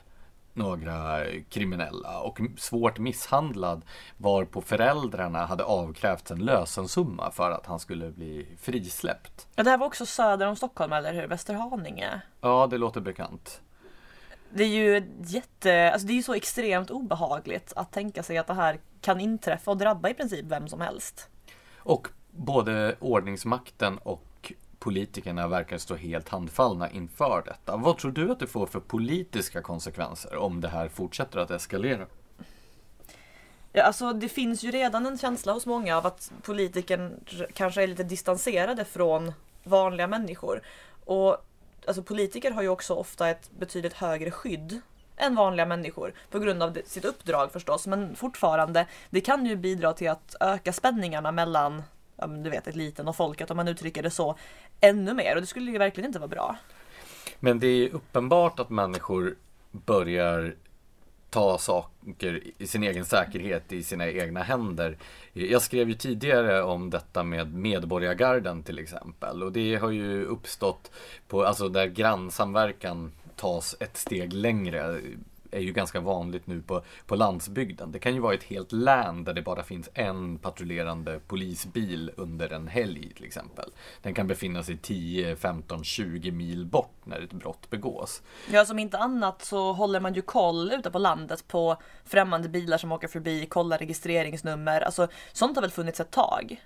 några 0.61 1.25
kriminella 1.49 2.21
och 2.21 2.41
svårt 2.59 2.99
misshandlad 2.99 3.85
varpå 4.17 4.61
föräldrarna 4.61 5.47
hade 5.47 5.65
avkrävt 5.65 6.31
en 6.31 6.45
lösensumma 6.45 7.31
för 7.31 7.51
att 7.51 7.67
han 7.67 7.81
skulle 7.81 8.11
bli 8.11 8.47
frisläppt. 8.61 9.49
Ja, 9.57 9.63
det 9.63 9.71
här 9.71 9.79
var 9.79 9.87
också 9.87 10.07
söder 10.07 10.47
om 10.47 10.57
Stockholm, 10.57 10.93
eller 10.93 11.15
hur? 11.15 11.27
Västerhaninge? 11.27 12.21
Ja, 12.41 12.67
det 12.71 12.79
låter 12.79 13.01
bekant. 13.01 13.61
Det 14.53 14.65
är 14.65 14.69
ju 14.69 15.03
jätte, 15.25 15.93
alltså 15.93 16.07
det 16.07 16.13
är 16.13 16.15
ju 16.15 16.23
så 16.23 16.35
extremt 16.35 16.91
obehagligt 16.91 17.73
att 17.77 17.93
tänka 17.93 18.23
sig 18.23 18.39
att 18.39 18.47
det 18.47 18.55
här 18.55 18.81
kan 19.01 19.21
inträffa 19.21 19.71
och 19.71 19.77
drabba 19.77 20.09
i 20.09 20.15
princip 20.15 20.45
vem 20.45 20.69
som 20.69 20.81
helst. 20.81 21.29
Och 21.77 22.09
både 22.31 22.97
ordningsmakten 23.01 23.99
och 23.99 24.53
politikerna 24.81 25.49
verkar 25.49 25.79
stå 25.79 25.95
helt 25.95 26.29
handfallna 26.29 26.91
inför 26.91 27.43
detta. 27.47 27.77
Vad 27.77 27.99
tror 27.99 28.13
du 28.13 28.31
att 28.31 28.39
det 28.39 28.47
får 28.47 28.67
för 28.67 28.81
politiska 28.81 29.63
konsekvenser 29.63 30.37
om 30.37 30.61
det 30.61 30.69
här 30.69 30.89
fortsätter 30.89 31.39
att 31.39 31.51
eskalera? 31.51 32.07
Ja, 33.73 33.83
alltså 33.83 34.13
det 34.13 34.29
finns 34.29 34.63
ju 34.63 34.71
redan 34.71 35.07
en 35.07 35.19
känsla 35.19 35.53
hos 35.53 35.67
många 35.67 35.97
av 35.97 36.07
att 36.07 36.33
politiken 36.43 37.25
kanske 37.53 37.83
är 37.83 37.87
lite 37.87 38.03
distanserade 38.03 38.85
från 38.85 39.33
vanliga 39.65 40.07
människor. 40.07 40.63
Och 41.05 41.37
alltså, 41.87 42.03
politiker 42.03 42.51
har 42.51 42.63
ju 42.63 42.69
också 42.69 42.95
ofta 42.95 43.29
ett 43.29 43.51
betydligt 43.59 43.93
högre 43.93 44.31
skydd 44.31 44.81
än 45.17 45.35
vanliga 45.35 45.67
människor 45.67 46.15
på 46.31 46.39
grund 46.39 46.63
av 46.63 46.79
sitt 46.87 47.05
uppdrag 47.05 47.53
förstås. 47.53 47.87
Men 47.87 48.17
fortfarande, 48.17 48.87
det 49.11 49.21
kan 49.21 49.47
ju 49.47 49.57
bidra 49.57 49.93
till 49.93 50.11
att 50.11 50.37
öka 50.41 50.73
spänningarna 50.73 51.33
mellan 51.33 51.83
ja, 52.21 52.27
du 52.27 52.51
vet, 52.51 52.67
ett 52.67 52.77
liten 52.77 53.09
och 53.09 53.17
folket 53.17 53.51
om 53.51 53.57
man 53.57 53.69
uttrycker 53.69 54.03
det 54.03 54.11
så 54.11 54.37
ännu 54.81 55.15
mer 55.15 55.35
och 55.35 55.41
det 55.41 55.47
skulle 55.47 55.71
ju 55.71 55.79
verkligen 55.79 56.09
inte 56.09 56.19
vara 56.19 56.29
bra. 56.29 56.57
Men 57.41 57.61
det 57.61 57.67
är 57.67 57.95
uppenbart 57.95 58.61
att 58.61 58.71
människor 58.71 59.37
börjar 59.71 60.55
ta 61.31 61.59
saker 61.59 62.41
i 62.59 62.67
sin 62.67 62.83
egen 62.83 63.05
säkerhet 63.05 63.73
i 63.73 63.83
sina 63.83 64.09
egna 64.09 64.43
händer. 64.43 64.99
Jag 65.33 65.63
skrev 65.63 65.89
ju 65.89 65.95
tidigare 65.95 66.63
om 66.63 66.91
detta 66.91 67.23
med 67.23 67.55
Medborgargarden 67.55 68.63
till 68.63 68.79
exempel 68.79 69.43
och 69.43 69.53
det 69.53 69.77
har 69.77 69.91
ju 69.91 70.25
uppstått 70.25 70.91
på, 71.29 71.45
alltså 71.45 71.69
där 71.69 71.87
grannsamverkan 71.87 73.13
tas 73.37 73.77
ett 73.81 73.97
steg 73.97 74.33
längre 74.33 75.01
är 75.51 75.61
ju 75.61 75.73
ganska 75.73 76.01
vanligt 76.01 76.47
nu 76.47 76.63
på, 76.63 76.83
på 77.07 77.17
landsbygden. 77.17 77.93
Det 77.93 77.99
kan 77.99 78.15
ju 78.15 78.21
vara 78.21 78.35
ett 78.35 78.43
helt 78.43 78.73
län 78.73 79.25
där 79.25 79.35
det 79.35 79.43
bara 79.43 79.63
finns 79.63 79.89
en 79.95 80.39
patrullerande 80.39 81.21
polisbil 81.27 82.11
under 82.17 82.53
en 82.53 82.69
helg 82.69 83.13
till 83.15 83.25
exempel. 83.25 83.71
Den 84.03 84.15
kan 84.15 84.27
befinna 84.27 84.63
sig 84.63 84.77
10, 84.77 85.37
15, 85.37 85.85
20 85.85 86.31
mil 86.31 86.67
bort 86.67 86.97
när 87.05 87.21
ett 87.21 87.33
brott 87.33 87.71
begås. 87.71 88.23
Ja, 88.53 88.65
som 88.65 88.79
inte 88.79 88.99
annat 88.99 89.45
så 89.45 89.73
håller 89.73 90.01
man 90.01 90.15
ju 90.15 90.23
koll 90.23 90.73
ute 90.73 90.91
på 90.91 90.99
landet 90.99 91.49
på 91.49 91.77
främmande 92.05 92.49
bilar 92.49 92.79
som 92.79 92.93
åker 92.93 93.09
förbi, 93.09 93.47
kollar 93.47 93.79
registreringsnummer. 93.79 94.81
Alltså 94.81 95.09
sånt 95.33 95.57
har 95.57 95.63
väl 95.63 95.71
funnits 95.71 96.01
ett 96.01 96.11
tag? 96.11 96.61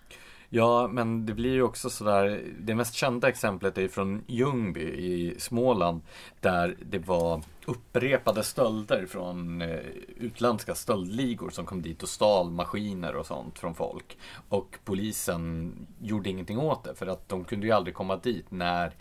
Ja, 0.56 0.88
men 0.88 1.26
det 1.26 1.34
blir 1.34 1.52
ju 1.52 1.62
också 1.62 1.90
sådär, 1.90 2.42
det 2.60 2.74
mest 2.74 2.94
kända 2.94 3.28
exemplet 3.28 3.78
är 3.78 3.88
från 3.88 4.24
Ljungby 4.26 4.80
i 4.80 5.34
Småland 5.38 6.00
där 6.40 6.76
det 6.82 6.98
var 6.98 7.42
upprepade 7.66 8.42
stölder 8.42 9.06
från 9.06 9.62
eh, 9.62 9.78
utländska 10.16 10.74
stöldligor 10.74 11.50
som 11.50 11.66
kom 11.66 11.82
dit 11.82 12.02
och 12.02 12.08
stal 12.08 12.50
maskiner 12.50 13.16
och 13.16 13.26
sånt 13.26 13.58
från 13.58 13.74
folk. 13.74 14.18
Och 14.48 14.78
polisen 14.84 15.72
gjorde 16.00 16.30
ingenting 16.30 16.58
åt 16.58 16.84
det 16.84 16.94
för 16.94 17.06
att 17.06 17.28
de 17.28 17.44
kunde 17.44 17.66
ju 17.66 17.72
aldrig 17.72 17.94
komma 17.94 18.16
dit 18.16 18.50
när 18.50 18.92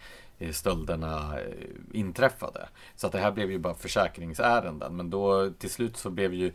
stölderna 0.52 1.40
eh, 1.40 1.46
inträffade. 1.92 2.68
Så 2.96 3.08
att 3.08 3.14
det 3.14 3.20
här 3.20 3.32
blev 3.32 3.52
ju 3.52 3.60
bara 3.60 3.74
försäkringsärenden. 3.74 4.98
Men 4.98 5.10
då 5.10 5.50
till 5.50 5.70
slut 5.70 5.98
så 5.98 6.10
blev 6.10 6.34
ju 6.34 6.54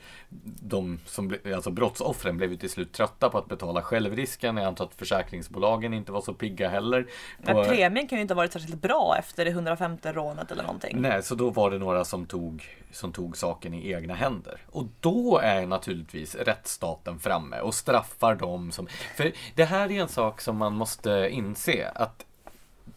de 0.63 1.01
som, 1.07 1.35
alltså 1.55 1.71
brottsoffren 1.71 2.37
blev 2.37 2.51
ju 2.51 2.57
till 2.57 2.71
slut 2.71 2.93
trötta 2.93 3.31
på 3.31 3.39
att 3.39 3.49
betala 3.49 3.83
självrisken. 3.83 4.57
Jag 4.57 4.67
antar 4.67 4.85
att 4.85 4.95
försäkringsbolagen 4.95 5.95
inte 5.95 6.13
var 6.13 6.21
så 6.21 6.35
pigga 6.35 6.69
heller. 6.69 7.07
Men 7.39 7.55
på... 7.55 7.65
premien 7.65 8.09
kan 8.09 8.19
ju 8.19 8.23
inte 8.23 8.35
ha 8.35 8.37
varit 8.37 8.53
särskilt 8.53 8.83
bra 8.83 9.17
efter 9.19 9.45
det 9.45 9.51
150 9.51 10.09
rånet 10.13 10.51
eller 10.51 10.63
någonting. 10.63 11.01
Nej, 11.01 11.23
så 11.23 11.35
då 11.35 11.51
var 11.51 11.71
det 11.71 11.79
några 11.79 12.05
som 12.05 12.27
tog, 12.27 12.65
som 12.93 13.13
tog 13.13 13.37
saken 13.37 13.75
i 13.75 13.93
egna 13.93 14.15
händer. 14.15 14.61
Och 14.67 14.87
då 15.01 15.39
är 15.39 15.67
naturligtvis 15.67 16.35
rättsstaten 16.35 17.19
framme 17.19 17.61
och 17.61 17.75
straffar 17.75 18.35
dem 18.35 18.73
som... 18.73 18.87
För 19.17 19.33
det 19.55 19.65
här 19.65 19.93
är 19.93 20.03
en 20.03 20.09
sak 20.09 20.41
som 20.41 20.57
man 20.57 20.75
måste 20.75 21.29
inse 21.31 21.89
att 21.95 22.25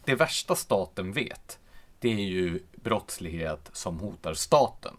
det 0.04 0.14
värsta 0.14 0.56
staten 0.56 1.12
vet, 1.12 1.58
det 1.98 2.08
är 2.08 2.24
ju 2.24 2.60
brottslighet 2.74 3.70
som 3.72 3.98
hotar 3.98 4.34
staten. 4.34 4.96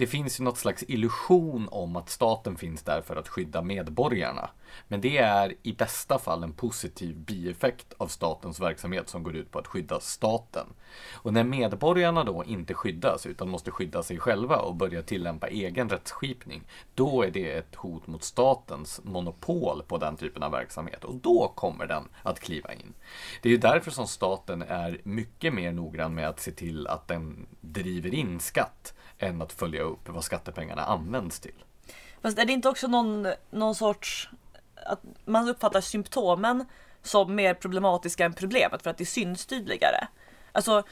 Det 0.00 0.06
finns 0.06 0.40
ju 0.40 0.44
något 0.44 0.58
slags 0.58 0.84
illusion 0.88 1.68
om 1.70 1.96
att 1.96 2.10
staten 2.10 2.56
finns 2.56 2.82
där 2.82 3.02
för 3.02 3.16
att 3.16 3.28
skydda 3.28 3.62
medborgarna. 3.62 4.50
Men 4.88 5.00
det 5.00 5.18
är 5.18 5.54
i 5.62 5.72
bästa 5.72 6.18
fall 6.18 6.42
en 6.42 6.52
positiv 6.52 7.16
bieffekt 7.16 7.94
av 7.96 8.06
statens 8.06 8.60
verksamhet 8.60 9.08
som 9.08 9.22
går 9.22 9.36
ut 9.36 9.50
på 9.50 9.58
att 9.58 9.66
skydda 9.66 10.00
staten. 10.00 10.66
Och 11.12 11.32
när 11.32 11.44
medborgarna 11.44 12.24
då 12.24 12.44
inte 12.44 12.74
skyddas 12.74 13.26
utan 13.26 13.48
måste 13.48 13.70
skydda 13.70 14.02
sig 14.02 14.18
själva 14.18 14.56
och 14.56 14.74
börja 14.74 15.02
tillämpa 15.02 15.48
egen 15.48 15.88
rättsskipning, 15.88 16.62
då 16.94 17.22
är 17.22 17.30
det 17.30 17.50
ett 17.50 17.74
hot 17.74 18.06
mot 18.06 18.24
statens 18.24 19.00
monopol 19.04 19.82
på 19.82 19.98
den 19.98 20.16
typen 20.16 20.42
av 20.42 20.52
verksamhet 20.52 21.04
och 21.04 21.14
då 21.14 21.52
kommer 21.54 21.86
den 21.86 22.04
att 22.22 22.40
kliva 22.40 22.72
in. 22.72 22.94
Det 23.42 23.48
är 23.48 23.52
ju 23.52 23.58
därför 23.58 23.90
som 23.90 24.06
staten 24.06 24.62
är 24.62 25.00
mycket 25.02 25.54
mer 25.54 25.72
noggrann 25.72 26.14
med 26.14 26.28
att 26.28 26.40
se 26.40 26.50
till 26.50 26.86
att 26.86 27.08
den 27.08 27.46
driver 27.60 28.14
in 28.14 28.40
skatt 28.40 28.94
än 29.20 29.42
att 29.42 29.52
följa 29.52 29.82
upp 29.82 30.08
vad 30.08 30.24
skattepengarna 30.24 30.84
används 30.84 31.40
till. 31.40 31.64
Fast 32.22 32.38
är 32.38 32.44
det 32.44 32.52
inte 32.52 32.68
också 32.68 32.86
någon, 32.86 33.26
någon 33.50 33.74
sorts 33.74 34.28
att 34.86 35.00
man 35.24 35.48
uppfattar 35.48 35.80
symptomen 35.80 36.64
som 37.02 37.34
mer 37.34 37.54
problematiska 37.54 38.24
än 38.24 38.34
problemet 38.34 38.82
för 38.82 38.90
att 38.90 38.98
det 38.98 39.06
syns 39.06 39.46
tydligare. 39.46 40.06
Alltså 40.52 40.82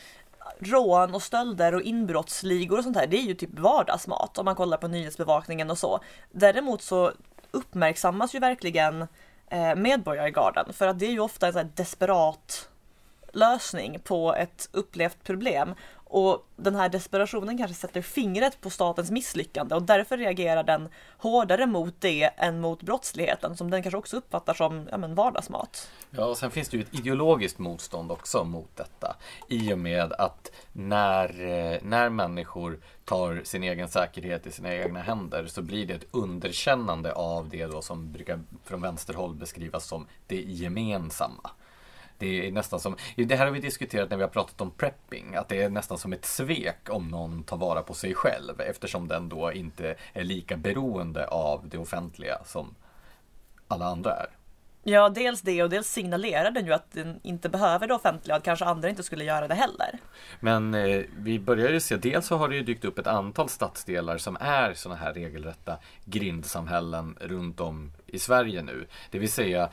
rån 0.58 1.14
och 1.14 1.22
stölder 1.22 1.74
och 1.74 1.82
inbrottsligor 1.82 2.78
och 2.78 2.84
sånt 2.84 2.96
här, 2.96 3.06
det 3.06 3.16
är 3.16 3.22
ju 3.22 3.34
typ 3.34 3.58
vardagsmat 3.58 4.38
om 4.38 4.44
man 4.44 4.54
kollar 4.54 4.78
på 4.78 4.88
nyhetsbevakningen 4.88 5.70
och 5.70 5.78
så. 5.78 6.00
Däremot 6.30 6.82
så 6.82 7.12
uppmärksammas 7.50 8.34
ju 8.34 8.38
verkligen 8.38 9.06
eh, 9.50 9.74
medborgargarden 9.74 10.72
för 10.72 10.86
att 10.86 10.98
det 10.98 11.06
är 11.06 11.10
ju 11.10 11.20
ofta 11.20 11.46
en 11.46 11.52
sån 11.52 11.72
desperat 11.74 12.68
lösning 13.32 14.00
på 14.04 14.34
ett 14.34 14.68
upplevt 14.72 15.24
problem. 15.24 15.74
Och 16.10 16.46
den 16.56 16.74
här 16.74 16.88
desperationen 16.88 17.58
kanske 17.58 17.74
sätter 17.76 18.02
fingret 18.02 18.60
på 18.60 18.70
statens 18.70 19.10
misslyckande 19.10 19.74
och 19.74 19.82
därför 19.82 20.16
reagerar 20.16 20.62
den 20.62 20.88
hårdare 21.18 21.66
mot 21.66 21.94
det 22.00 22.22
än 22.36 22.60
mot 22.60 22.82
brottsligheten 22.82 23.56
som 23.56 23.70
den 23.70 23.82
kanske 23.82 23.98
också 23.98 24.16
uppfattar 24.16 24.54
som 24.54 24.88
ja, 24.90 24.98
men 24.98 25.14
vardagsmat. 25.14 25.90
Ja, 26.10 26.24
och 26.24 26.38
sen 26.38 26.50
finns 26.50 26.68
det 26.68 26.76
ju 26.76 26.82
ett 26.82 26.94
ideologiskt 26.94 27.58
motstånd 27.58 28.12
också 28.12 28.44
mot 28.44 28.76
detta. 28.76 29.16
I 29.48 29.72
och 29.72 29.78
med 29.78 30.12
att 30.12 30.50
när, 30.72 31.28
eh, 31.40 31.78
när 31.82 32.08
människor 32.08 32.80
tar 33.04 33.42
sin 33.44 33.62
egen 33.62 33.88
säkerhet 33.88 34.46
i 34.46 34.50
sina 34.50 34.74
egna 34.74 35.00
händer 35.00 35.46
så 35.46 35.62
blir 35.62 35.86
det 35.86 35.94
ett 35.94 36.06
underkännande 36.10 37.12
av 37.12 37.48
det 37.48 37.66
då 37.66 37.82
som 37.82 38.12
brukar 38.12 38.40
från 38.64 38.80
vänsterhåll 38.80 39.34
beskrivas 39.34 39.86
som 39.86 40.06
det 40.26 40.42
gemensamma. 40.42 41.50
Det 42.18 42.46
är 42.46 42.52
nästan 42.52 42.80
som, 42.80 42.96
det 43.16 43.36
här 43.36 43.46
har 43.46 43.52
vi 43.52 43.60
diskuterat 43.60 44.10
när 44.10 44.16
vi 44.16 44.22
har 44.22 44.30
pratat 44.30 44.60
om 44.60 44.70
prepping, 44.70 45.34
att 45.34 45.48
det 45.48 45.62
är 45.62 45.68
nästan 45.68 45.98
som 45.98 46.12
ett 46.12 46.24
svek 46.24 46.90
om 46.90 47.08
någon 47.08 47.42
tar 47.42 47.56
vara 47.56 47.82
på 47.82 47.94
sig 47.94 48.14
själv 48.14 48.60
eftersom 48.60 49.08
den 49.08 49.28
då 49.28 49.52
inte 49.52 49.94
är 50.12 50.24
lika 50.24 50.56
beroende 50.56 51.26
av 51.26 51.68
det 51.68 51.78
offentliga 51.78 52.38
som 52.44 52.74
alla 53.68 53.86
andra 53.86 54.16
är. 54.16 54.28
Ja, 54.82 55.08
dels 55.08 55.40
det 55.40 55.62
och 55.62 55.70
dels 55.70 55.88
signalerar 55.88 56.50
den 56.50 56.66
ju 56.66 56.72
att 56.72 56.92
den 56.92 57.20
inte 57.22 57.48
behöver 57.48 57.86
det 57.88 57.94
offentliga 57.94 58.34
och 58.34 58.38
att 58.38 58.44
kanske 58.44 58.64
andra 58.64 58.88
inte 58.88 59.02
skulle 59.02 59.24
göra 59.24 59.48
det 59.48 59.54
heller. 59.54 59.98
Men 60.40 60.74
eh, 60.74 61.02
vi 61.18 61.38
börjar 61.38 61.70
ju 61.70 61.80
se, 61.80 61.96
dels 61.96 62.26
så 62.26 62.36
har 62.36 62.48
det 62.48 62.56
ju 62.56 62.62
dykt 62.62 62.84
upp 62.84 62.98
ett 62.98 63.06
antal 63.06 63.48
stadsdelar 63.48 64.18
som 64.18 64.36
är 64.40 64.74
sådana 64.74 65.00
här 65.00 65.14
regelrätta 65.14 65.78
grindsamhällen 66.04 67.16
runt 67.20 67.60
om 67.60 67.92
i 68.06 68.18
Sverige 68.18 68.62
nu. 68.62 68.86
Det 69.10 69.18
vill 69.18 69.32
säga 69.32 69.70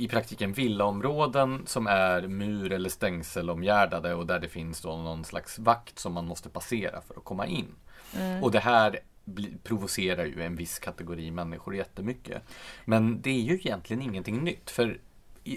i 0.00 0.08
praktiken 0.08 0.52
villaområden 0.52 1.62
som 1.66 1.86
är 1.86 2.28
mur 2.28 2.72
eller 2.72 2.88
stängselomgärdade 2.90 4.14
och 4.14 4.26
där 4.26 4.38
det 4.38 4.48
finns 4.48 4.80
då 4.80 4.96
någon 4.96 5.24
slags 5.24 5.58
vakt 5.58 5.98
som 5.98 6.12
man 6.12 6.26
måste 6.26 6.48
passera 6.48 7.00
för 7.00 7.14
att 7.14 7.24
komma 7.24 7.46
in. 7.46 7.74
Mm. 8.16 8.42
Och 8.42 8.50
det 8.50 8.58
här 8.58 9.00
provocerar 9.62 10.24
ju 10.24 10.42
en 10.42 10.56
viss 10.56 10.78
kategori 10.78 11.30
människor 11.30 11.76
jättemycket. 11.76 12.42
Men 12.84 13.20
det 13.22 13.30
är 13.30 13.40
ju 13.40 13.54
egentligen 13.54 14.02
ingenting 14.02 14.44
nytt. 14.44 14.70
För 14.70 15.00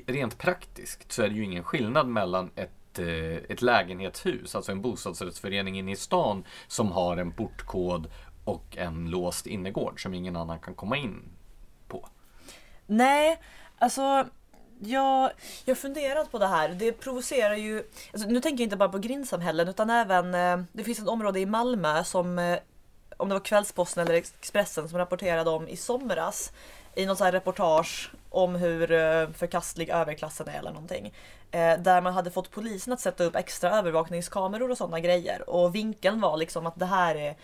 rent 0.07 0.37
praktiskt 0.37 1.11
så 1.11 1.23
är 1.23 1.29
det 1.29 1.35
ju 1.35 1.43
ingen 1.43 1.63
skillnad 1.63 2.07
mellan 2.07 2.51
ett, 2.55 2.99
eh, 2.99 3.51
ett 3.51 3.61
lägenhetshus, 3.61 4.55
alltså 4.55 4.71
en 4.71 4.81
bostadsrättsförening 4.81 5.79
inne 5.79 5.91
i 5.91 5.95
stan 5.95 6.43
som 6.67 6.91
har 6.91 7.17
en 7.17 7.31
portkod 7.31 8.07
och 8.45 8.77
en 8.77 9.09
låst 9.09 9.47
innergård 9.47 10.03
som 10.03 10.13
ingen 10.13 10.35
annan 10.35 10.59
kan 10.59 10.75
komma 10.75 10.97
in 10.97 11.21
på. 11.87 12.09
Nej, 12.85 13.39
Alltså, 13.83 14.25
jag, 14.79 15.31
jag 15.65 15.75
har 15.75 15.75
funderat 15.75 16.31
på 16.31 16.37
det 16.39 16.47
här. 16.47 16.69
Det 16.69 16.91
provocerar 16.91 17.55
ju... 17.55 17.83
Alltså, 18.13 18.29
nu 18.29 18.39
tänker 18.39 18.61
jag 18.61 18.65
inte 18.65 18.77
bara 18.77 18.89
på 18.89 18.97
grindsamhällen 18.97 19.67
utan 19.67 19.89
även... 19.89 20.35
Eh, 20.35 20.65
det 20.71 20.83
finns 20.83 20.99
ett 20.99 21.07
område 21.07 21.39
i 21.39 21.45
Malmö 21.45 22.03
som... 22.03 22.39
Eh, 22.39 22.59
om 23.17 23.29
det 23.29 23.35
var 23.35 23.45
Kvällsposten 23.45 24.07
eller 24.07 24.13
Expressen 24.17 24.89
som 24.89 24.97
rapporterade 24.97 25.49
om 25.49 25.67
i 25.67 25.77
somras. 25.77 26.51
I 26.95 27.05
något 27.05 27.17
så 27.17 27.23
här 27.23 27.31
reportage 27.31 28.11
om 28.29 28.55
hur 28.55 28.91
eh, 28.91 29.29
förkastlig 29.29 29.89
överklassen 29.89 30.47
är 30.47 30.59
eller 30.59 30.71
någonting. 30.71 31.13
Eh, 31.51 31.79
där 31.79 32.01
man 32.01 32.13
hade 32.13 32.31
fått 32.31 32.51
polisen 32.51 32.93
att 32.93 32.99
sätta 32.99 33.23
upp 33.23 33.35
extra 33.35 33.71
övervakningskameror 33.71 34.71
och 34.71 34.77
sådana 34.77 34.99
grejer. 34.99 35.49
Och 35.49 35.75
vinkeln 35.75 36.21
var 36.21 36.37
liksom 36.37 36.65
att 36.67 36.79
det 36.79 36.85
här 36.85 37.15
är 37.15 37.35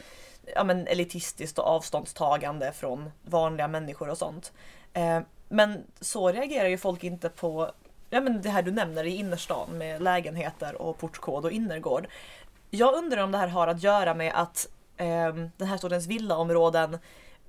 ja, 0.56 0.64
men 0.64 0.88
elitistiskt 0.88 1.60
och 1.60 1.68
avståndstagande 1.68 2.72
från 2.72 3.12
vanliga 3.22 3.68
människor 3.68 4.10
och 4.10 4.18
sånt. 4.18 4.54
Eh, 4.94 5.20
men 5.50 5.84
så 6.00 6.32
reagerar 6.32 6.68
ju 6.68 6.78
folk 6.78 7.04
inte 7.04 7.30
på 7.30 7.72
ja, 8.10 8.22
men 8.22 8.42
det 8.42 8.50
här 8.50 8.62
du 8.62 8.72
nämner 8.72 9.04
i 9.04 9.16
innerstan 9.16 9.70
med 9.78 10.02
lägenheter 10.02 10.82
och 10.82 10.98
portkod 10.98 11.46
och 11.46 11.52
innergård. 11.52 12.08
Jag 12.70 12.94
undrar 12.96 13.24
om 13.24 13.32
det 13.32 13.38
här 13.38 13.48
har 13.48 13.68
att 13.68 13.84
göra 13.84 14.14
med 14.14 14.34
att 14.36 14.68
eh, 14.98 15.34
den 15.58 15.68
här 15.68 15.78
sortens 15.78 16.08
villaområden 16.08 16.98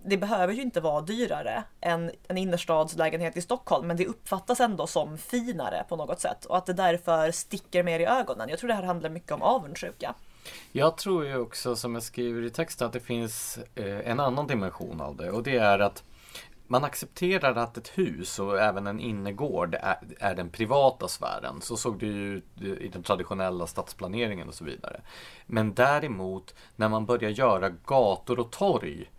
det 0.04 0.16
behöver 0.16 0.54
ju 0.54 0.62
inte 0.62 0.80
vara 0.80 1.00
dyrare 1.00 1.64
än 1.80 2.10
en 2.28 2.38
innerstadslägenhet 2.38 3.36
i 3.36 3.42
Stockholm 3.42 3.86
men 3.86 3.96
det 3.96 4.06
uppfattas 4.06 4.60
ändå 4.60 4.86
som 4.86 5.18
finare 5.18 5.84
på 5.88 5.96
något 5.96 6.20
sätt 6.20 6.44
och 6.44 6.56
att 6.56 6.66
det 6.66 6.72
därför 6.72 7.30
sticker 7.30 7.82
mer 7.82 8.00
i 8.00 8.04
ögonen. 8.06 8.48
Jag 8.48 8.58
tror 8.58 8.68
det 8.68 8.74
här 8.74 8.82
handlar 8.82 9.10
mycket 9.10 9.32
om 9.32 9.42
avundsjuka. 9.42 10.14
Jag 10.72 10.96
tror 10.96 11.26
ju 11.26 11.36
också 11.36 11.76
som 11.76 11.94
jag 11.94 12.02
skriver 12.02 12.42
i 12.42 12.50
texten 12.50 12.86
att 12.86 12.92
det 12.92 13.00
finns 13.00 13.58
eh, 13.74 14.10
en 14.10 14.20
annan 14.20 14.46
dimension 14.46 15.00
av 15.00 15.16
det 15.16 15.30
och 15.30 15.42
det 15.42 15.56
är 15.56 15.78
att 15.78 16.02
man 16.70 16.84
accepterar 16.84 17.54
att 17.54 17.76
ett 17.76 17.98
hus 17.98 18.38
och 18.38 18.60
även 18.60 18.86
en 18.86 19.00
innergård 19.00 19.74
är, 19.74 19.98
är 20.20 20.34
den 20.34 20.50
privata 20.50 21.08
sfären. 21.08 21.60
Så 21.60 21.76
såg 21.76 21.98
det 21.98 22.06
ju 22.06 22.36
ut 22.36 22.44
i 22.80 22.88
den 22.88 23.02
traditionella 23.02 23.66
stadsplaneringen 23.66 24.48
och 24.48 24.54
så 24.54 24.64
vidare. 24.64 25.00
Men 25.46 25.74
däremot 25.74 26.54
när 26.76 26.88
man 26.88 27.06
börjar 27.06 27.30
göra 27.30 27.68
gator 27.68 28.40
och 28.40 28.50
torg 28.50 29.10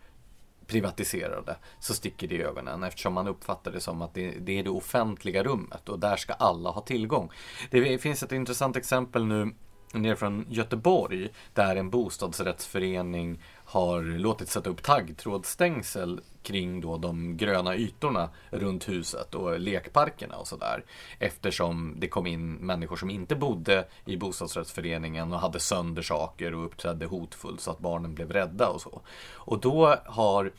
privatiserade 0.68 1.56
så 1.80 1.94
sticker 1.94 2.28
det 2.28 2.36
i 2.36 2.44
ögonen 2.44 2.84
eftersom 2.84 3.14
man 3.14 3.28
uppfattar 3.28 3.72
det 3.72 3.80
som 3.80 4.02
att 4.02 4.14
det, 4.14 4.32
det 4.32 4.60
är 4.60 4.64
det 4.64 4.70
offentliga 4.70 5.44
rummet 5.44 5.90
och 5.90 6.00
där 6.00 6.16
ska 6.16 6.34
alla 6.34 6.70
ha 6.70 6.82
tillgång. 6.82 7.32
Det 7.70 7.98
finns 7.98 8.24
ett 8.24 8.32
intressant 8.32 8.78
exempel 8.78 9.26
nu 9.26 9.54
ner 9.94 10.16
från 10.16 10.46
Göteborg 10.50 11.30
där 11.54 11.76
en 11.76 11.90
bostadsrättsförening 11.90 13.44
har 13.72 14.02
låtit 14.02 14.50
sätta 14.50 14.70
upp 14.70 14.84
taggtrådsstängsel 14.84 16.22
kring 16.44 16.82
då 16.82 16.98
de 16.98 17.38
gröna 17.38 17.76
ytorna 17.76 18.30
runt 18.50 18.90
huset 18.90 19.36
och 19.36 19.60
lekparkerna 19.60 20.36
och 20.36 20.48
sådär. 20.48 20.84
Eftersom 21.20 21.96
det 21.98 22.08
kom 22.08 22.28
in 22.28 22.54
människor 22.54 22.96
som 22.96 23.10
inte 23.10 23.36
bodde 23.36 23.88
i 24.06 24.18
bostadsrättsföreningen 24.18 25.34
och 25.34 25.40
hade 25.40 25.60
sönder 25.60 26.02
saker 26.02 26.54
och 26.54 26.66
uppträdde 26.66 27.06
hotfullt 27.06 27.62
så 27.62 27.72
att 27.72 27.80
barnen 27.80 28.16
blev 28.16 28.32
rädda 28.32 28.68
och 28.68 28.82
så. 28.82 29.02
Och 29.34 29.60
då 29.60 29.96
har 30.06 30.46
Eh, 30.46 30.52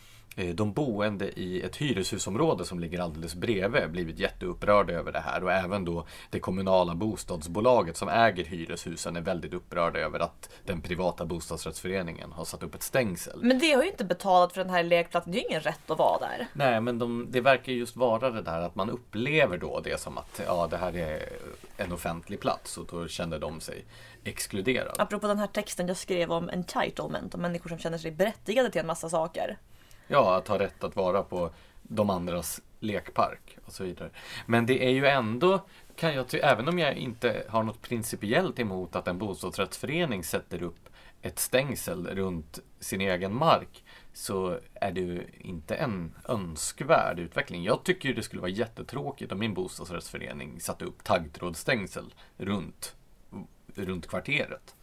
de 0.55 0.73
boende 0.73 1.41
i 1.41 1.63
ett 1.63 1.77
hyreshusområde 1.77 2.65
som 2.65 2.81
ligger 2.81 3.01
alldeles 3.01 3.35
bredvid 3.35 3.91
blivit 3.91 4.19
jätteupprörda 4.19 4.93
över 4.93 5.13
det 5.13 5.21
här 5.21 5.45
och 5.45 5.53
även 5.53 5.85
då 5.85 6.07
det 6.31 6.41
kommunala 6.41 6.95
bostadsbolaget 6.95 7.97
som 7.97 8.09
äger 8.09 8.45
hyreshusen 8.45 9.17
är 9.17 9.21
väldigt 9.21 9.55
upprörda 9.55 9.99
över 9.99 10.21
att 10.21 10.51
den 10.65 10.81
privata 10.81 11.27
bostadsrättsföreningen 11.27 12.33
har 12.33 12.45
satt 12.45 12.63
upp 12.63 12.75
ett 12.75 12.83
stängsel. 12.83 13.41
Men 13.43 13.59
det 13.59 13.73
har 13.73 13.83
ju 13.83 13.91
inte 13.91 14.05
betalat 14.05 14.53
för 14.53 14.65
den 14.65 14.71
här 14.71 14.83
lekplatsen, 14.83 15.33
det 15.33 15.39
är 15.39 15.41
ju 15.41 15.49
ingen 15.49 15.61
rätt 15.61 15.91
att 15.91 15.99
vara 15.99 16.19
där. 16.19 16.47
Nej, 16.53 16.81
men 16.81 16.99
de, 16.99 17.27
det 17.31 17.41
verkar 17.41 17.73
just 17.73 17.97
vara 17.97 18.31
det 18.31 18.43
där 18.43 18.61
att 18.61 18.75
man 18.75 18.91
upplever 18.91 19.59
då 19.59 19.81
det 19.81 20.01
som 20.01 20.19
att 20.19 20.41
ja, 20.47 20.67
det 20.71 20.77
här 20.77 20.97
är 20.97 21.29
en 21.77 21.93
offentlig 21.93 22.41
plats 22.41 22.79
och 22.79 22.87
då 22.91 23.09
känner 23.09 23.39
de 23.39 23.61
sig 23.61 23.85
exkluderade. 24.25 25.03
Apropå 25.03 25.27
den 25.27 25.39
här 25.39 25.47
texten 25.47 25.89
jag 25.89 25.97
skrev 25.97 26.33
om 26.33 26.49
entitlement, 26.49 27.35
om 27.35 27.41
människor 27.41 27.69
som 27.69 27.79
känner 27.79 27.99
sig 27.99 28.11
berättigade 28.11 28.71
till 28.71 28.81
en 28.81 28.87
massa 28.87 29.09
saker. 29.09 29.59
Ja, 30.09 30.37
att 30.37 30.49
ha 30.49 30.59
rätt 30.59 30.85
att 30.85 30.97
vara 30.97 31.23
på 31.23 31.51
de 31.83 32.11
andras 32.11 32.61
lekpark 32.81 33.59
och 33.65 33.73
så 33.73 33.85
vidare. 33.85 34.11
Men 34.47 34.67
det 34.67 34.85
är 34.87 34.91
ju 34.91 35.07
ändå, 35.07 35.67
kan 35.97 36.15
jag 36.15 36.35
även 36.35 36.69
om 36.69 36.79
jag 36.79 36.97
inte 36.97 37.45
har 37.49 37.63
något 37.63 37.83
principiellt 37.83 38.59
emot 38.59 38.97
att 38.97 39.09
en 39.09 39.19
bostadsrättsförening 39.19 40.25
sätter 40.25 40.63
upp 40.63 40.89
ett 41.23 41.39
stängsel 41.39 42.07
runt 42.07 42.59
sin 42.81 43.01
egen 43.01 43.35
mark 43.35 43.85
så 44.13 44.59
är 44.75 44.93
det 44.93 45.01
ju 45.01 45.27
inte 45.41 45.75
en 45.75 46.15
önskvärd 46.29 47.19
utveckling. 47.19 47.65
Jag 47.65 47.85
tycker 47.85 48.15
det 48.15 48.23
skulle 48.23 48.43
vara 48.43 48.51
jättetråkigt 48.51 49.33
om 49.33 49.39
min 49.39 49.55
bostadsrättsförening 49.55 50.61
satte 50.61 50.85
upp 50.85 51.05
taggtrådsstängsel 51.05 52.15
runt, 52.37 52.97
runt 53.75 54.07
kvarteret. 54.07 54.75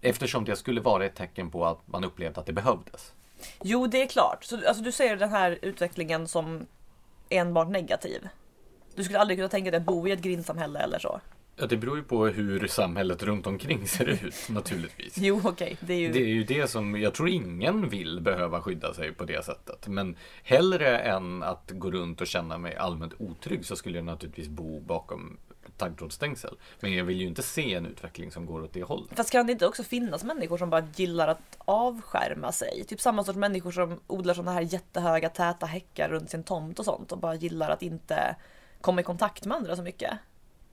Eftersom 0.00 0.44
det 0.44 0.56
skulle 0.56 0.80
vara 0.80 1.04
ett 1.04 1.14
tecken 1.14 1.50
på 1.50 1.66
att 1.66 1.88
man 1.88 2.04
upplevde 2.04 2.40
att 2.40 2.46
det 2.46 2.52
behövdes. 2.52 3.14
Jo, 3.62 3.86
det 3.86 4.02
är 4.02 4.06
klart. 4.06 4.44
Så, 4.44 4.68
alltså, 4.68 4.82
du 4.82 4.92
ser 4.92 5.16
den 5.16 5.30
här 5.30 5.58
utvecklingen 5.62 6.28
som 6.28 6.66
enbart 7.28 7.68
negativ. 7.68 8.28
Du 8.94 9.04
skulle 9.04 9.18
aldrig 9.18 9.38
kunna 9.38 9.48
tänka 9.48 9.70
dig 9.70 9.78
att 9.78 9.86
bo 9.86 10.08
i 10.08 10.12
ett 10.12 10.20
grindsamhälle 10.20 10.78
eller 10.78 10.98
så. 10.98 11.20
Ja, 11.60 11.66
det 11.66 11.76
beror 11.76 11.96
ju 11.96 12.02
på 12.02 12.26
hur 12.26 12.66
samhället 12.66 13.22
runt 13.22 13.46
omkring 13.46 13.88
ser 13.88 14.06
ut 14.08 14.48
naturligtvis. 14.48 15.18
jo, 15.18 15.40
okej. 15.44 15.50
Okay. 15.50 15.76
Det, 15.80 15.94
ju... 15.94 16.12
det 16.12 16.18
är 16.18 16.28
ju 16.28 16.44
det 16.44 16.70
som, 16.70 17.00
jag 17.00 17.14
tror 17.14 17.28
ingen 17.28 17.88
vill 17.88 18.20
behöva 18.20 18.60
skydda 18.60 18.94
sig 18.94 19.12
på 19.12 19.24
det 19.24 19.44
sättet. 19.44 19.88
Men 19.88 20.16
hellre 20.42 20.98
än 20.98 21.42
att 21.42 21.70
gå 21.70 21.90
runt 21.90 22.20
och 22.20 22.26
känna 22.26 22.58
mig 22.58 22.76
allmänt 22.76 23.12
otrygg 23.18 23.66
så 23.66 23.76
skulle 23.76 23.98
jag 23.98 24.04
naturligtvis 24.04 24.48
bo 24.48 24.80
bakom 24.80 25.38
taggtrådsstängsel. 25.76 26.56
Men 26.80 26.94
jag 26.94 27.04
vill 27.04 27.20
ju 27.20 27.26
inte 27.26 27.42
se 27.42 27.74
en 27.74 27.86
utveckling 27.86 28.30
som 28.30 28.46
går 28.46 28.62
åt 28.62 28.72
det 28.72 28.82
hållet. 28.82 29.16
Fast 29.16 29.30
kan 29.30 29.46
det 29.46 29.52
inte 29.52 29.66
också 29.66 29.82
finnas 29.82 30.24
människor 30.24 30.58
som 30.58 30.70
bara 30.70 30.86
gillar 30.94 31.28
att 31.28 31.56
avskärma 31.58 32.52
sig? 32.52 32.84
Typ 32.84 33.00
samma 33.00 33.24
sorts 33.24 33.36
människor 33.38 33.70
som 33.70 34.00
odlar 34.06 34.34
sådana 34.34 34.52
här 34.52 34.60
jättehöga 34.60 35.28
täta 35.28 35.66
häckar 35.66 36.08
runt 36.08 36.30
sin 36.30 36.42
tomt 36.42 36.78
och 36.78 36.84
sånt 36.84 37.12
och 37.12 37.18
bara 37.18 37.34
gillar 37.34 37.70
att 37.70 37.82
inte 37.82 38.36
komma 38.80 39.00
i 39.00 39.04
kontakt 39.04 39.46
med 39.46 39.56
andra 39.56 39.76
så 39.76 39.82
mycket. 39.82 40.12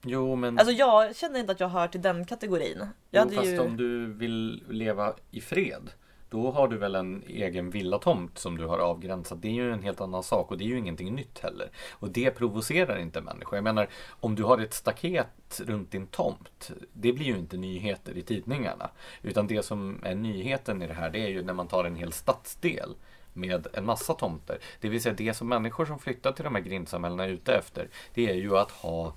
Jo, 0.02 0.36
men... 0.36 0.58
Alltså 0.58 0.72
jag 0.72 1.16
känner 1.16 1.40
inte 1.40 1.52
att 1.52 1.60
jag 1.60 1.68
hör 1.68 1.88
till 1.88 2.02
den 2.02 2.26
kategorin. 2.26 2.86
Jag 3.10 3.28
jo, 3.30 3.36
fast 3.36 3.48
ju... 3.48 3.58
om 3.58 3.76
du 3.76 4.12
vill 4.12 4.62
leva 4.68 5.14
i 5.30 5.40
fred 5.40 5.90
då 6.28 6.50
har 6.50 6.68
du 6.68 6.78
väl 6.78 6.94
en 6.94 7.22
egen 7.26 7.70
villatomt 7.70 8.38
som 8.38 8.56
du 8.56 8.64
har 8.64 8.78
avgränsat. 8.78 9.42
Det 9.42 9.48
är 9.48 9.52
ju 9.52 9.72
en 9.72 9.82
helt 9.82 10.00
annan 10.00 10.22
sak 10.22 10.50
och 10.50 10.58
det 10.58 10.64
är 10.64 10.68
ju 10.68 10.78
ingenting 10.78 11.14
nytt 11.14 11.38
heller. 11.38 11.70
Och 11.92 12.10
det 12.10 12.30
provocerar 12.30 12.98
inte 12.98 13.20
människor. 13.20 13.56
Jag 13.56 13.64
menar, 13.64 13.88
om 14.08 14.34
du 14.34 14.42
har 14.42 14.58
ett 14.58 14.74
staket 14.74 15.60
runt 15.64 15.90
din 15.90 16.06
tomt, 16.06 16.70
det 16.92 17.12
blir 17.12 17.26
ju 17.26 17.36
inte 17.36 17.56
nyheter 17.56 18.16
i 18.16 18.22
tidningarna. 18.22 18.90
Utan 19.22 19.46
det 19.46 19.62
som 19.62 20.00
är 20.02 20.14
nyheten 20.14 20.82
i 20.82 20.86
det 20.86 20.94
här, 20.94 21.10
det 21.10 21.18
är 21.18 21.28
ju 21.28 21.42
när 21.42 21.54
man 21.54 21.68
tar 21.68 21.84
en 21.84 21.96
hel 21.96 22.12
stadsdel 22.12 22.96
med 23.32 23.66
en 23.72 23.86
massa 23.86 24.14
tomter. 24.14 24.58
Det 24.80 24.88
vill 24.88 25.02
säga 25.02 25.14
det 25.14 25.34
som 25.34 25.48
människor 25.48 25.86
som 25.86 25.98
flyttar 25.98 26.32
till 26.32 26.44
de 26.44 26.54
här 26.54 26.62
grindsamhällena 26.62 27.24
är 27.24 27.28
ute 27.28 27.54
efter, 27.54 27.88
det 28.14 28.30
är 28.30 28.34
ju 28.34 28.58
att 28.58 28.70
ha 28.70 29.14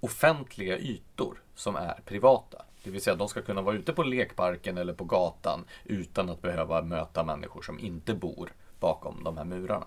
offentliga 0.00 0.78
ytor 0.78 1.42
som 1.54 1.76
är 1.76 2.00
privata. 2.04 2.64
Det 2.82 2.90
vill 2.90 3.02
säga 3.02 3.16
de 3.16 3.28
ska 3.28 3.42
kunna 3.42 3.62
vara 3.62 3.76
ute 3.76 3.92
på 3.92 4.02
lekparken 4.02 4.78
eller 4.78 4.92
på 4.92 5.04
gatan 5.04 5.64
utan 5.84 6.30
att 6.30 6.42
behöva 6.42 6.82
möta 6.82 7.24
människor 7.24 7.62
som 7.62 7.78
inte 7.78 8.14
bor 8.14 8.52
bakom 8.80 9.24
de 9.24 9.36
här 9.36 9.44
murarna. 9.44 9.86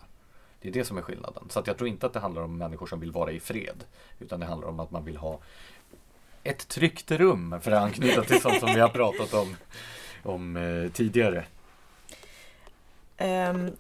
Det 0.62 0.70
är 0.70 0.74
det 0.74 0.86
som 0.86 0.98
är 0.98 1.02
skillnaden. 1.02 1.44
Så 1.50 1.60
att 1.60 1.68
jag 1.68 1.78
tror 1.78 1.90
inte 1.90 2.06
att 2.06 2.14
det 2.14 2.20
handlar 2.20 2.42
om 2.42 2.58
människor 2.58 2.88
som 2.88 3.00
vill 3.00 3.12
vara 3.12 3.32
i 3.32 3.40
fred. 3.40 3.84
Utan 4.20 4.40
det 4.40 4.46
handlar 4.46 4.68
om 4.68 4.80
att 4.80 4.92
man 4.92 5.06
vill 5.06 5.18
ha 5.18 5.40
ett 6.44 6.68
tryggt 6.68 7.12
rum 7.12 7.56
för 7.62 7.72
att 7.72 7.84
anknyta 7.84 8.24
till 8.24 8.42
sånt 8.42 8.60
som 8.60 8.74
vi 8.74 8.80
har 8.80 8.90
pratat 8.90 9.34
om, 9.34 9.56
om 10.24 10.58
eh, 10.58 10.92
tidigare. 10.92 11.46
Um, 13.18 13.72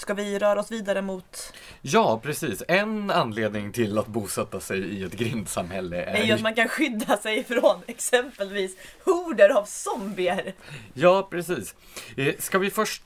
ska 0.00 0.14
vi 0.14 0.38
röra 0.38 0.60
oss 0.60 0.70
vidare 0.70 1.02
mot? 1.02 1.52
Ja, 1.82 2.20
precis. 2.22 2.62
En 2.68 3.10
anledning 3.10 3.72
till 3.72 3.98
att 3.98 4.06
bosätta 4.06 4.60
sig 4.60 4.78
i 4.78 5.04
ett 5.04 5.12
grindsamhälle 5.12 6.04
är, 6.04 6.14
är 6.14 6.24
ju 6.24 6.32
att 6.32 6.40
man 6.40 6.54
kan 6.54 6.68
skydda 6.68 7.16
sig 7.16 7.44
från 7.44 7.82
exempelvis 7.86 8.76
horder 9.04 9.50
av 9.50 9.64
zombier. 9.64 10.54
Ja, 10.94 11.28
precis. 11.30 11.74
Eh, 12.16 12.34
ska 12.38 12.58
vi 12.58 12.70
först 12.70 13.02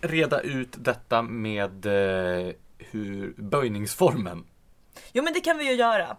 reda 0.00 0.40
ut 0.40 0.74
detta 0.78 1.22
med 1.22 1.86
eh, 1.86 2.52
hur 2.78 3.34
böjningsformen? 3.36 4.44
Jo, 5.12 5.22
men 5.24 5.32
det 5.32 5.40
kan 5.40 5.58
vi 5.58 5.64
ju 5.64 5.72
göra. 5.72 6.16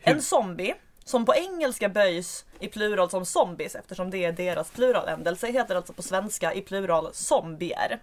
En 0.00 0.22
zombie 0.22 0.74
som 1.04 1.24
på 1.24 1.34
engelska 1.34 1.88
böjs 1.88 2.44
i 2.60 2.68
plural 2.68 3.10
som 3.10 3.26
zombies 3.26 3.74
eftersom 3.74 4.10
det 4.10 4.24
är 4.24 4.32
deras 4.32 4.70
pluraländelse 4.70 5.46
heter 5.46 5.74
alltså 5.74 5.92
på 5.92 6.02
svenska 6.02 6.54
i 6.54 6.60
plural 6.60 7.08
zombier. 7.12 8.00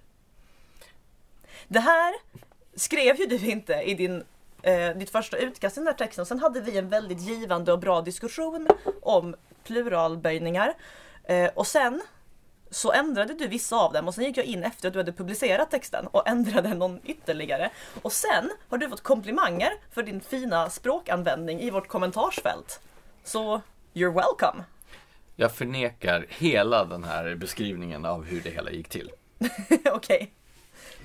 Det 1.67 1.79
här 1.79 2.15
skrev 2.75 3.19
ju 3.19 3.25
du 3.25 3.51
inte 3.51 3.73
i 3.73 3.93
din, 3.93 4.23
eh, 4.61 4.89
ditt 4.89 5.09
första 5.09 5.37
utkast 5.37 5.77
i 5.77 5.79
den 5.79 5.87
här 5.87 5.93
texten. 5.93 6.25
Sen 6.25 6.39
hade 6.39 6.61
vi 6.61 6.77
en 6.77 6.89
väldigt 6.89 7.21
givande 7.21 7.73
och 7.73 7.79
bra 7.79 8.01
diskussion 8.01 8.67
om 9.01 9.35
pluralböjningar. 9.63 10.73
Eh, 11.23 11.49
och 11.53 11.67
sen 11.67 12.01
så 12.69 12.91
ändrade 12.91 13.33
du 13.33 13.47
vissa 13.47 13.75
av 13.75 13.93
dem 13.93 14.07
och 14.07 14.15
sen 14.15 14.23
gick 14.23 14.37
jag 14.37 14.45
in 14.45 14.63
efter 14.63 14.87
att 14.87 14.93
du 14.93 14.99
hade 14.99 15.13
publicerat 15.13 15.71
texten 15.71 16.07
och 16.07 16.27
ändrade 16.27 16.73
någon 16.73 16.99
ytterligare. 17.05 17.69
Och 18.01 18.11
sen 18.11 18.51
har 18.69 18.77
du 18.77 18.89
fått 18.89 19.03
komplimanger 19.03 19.71
för 19.91 20.03
din 20.03 20.21
fina 20.21 20.69
språkanvändning 20.69 21.59
i 21.59 21.69
vårt 21.69 21.87
kommentarsfält. 21.87 22.79
Så 23.23 23.61
you're 23.93 24.13
welcome! 24.13 24.63
Jag 25.35 25.51
förnekar 25.51 26.25
hela 26.29 26.85
den 26.85 27.03
här 27.03 27.35
beskrivningen 27.35 28.05
av 28.05 28.25
hur 28.25 28.41
det 28.41 28.49
hela 28.49 28.71
gick 28.71 28.89
till. 28.89 29.11
Okej. 29.69 29.91
Okay. 29.93 30.27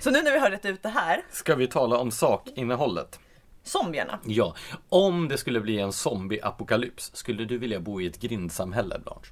Så 0.00 0.10
nu 0.10 0.22
när 0.22 0.32
vi 0.32 0.38
har 0.38 0.50
rätt 0.50 0.64
ut 0.64 0.82
det 0.82 0.88
här. 0.88 1.24
Ska 1.30 1.54
vi 1.54 1.66
tala 1.66 1.98
om 1.98 2.10
sakinnehållet? 2.10 3.20
Zombierna? 3.62 4.18
Ja. 4.24 4.54
Om 4.88 5.28
det 5.28 5.38
skulle 5.38 5.60
bli 5.60 5.80
en 5.80 5.92
zombieapokalyps, 5.92 7.10
skulle 7.14 7.44
du 7.44 7.58
vilja 7.58 7.80
bo 7.80 8.00
i 8.00 8.06
ett 8.06 8.20
grindsamhälle, 8.20 8.98
Blanche? 8.98 9.30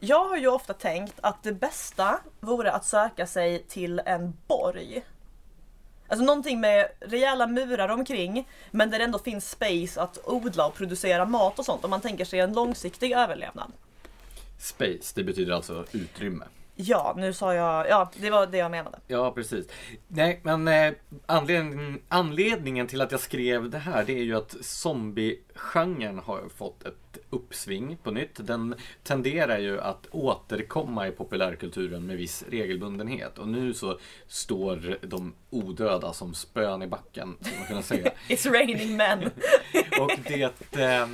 Jag 0.00 0.24
har 0.28 0.36
ju 0.36 0.48
ofta 0.48 0.72
tänkt 0.72 1.14
att 1.20 1.42
det 1.42 1.52
bästa 1.52 2.20
vore 2.40 2.72
att 2.72 2.84
söka 2.84 3.26
sig 3.26 3.64
till 3.68 4.02
en 4.06 4.36
borg. 4.46 5.02
Alltså 6.08 6.24
någonting 6.24 6.60
med 6.60 6.88
rejäla 7.00 7.46
murar 7.46 7.88
omkring 7.88 8.48
men 8.70 8.90
där 8.90 8.98
det 8.98 9.04
ändå 9.04 9.18
finns 9.18 9.50
space 9.50 10.00
att 10.00 10.18
odla 10.24 10.66
och 10.66 10.74
producera 10.74 11.24
mat 11.24 11.58
och 11.58 11.64
sånt 11.64 11.84
om 11.84 11.90
man 11.90 12.00
tänker 12.00 12.24
sig 12.24 12.40
en 12.40 12.52
långsiktig 12.52 13.12
överlevnad. 13.12 13.72
Space, 14.58 15.12
det 15.14 15.24
betyder 15.24 15.52
alltså 15.52 15.84
utrymme. 15.92 16.44
Ja, 16.78 17.14
nu 17.16 17.32
sa 17.32 17.54
jag, 17.54 17.88
ja 17.88 18.10
det 18.20 18.30
var 18.30 18.46
det 18.46 18.58
jag 18.58 18.70
menade. 18.70 18.98
Ja, 19.06 19.32
precis. 19.32 19.66
Nej, 20.08 20.40
men 20.42 20.68
eh, 20.68 20.92
anledning, 21.26 22.02
anledningen 22.08 22.86
till 22.86 23.00
att 23.00 23.12
jag 23.12 23.20
skrev 23.20 23.70
det 23.70 23.78
här 23.78 24.04
det 24.04 24.12
är 24.12 24.22
ju 24.22 24.36
att 24.36 24.56
zombie-genren 24.60 26.18
har 26.18 26.48
fått 26.56 26.84
ett 26.84 27.18
uppsving 27.30 27.96
på 28.02 28.10
nytt. 28.10 28.46
Den 28.46 28.74
tenderar 29.02 29.58
ju 29.58 29.80
att 29.80 30.06
återkomma 30.10 31.08
i 31.08 31.10
populärkulturen 31.10 32.06
med 32.06 32.16
viss 32.16 32.44
regelbundenhet. 32.48 33.38
Och 33.38 33.48
nu 33.48 33.74
så 33.74 33.98
står 34.26 34.98
de 35.02 35.34
odöda 35.50 36.12
som 36.12 36.34
spön 36.34 36.82
i 36.82 36.86
backen, 36.86 37.36
skulle 37.40 37.58
man 37.58 37.66
kunna 37.66 37.82
säga. 37.82 38.10
It's 38.28 38.52
raining 38.52 38.96
men. 38.96 39.24
och 40.00 40.18
det... 40.28 40.62
Eh, 40.80 41.06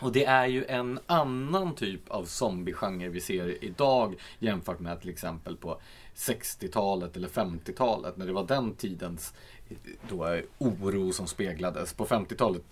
och 0.00 0.12
det 0.12 0.24
är 0.24 0.46
ju 0.46 0.64
en 0.64 0.98
annan 1.06 1.74
typ 1.74 2.08
av 2.08 2.24
zombiegenre 2.24 3.08
vi 3.08 3.20
ser 3.20 3.64
idag 3.64 4.14
jämfört 4.38 4.80
med 4.80 5.00
till 5.00 5.10
exempel 5.10 5.56
på 5.56 5.80
60-talet 6.14 7.16
eller 7.16 7.28
50-talet 7.28 8.16
när 8.16 8.26
det 8.26 8.32
var 8.32 8.46
den 8.46 8.74
tidens 8.74 9.34
eh, 9.68 9.76
då, 10.08 10.26
eh, 10.26 10.42
oro 10.58 11.12
som 11.12 11.26
speglades. 11.26 11.92
På 11.92 12.06
50-talet, 12.06 12.62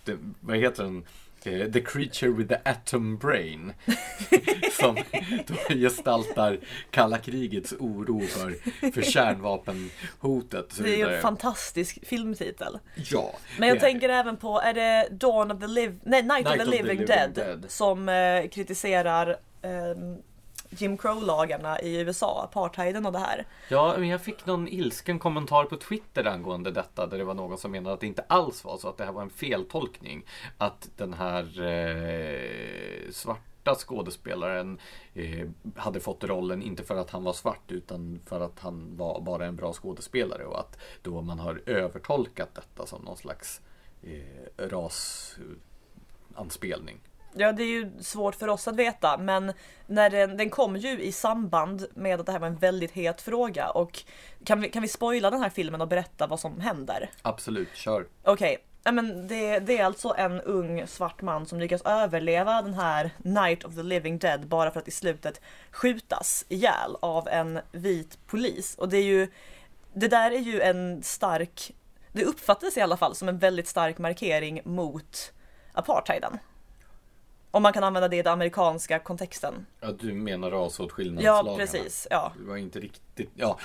vad 0.41 0.57
heter 0.57 0.85
den? 0.85 1.05
Eh, 1.47 1.71
the 1.71 1.81
Creature 1.81 2.29
with 2.29 2.49
the 2.49 2.61
Atom 2.65 3.17
Brain. 3.17 3.73
som 4.81 4.97
då 5.47 5.75
gestaltar 5.75 6.59
kalla 6.91 7.19
krigets 7.19 7.73
oro 7.73 8.21
för, 8.21 8.55
för 8.93 9.03
kärnvapenhotet. 9.03 10.79
Det 10.83 10.95
är 10.95 10.97
ju 10.97 11.15
en 11.15 11.23
fantastisk 11.23 12.07
filmtitel. 12.07 12.79
Ja. 12.95 13.35
Men 13.59 13.69
jag 13.69 13.81
tänker 13.81 14.09
även 14.09 14.37
på, 14.37 14.61
är 14.61 14.75
det 14.75 15.09
Dawn 15.11 15.51
of 15.51 15.61
the 15.61 15.67
Live, 15.67 15.95
nej, 16.03 16.23
Night, 16.23 16.45
Night 16.45 16.47
of, 16.47 16.55
the, 16.55 16.63
of 16.63 16.69
Living, 16.69 16.87
the 16.87 16.93
Living 16.93 17.07
Dead, 17.07 17.31
Dead, 17.35 17.65
som 17.69 18.09
eh, 18.09 18.49
kritiserar 18.49 19.31
eh, 19.63 19.71
Jim 20.81 20.99
Crow-lagarna 20.99 21.81
i 21.81 22.01
USA, 22.01 22.45
apartheiden 22.45 23.07
och 23.07 23.12
det 23.12 23.18
här. 23.18 23.47
Ja, 23.68 23.95
men 23.99 24.09
jag 24.09 24.20
fick 24.20 24.47
någon 24.47 24.68
ilsken 24.68 25.18
kommentar 25.18 25.64
på 25.64 25.77
Twitter 25.77 26.25
angående 26.25 26.70
detta 26.70 27.07
där 27.07 27.18
det 27.18 27.25
var 27.25 27.35
någon 27.35 27.59
som 27.59 27.70
menade 27.70 27.95
att 27.95 28.01
det 28.01 28.07
inte 28.07 28.25
alls 28.29 28.64
var 28.64 28.77
så 28.77 28.89
att 28.89 28.97
det 28.97 29.05
här 29.05 29.12
var 29.12 29.22
en 29.22 29.31
feltolkning. 29.31 30.25
Att 30.59 30.91
den 30.97 31.14
här 31.14 31.62
eh, 31.62 33.11
svarta 33.11 33.75
skådespelaren 33.75 34.79
eh, 35.14 35.49
hade 35.77 36.01
fått 36.01 36.25
rollen 36.25 36.62
inte 36.62 36.85
för 36.85 36.97
att 36.97 37.11
han 37.11 37.25
var 37.25 37.33
svart 37.33 37.72
utan 37.72 38.20
för 38.27 38.41
att 38.41 38.61
han 38.61 38.97
var 38.97 39.20
bara 39.20 39.47
en 39.47 39.57
bra 39.57 39.72
skådespelare 39.72 40.45
och 40.45 40.61
att 40.61 40.79
då 41.03 41.22
man 41.22 41.39
har 41.39 41.62
övertolkat 41.66 42.55
detta 42.55 42.87
som 42.87 43.03
någon 43.03 43.16
slags 43.16 43.61
eh, 44.03 44.20
rasanspelning. 44.59 47.01
Ja, 47.37 47.53
det 47.53 47.62
är 47.62 47.68
ju 47.68 47.91
svårt 48.01 48.35
för 48.35 48.49
oss 48.49 48.68
att 48.68 48.76
veta, 48.76 49.18
men 49.18 49.53
när 49.87 50.11
den, 50.11 50.37
den 50.37 50.51
kom 50.51 50.76
ju 50.76 51.01
i 51.03 51.12
samband 51.12 51.87
med 51.95 52.20
att 52.20 52.26
det 52.26 52.32
här 52.32 52.39
var 52.39 52.47
en 52.47 52.57
väldigt 52.57 52.91
het 52.91 53.20
fråga 53.20 53.70
och 53.70 54.05
kan 54.45 54.61
vi, 54.61 54.68
kan 54.68 54.82
vi 54.82 54.89
spoila 54.89 55.30
den 55.30 55.41
här 55.41 55.51
filmen 55.51 55.80
och 55.80 55.89
berätta 55.89 56.26
vad 56.26 56.41
som 56.41 56.61
händer? 56.61 57.11
Absolut, 57.22 57.68
kör. 57.74 58.07
Okej, 58.22 58.59
okay. 58.82 58.93
men 58.93 59.28
det, 59.28 59.59
det, 59.59 59.78
är 59.78 59.85
alltså 59.85 60.14
en 60.18 60.41
ung 60.41 60.87
svart 60.87 61.22
man 61.22 61.47
som 61.47 61.61
lyckas 61.61 61.82
överleva 61.82 62.62
den 62.62 62.74
här 62.74 63.11
Night 63.18 63.64
of 63.64 63.74
the 63.74 63.82
Living 63.82 64.18
Dead 64.18 64.47
bara 64.47 64.70
för 64.70 64.80
att 64.80 64.89
i 64.89 64.91
slutet 64.91 65.41
skjutas 65.70 66.45
ihjäl 66.49 66.97
av 67.01 67.28
en 67.28 67.61
vit 67.72 68.18
polis. 68.26 68.74
Och 68.78 68.89
det 68.89 68.97
är 68.97 69.03
ju, 69.03 69.28
det 69.93 70.09
där 70.09 70.30
är 70.30 70.41
ju 70.41 70.61
en 70.61 71.03
stark, 71.03 71.74
det 72.12 72.24
uppfattades 72.24 72.76
i 72.76 72.80
alla 72.80 72.97
fall 72.97 73.14
som 73.14 73.28
en 73.28 73.39
väldigt 73.39 73.68
stark 73.68 73.99
markering 73.99 74.61
mot 74.64 75.32
apartheiden. 75.72 76.39
Om 77.55 77.63
man 77.63 77.73
kan 77.73 77.85
använda 77.85 78.09
det 78.09 78.17
i 78.17 78.23
den 78.23 78.33
amerikanska 78.33 78.99
kontexten. 78.99 79.67
Ja, 79.81 79.93
du 80.01 80.13
menar 80.13 80.51
rasåtskillnadslagarna? 80.51 81.51
Ja, 81.51 81.57
precis. 81.57 82.07
Ja. 82.11 82.33
Det 82.39 82.45
var 82.45 82.57
inte 82.57 82.81
riktigt, 82.81 83.31
ja. 83.35 83.59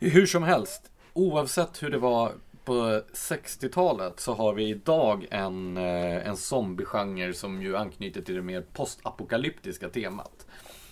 Hur 0.00 0.26
som 0.26 0.42
helst, 0.42 0.90
oavsett 1.12 1.82
hur 1.82 1.90
det 1.90 1.98
var 1.98 2.32
på 2.64 3.02
60-talet 3.12 4.20
så 4.20 4.34
har 4.34 4.54
vi 4.54 4.68
idag 4.68 5.26
en, 5.30 5.76
eh, 5.76 6.28
en 6.28 6.36
zombiegenre 6.36 7.34
som 7.34 7.62
ju 7.62 7.76
anknyter 7.76 8.22
till 8.22 8.34
det 8.34 8.42
mer 8.42 8.64
postapokalyptiska 8.72 9.88
temat. 9.88 10.46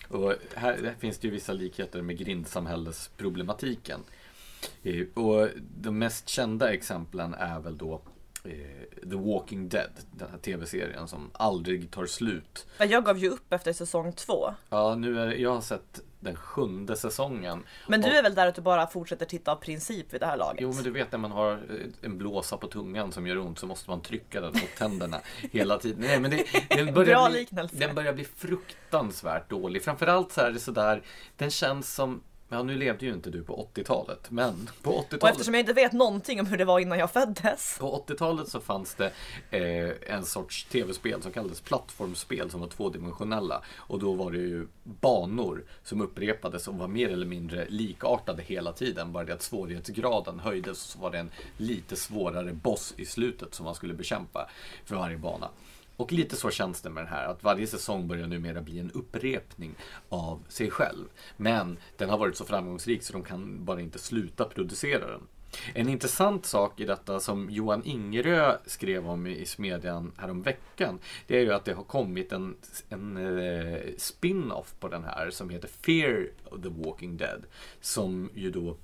Och 0.08 0.34
här, 0.54 0.78
här 0.84 0.94
finns 0.98 1.18
det 1.18 1.28
ju 1.28 1.34
vissa 1.34 1.52
likheter 1.52 2.02
med 2.02 2.18
grindsamhällesproblematiken. 2.18 4.00
Eh, 4.82 5.06
och 5.14 5.48
de 5.80 5.98
mest 5.98 6.28
kända 6.28 6.72
exemplen 6.72 7.34
är 7.34 7.60
väl 7.60 7.78
då 7.78 8.00
The 9.10 9.16
Walking 9.16 9.68
Dead, 9.68 9.90
den 10.10 10.30
här 10.30 10.38
tv-serien 10.38 11.08
som 11.08 11.30
aldrig 11.34 11.90
tar 11.90 12.06
slut. 12.06 12.66
Jag 12.78 13.04
gav 13.04 13.18
ju 13.18 13.28
upp 13.28 13.52
efter 13.52 13.72
säsong 13.72 14.12
två. 14.12 14.54
Ja, 14.70 14.94
nu 14.94 15.20
är, 15.20 15.32
jag 15.32 15.54
har 15.54 15.60
sett 15.60 16.00
den 16.20 16.36
sjunde 16.36 16.96
säsongen. 16.96 17.62
Men 17.88 18.00
du 18.00 18.08
Och- 18.08 18.14
är 18.14 18.22
väl 18.22 18.34
där 18.34 18.46
att 18.46 18.54
du 18.54 18.62
bara 18.62 18.86
fortsätter 18.86 19.26
titta 19.26 19.52
av 19.52 19.56
princip 19.56 20.14
vid 20.14 20.20
det 20.20 20.26
här 20.26 20.36
laget? 20.36 20.60
Jo 20.62 20.72
men 20.72 20.84
du 20.84 20.90
vet 20.90 21.12
när 21.12 21.18
man 21.18 21.30
har 21.30 21.52
eh, 21.52 21.58
en 22.02 22.18
blåsa 22.18 22.56
på 22.56 22.66
tungan 22.66 23.12
som 23.12 23.26
gör 23.26 23.38
ont 23.38 23.58
så 23.58 23.66
måste 23.66 23.90
man 23.90 24.00
trycka 24.02 24.40
den 24.40 24.52
mot 24.52 24.76
tänderna 24.78 25.20
hela 25.52 25.78
tiden. 25.78 26.00
Nej, 26.00 26.20
men 26.20 26.30
det, 26.30 26.44
den, 26.68 26.94
börjar 26.94 27.14
Bra 27.14 27.28
bli, 27.30 27.38
liknelse. 27.40 27.76
den 27.76 27.94
börjar 27.94 28.12
bli 28.12 28.24
fruktansvärt 28.24 29.50
dålig. 29.50 29.82
Framförallt 29.84 30.32
så 30.32 30.40
är 30.40 30.50
det 30.50 30.58
sådär, 30.60 31.02
den 31.36 31.50
känns 31.50 31.94
som 31.94 32.22
Ja, 32.52 32.62
nu 32.62 32.76
levde 32.76 33.06
ju 33.06 33.12
inte 33.12 33.30
du 33.30 33.44
på 33.44 33.68
80-talet, 33.74 34.30
men 34.30 34.70
på 34.82 34.90
Och 34.90 35.04
80-talet 35.04 35.32
eftersom 35.32 35.54
jag 35.54 35.60
inte 35.60 35.72
vet 35.72 35.92
någonting 35.92 36.40
om 36.40 36.46
hur 36.46 36.58
det 36.58 36.64
var 36.64 36.78
innan 36.78 36.98
jag 36.98 37.10
föddes. 37.10 37.76
på 37.78 38.04
80-talet 38.08 38.48
så 38.48 38.60
fanns 38.60 38.94
det 38.94 39.12
eh, 39.50 40.14
en 40.14 40.24
sorts 40.24 40.64
tv-spel 40.64 41.22
som 41.22 41.32
kallades 41.32 41.60
plattformsspel 41.60 42.50
som 42.50 42.60
var 42.60 42.68
tvådimensionella. 42.68 43.62
Och 43.76 43.98
då 43.98 44.12
var 44.12 44.30
det 44.30 44.38
ju 44.38 44.66
banor 44.84 45.64
som 45.82 46.00
upprepades 46.00 46.68
och 46.68 46.74
var 46.74 46.88
mer 46.88 47.08
eller 47.08 47.26
mindre 47.26 47.66
likartade 47.68 48.42
hela 48.42 48.72
tiden. 48.72 49.12
Bara 49.12 49.24
det 49.24 49.32
att 49.32 49.42
svårighetsgraden 49.42 50.40
höjdes 50.40 50.70
och 50.70 50.90
så 50.90 50.98
var 50.98 51.10
det 51.10 51.18
en 51.18 51.30
lite 51.56 51.96
svårare 51.96 52.52
boss 52.52 52.94
i 52.96 53.06
slutet 53.06 53.54
som 53.54 53.64
man 53.64 53.74
skulle 53.74 53.94
bekämpa 53.94 54.50
för 54.84 54.96
varje 54.96 55.18
bana. 55.18 55.48
Och 56.02 56.12
lite 56.12 56.36
så 56.36 56.50
känns 56.50 56.82
det 56.82 56.90
med 56.90 57.04
den 57.04 57.12
här, 57.12 57.26
att 57.26 57.44
varje 57.44 57.66
säsong 57.66 58.08
börjar 58.08 58.26
numera 58.26 58.62
bli 58.62 58.78
en 58.78 58.90
upprepning 58.90 59.74
av 60.08 60.42
sig 60.48 60.70
själv. 60.70 61.04
Men 61.36 61.78
den 61.96 62.10
har 62.10 62.18
varit 62.18 62.36
så 62.36 62.44
framgångsrik 62.44 63.02
så 63.02 63.12
de 63.12 63.22
kan 63.22 63.64
bara 63.64 63.80
inte 63.80 63.98
sluta 63.98 64.44
producera 64.44 65.10
den. 65.10 65.20
En 65.74 65.88
intressant 65.88 66.46
sak 66.46 66.80
i 66.80 66.84
detta 66.84 67.20
som 67.20 67.50
Johan 67.50 67.84
Ingerö 67.84 68.56
skrev 68.66 69.08
om 69.08 69.26
i 69.26 69.46
Smedjan 69.46 70.12
häromveckan. 70.16 70.98
Det 71.26 71.36
är 71.36 71.40
ju 71.40 71.52
att 71.52 71.64
det 71.64 71.72
har 71.72 71.84
kommit 71.84 72.32
en, 72.32 72.56
en 72.88 73.16
eh, 73.16 73.80
spin-off 73.98 74.74
på 74.80 74.88
den 74.88 75.04
här 75.04 75.30
som 75.30 75.50
heter 75.50 75.68
Fear 75.68 76.28
of 76.44 76.62
the 76.62 76.68
Walking 76.68 77.16
Dead. 77.16 77.42
Som 77.80 78.30
ju 78.34 78.50
då 78.50 78.76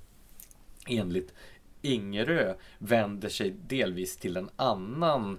enligt 0.86 1.34
Ingerö 1.82 2.54
vänder 2.78 3.28
sig 3.28 3.50
delvis 3.50 4.16
till 4.16 4.36
en 4.36 4.50
annan 4.56 5.38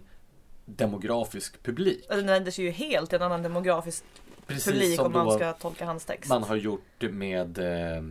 demografisk 0.75 1.63
publik. 1.63 2.05
Den 2.09 2.25
vänder 2.25 2.51
sig 2.51 2.65
ju 2.65 2.71
helt 2.71 3.09
till 3.09 3.15
en 3.15 3.21
annan 3.21 3.43
demografisk 3.43 4.03
Precis 4.47 4.65
publik 4.65 5.01
om 5.01 5.11
man 5.11 5.31
ska 5.31 5.53
tolka 5.53 5.85
hans 5.85 6.05
text. 6.05 6.29
man 6.29 6.43
har 6.43 6.55
gjort 6.55 7.01
med 7.01 7.57
eh, 7.57 8.03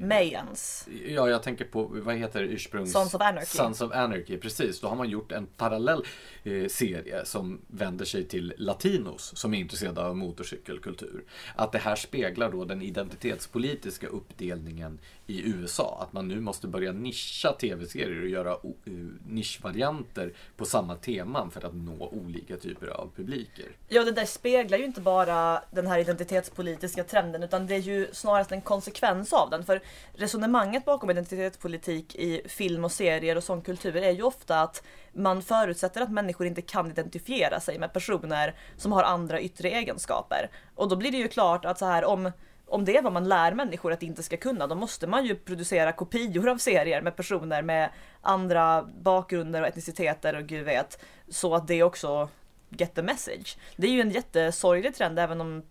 Mayans. 0.00 0.88
Ja, 1.08 1.30
jag 1.30 1.42
tänker 1.42 1.64
på, 1.64 1.84
vad 1.92 2.16
heter 2.16 2.40
det, 2.40 2.46
ursprungs... 2.46 2.92
Sons 2.92 3.14
of 3.14 3.20
Anarchy. 3.20 3.46
Sons 3.46 3.80
of 3.80 3.92
Anarchy, 3.92 4.38
precis. 4.38 4.80
Då 4.80 4.88
har 4.88 4.96
man 4.96 5.08
gjort 5.08 5.32
en 5.32 5.46
parallell 5.46 6.04
eh, 6.44 6.68
serie 6.68 7.24
som 7.24 7.60
vänder 7.66 8.04
sig 8.04 8.24
till 8.24 8.54
latinos 8.58 9.36
som 9.36 9.54
är 9.54 9.58
intresserade 9.58 10.06
av 10.06 10.16
motorcykelkultur. 10.16 11.24
Att 11.56 11.72
det 11.72 11.78
här 11.78 11.96
speglar 11.96 12.52
då 12.52 12.64
den 12.64 12.82
identitetspolitiska 12.82 14.06
uppdelningen 14.06 14.98
i 15.26 15.48
USA. 15.48 15.98
Att 16.02 16.12
man 16.12 16.28
nu 16.28 16.40
måste 16.40 16.66
börja 16.66 16.92
nischa 16.92 17.52
tv-serier 17.52 18.22
och 18.22 18.28
göra 18.28 18.50
eh, 18.50 18.92
nischvarianter 19.26 20.32
på 20.56 20.64
samma 20.64 20.96
teman 20.96 21.50
för 21.50 21.66
att 21.66 21.74
nå 21.74 22.08
olika 22.08 22.56
typer 22.56 22.86
av 22.86 23.10
publiker. 23.16 23.66
Ja, 23.88 24.04
det 24.04 24.12
där 24.12 24.24
speglar 24.24 24.78
ju 24.78 24.84
inte 24.84 25.00
bara 25.00 25.62
den 25.70 25.86
här 25.86 25.98
identitetspolitiska 25.98 27.04
trenden 27.04 27.42
utan 27.42 27.66
det 27.66 27.74
är 27.74 27.78
ju 27.78 28.08
snarast 28.12 28.52
en 28.52 28.60
konsekvens 28.60 29.32
av 29.32 29.50
den. 29.50 29.64
För 29.64 29.82
resonemanget 30.14 30.84
bakom 30.84 31.10
identitetspolitik 31.10 32.14
i 32.14 32.42
film 32.48 32.84
och 32.84 32.92
serier 32.92 33.36
och 33.36 33.44
sån 33.44 33.62
kultur 33.62 33.96
är 33.96 34.10
ju 34.10 34.22
ofta 34.22 34.60
att 34.60 34.82
man 35.12 35.42
förutsätter 35.42 36.00
att 36.00 36.12
människor 36.12 36.46
inte 36.46 36.62
kan 36.62 36.90
identifiera 36.90 37.60
sig 37.60 37.78
med 37.78 37.92
personer 37.92 38.54
som 38.76 38.92
har 38.92 39.02
andra 39.02 39.40
yttre 39.40 39.70
egenskaper. 39.70 40.50
Och 40.74 40.88
då 40.88 40.96
blir 40.96 41.10
det 41.10 41.18
ju 41.18 41.28
klart 41.28 41.64
att 41.64 41.78
så 41.78 41.86
här 41.86 42.04
om 42.04 42.32
om 42.66 42.84
det 42.84 42.96
är 42.96 43.02
vad 43.02 43.12
man 43.12 43.28
lär 43.28 43.54
människor 43.54 43.92
att 43.92 44.02
inte 44.02 44.22
ska 44.22 44.36
kunna, 44.36 44.66
då 44.66 44.74
måste 44.74 45.06
man 45.06 45.24
ju 45.24 45.34
producera 45.34 45.92
kopior 45.92 46.48
av 46.48 46.58
serier 46.58 47.02
med 47.02 47.16
personer 47.16 47.62
med 47.62 47.90
andra 48.20 48.82
bakgrunder 48.82 49.62
och 49.62 49.68
etniciteter 49.68 50.36
och 50.36 50.46
gud 50.46 50.64
vet. 50.64 51.04
Så 51.28 51.54
att 51.54 51.68
det 51.68 51.82
också 51.82 52.28
get 52.68 52.94
the 52.94 53.02
message. 53.02 53.56
Det 53.76 53.86
är 53.86 53.90
ju 53.90 54.00
en 54.00 54.10
jättesorglig 54.10 54.94
trend 54.94 55.18
även 55.18 55.40
om 55.40 55.62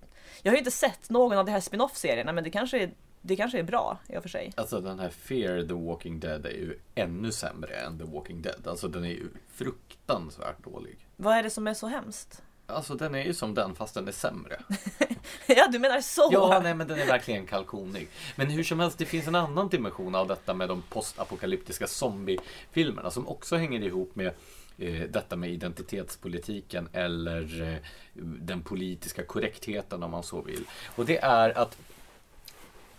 jag 0.42 0.52
har 0.52 0.56
ju 0.56 0.60
inte 0.60 0.72
sett 0.72 1.10
någon 1.10 1.38
av 1.38 1.46
de 1.46 1.52
här 1.52 1.60
spin-off-serierna 1.60 2.34
men 2.34 2.44
det 2.44 2.50
kanske 2.50 2.84
är, 2.84 2.92
det 3.22 3.36
kanske 3.36 3.60
är 3.60 3.64
bra 3.64 3.98
i 4.08 4.18
och 4.18 4.22
för 4.22 4.30
sig. 4.30 4.54
Alltså 4.58 4.82
den 4.82 5.00
här 5.00 5.10
Fear 5.10 5.68
the 5.68 5.74
Walking 5.74 6.20
Dead 6.20 6.46
är 6.46 6.50
ju 6.50 6.80
ännu 6.96 7.32
sämre 7.32 7.76
än 7.76 8.00
The 8.00 8.06
Walking 8.06 8.42
Dead. 8.42 8.68
Alltså 8.68 8.88
den 8.88 9.06
är 9.06 9.10
ju 9.10 9.28
fruktansvärt 9.54 10.64
dålig. 10.64 11.08
Vad 11.16 11.38
är 11.38 11.44
det 11.44 11.50
som 11.50 11.68
är 11.68 11.74
så 11.74 11.88
hemskt? 11.88 12.44
Alltså 12.68 12.96
den 12.96 13.16
är 13.16 13.24
ju 13.24 13.34
som 13.34 13.54
den 13.54 13.76
fast 13.76 13.94
den 13.94 14.08
är 14.08 14.12
sämre. 14.12 14.60
ja, 15.48 15.68
du 15.72 15.80
menar 15.80 16.02
så! 16.02 16.30
Ja, 16.32 16.60
nej 16.64 16.76
men 16.76 16.88
den 16.88 17.00
är 17.00 17.06
verkligen 17.06 17.46
kalkonig. 17.46 18.08
Men 18.36 18.50
hur 18.50 18.64
som 18.64 18.80
helst, 18.80 18.98
det 18.98 19.06
finns 19.06 19.28
en 19.28 19.36
annan 19.36 19.70
dimension 19.70 20.16
av 20.16 20.28
detta 20.28 20.54
med 20.54 20.70
de 20.70 20.82
postapokalyptiska 20.82 21.88
zombiefilmerna 21.88 23.12
som 23.12 23.28
också 23.28 23.56
hänger 23.56 23.84
ihop 23.84 24.16
med 24.16 24.32
eh, 24.78 25.02
detta 25.10 25.36
med 25.36 25.50
identitetspolitiken 25.50 26.90
eller 26.94 27.62
eh, 27.62 27.78
den 28.14 28.62
politiska 28.62 29.24
korrektheten 29.24 30.04
om 30.04 30.12
man 30.12 30.24
så 30.24 30.42
vill. 30.42 30.66
Och 30.96 31.06
det 31.06 31.18
är 31.18 31.58
att 31.58 31.78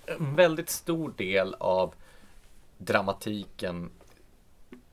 en 0.07 0.37
väldigt 0.37 0.71
stor 0.71 1.13
del 1.17 1.55
av 1.55 1.95
dramatiken 2.79 3.91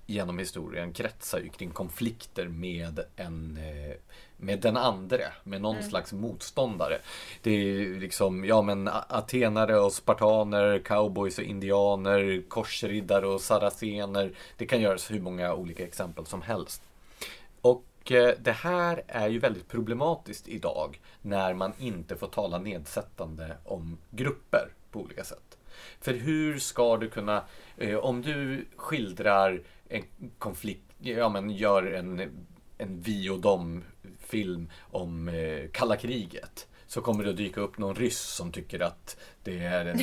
genom 0.05 0.39
historien 0.39 0.93
kretsar 0.93 1.39
ju 1.39 1.49
kring 1.49 1.71
konflikter 1.71 2.47
med 2.47 2.99
en 3.15 3.57
eh, 3.57 3.95
med 4.43 4.59
den 4.59 4.77
andre, 4.77 5.23
med 5.43 5.61
någon 5.61 5.83
slags 5.83 6.13
motståndare. 6.13 6.97
Det 7.41 7.51
är 7.51 7.57
ju 7.57 7.99
liksom, 7.99 8.45
ja 8.45 8.61
men 8.61 8.89
atenare 9.07 9.79
och 9.79 9.93
spartaner, 9.93 10.79
cowboys 10.79 11.37
och 11.37 11.43
indianer, 11.43 12.43
korsriddare 12.49 13.27
och 13.27 13.41
saracener. 13.41 14.31
Det 14.57 14.65
kan 14.65 14.81
göras 14.81 15.11
hur 15.11 15.19
många 15.19 15.53
olika 15.53 15.83
exempel 15.83 16.25
som 16.25 16.41
helst. 16.41 16.81
Och 17.61 18.11
eh, 18.11 18.33
det 18.39 18.51
här 18.51 19.03
är 19.07 19.27
ju 19.27 19.39
väldigt 19.39 19.67
problematiskt 19.67 20.47
idag 20.47 21.01
när 21.21 21.53
man 21.53 21.73
inte 21.77 22.15
får 22.15 22.27
tala 22.27 22.57
nedsättande 22.57 23.57
om 23.63 23.97
grupper 24.09 24.67
på 24.91 24.99
olika 24.99 25.23
sätt. 25.23 25.57
För 25.99 26.13
hur 26.13 26.59
ska 26.59 26.97
du 26.97 27.09
kunna, 27.09 27.43
eh, 27.77 27.97
om 27.97 28.21
du 28.21 28.65
skildrar 28.75 29.61
en 29.89 30.03
konflikt, 30.37 30.83
ja 30.99 31.29
men 31.29 31.49
gör 31.49 31.83
en, 31.83 32.19
en 32.77 33.01
vi 33.01 33.29
och 33.29 33.39
dem 33.39 33.83
film 34.33 34.69
om 34.91 35.27
eh, 35.27 35.69
kalla 35.71 35.95
kriget. 35.95 36.67
Så 36.87 37.01
kommer 37.01 37.23
det 37.23 37.29
att 37.29 37.37
dyka 37.37 37.61
upp 37.61 37.77
någon 37.77 37.95
ryss 37.95 38.19
som 38.19 38.51
tycker 38.51 38.79
att 38.79 39.17
det 39.43 39.57
är 39.57 39.85
en, 39.85 39.99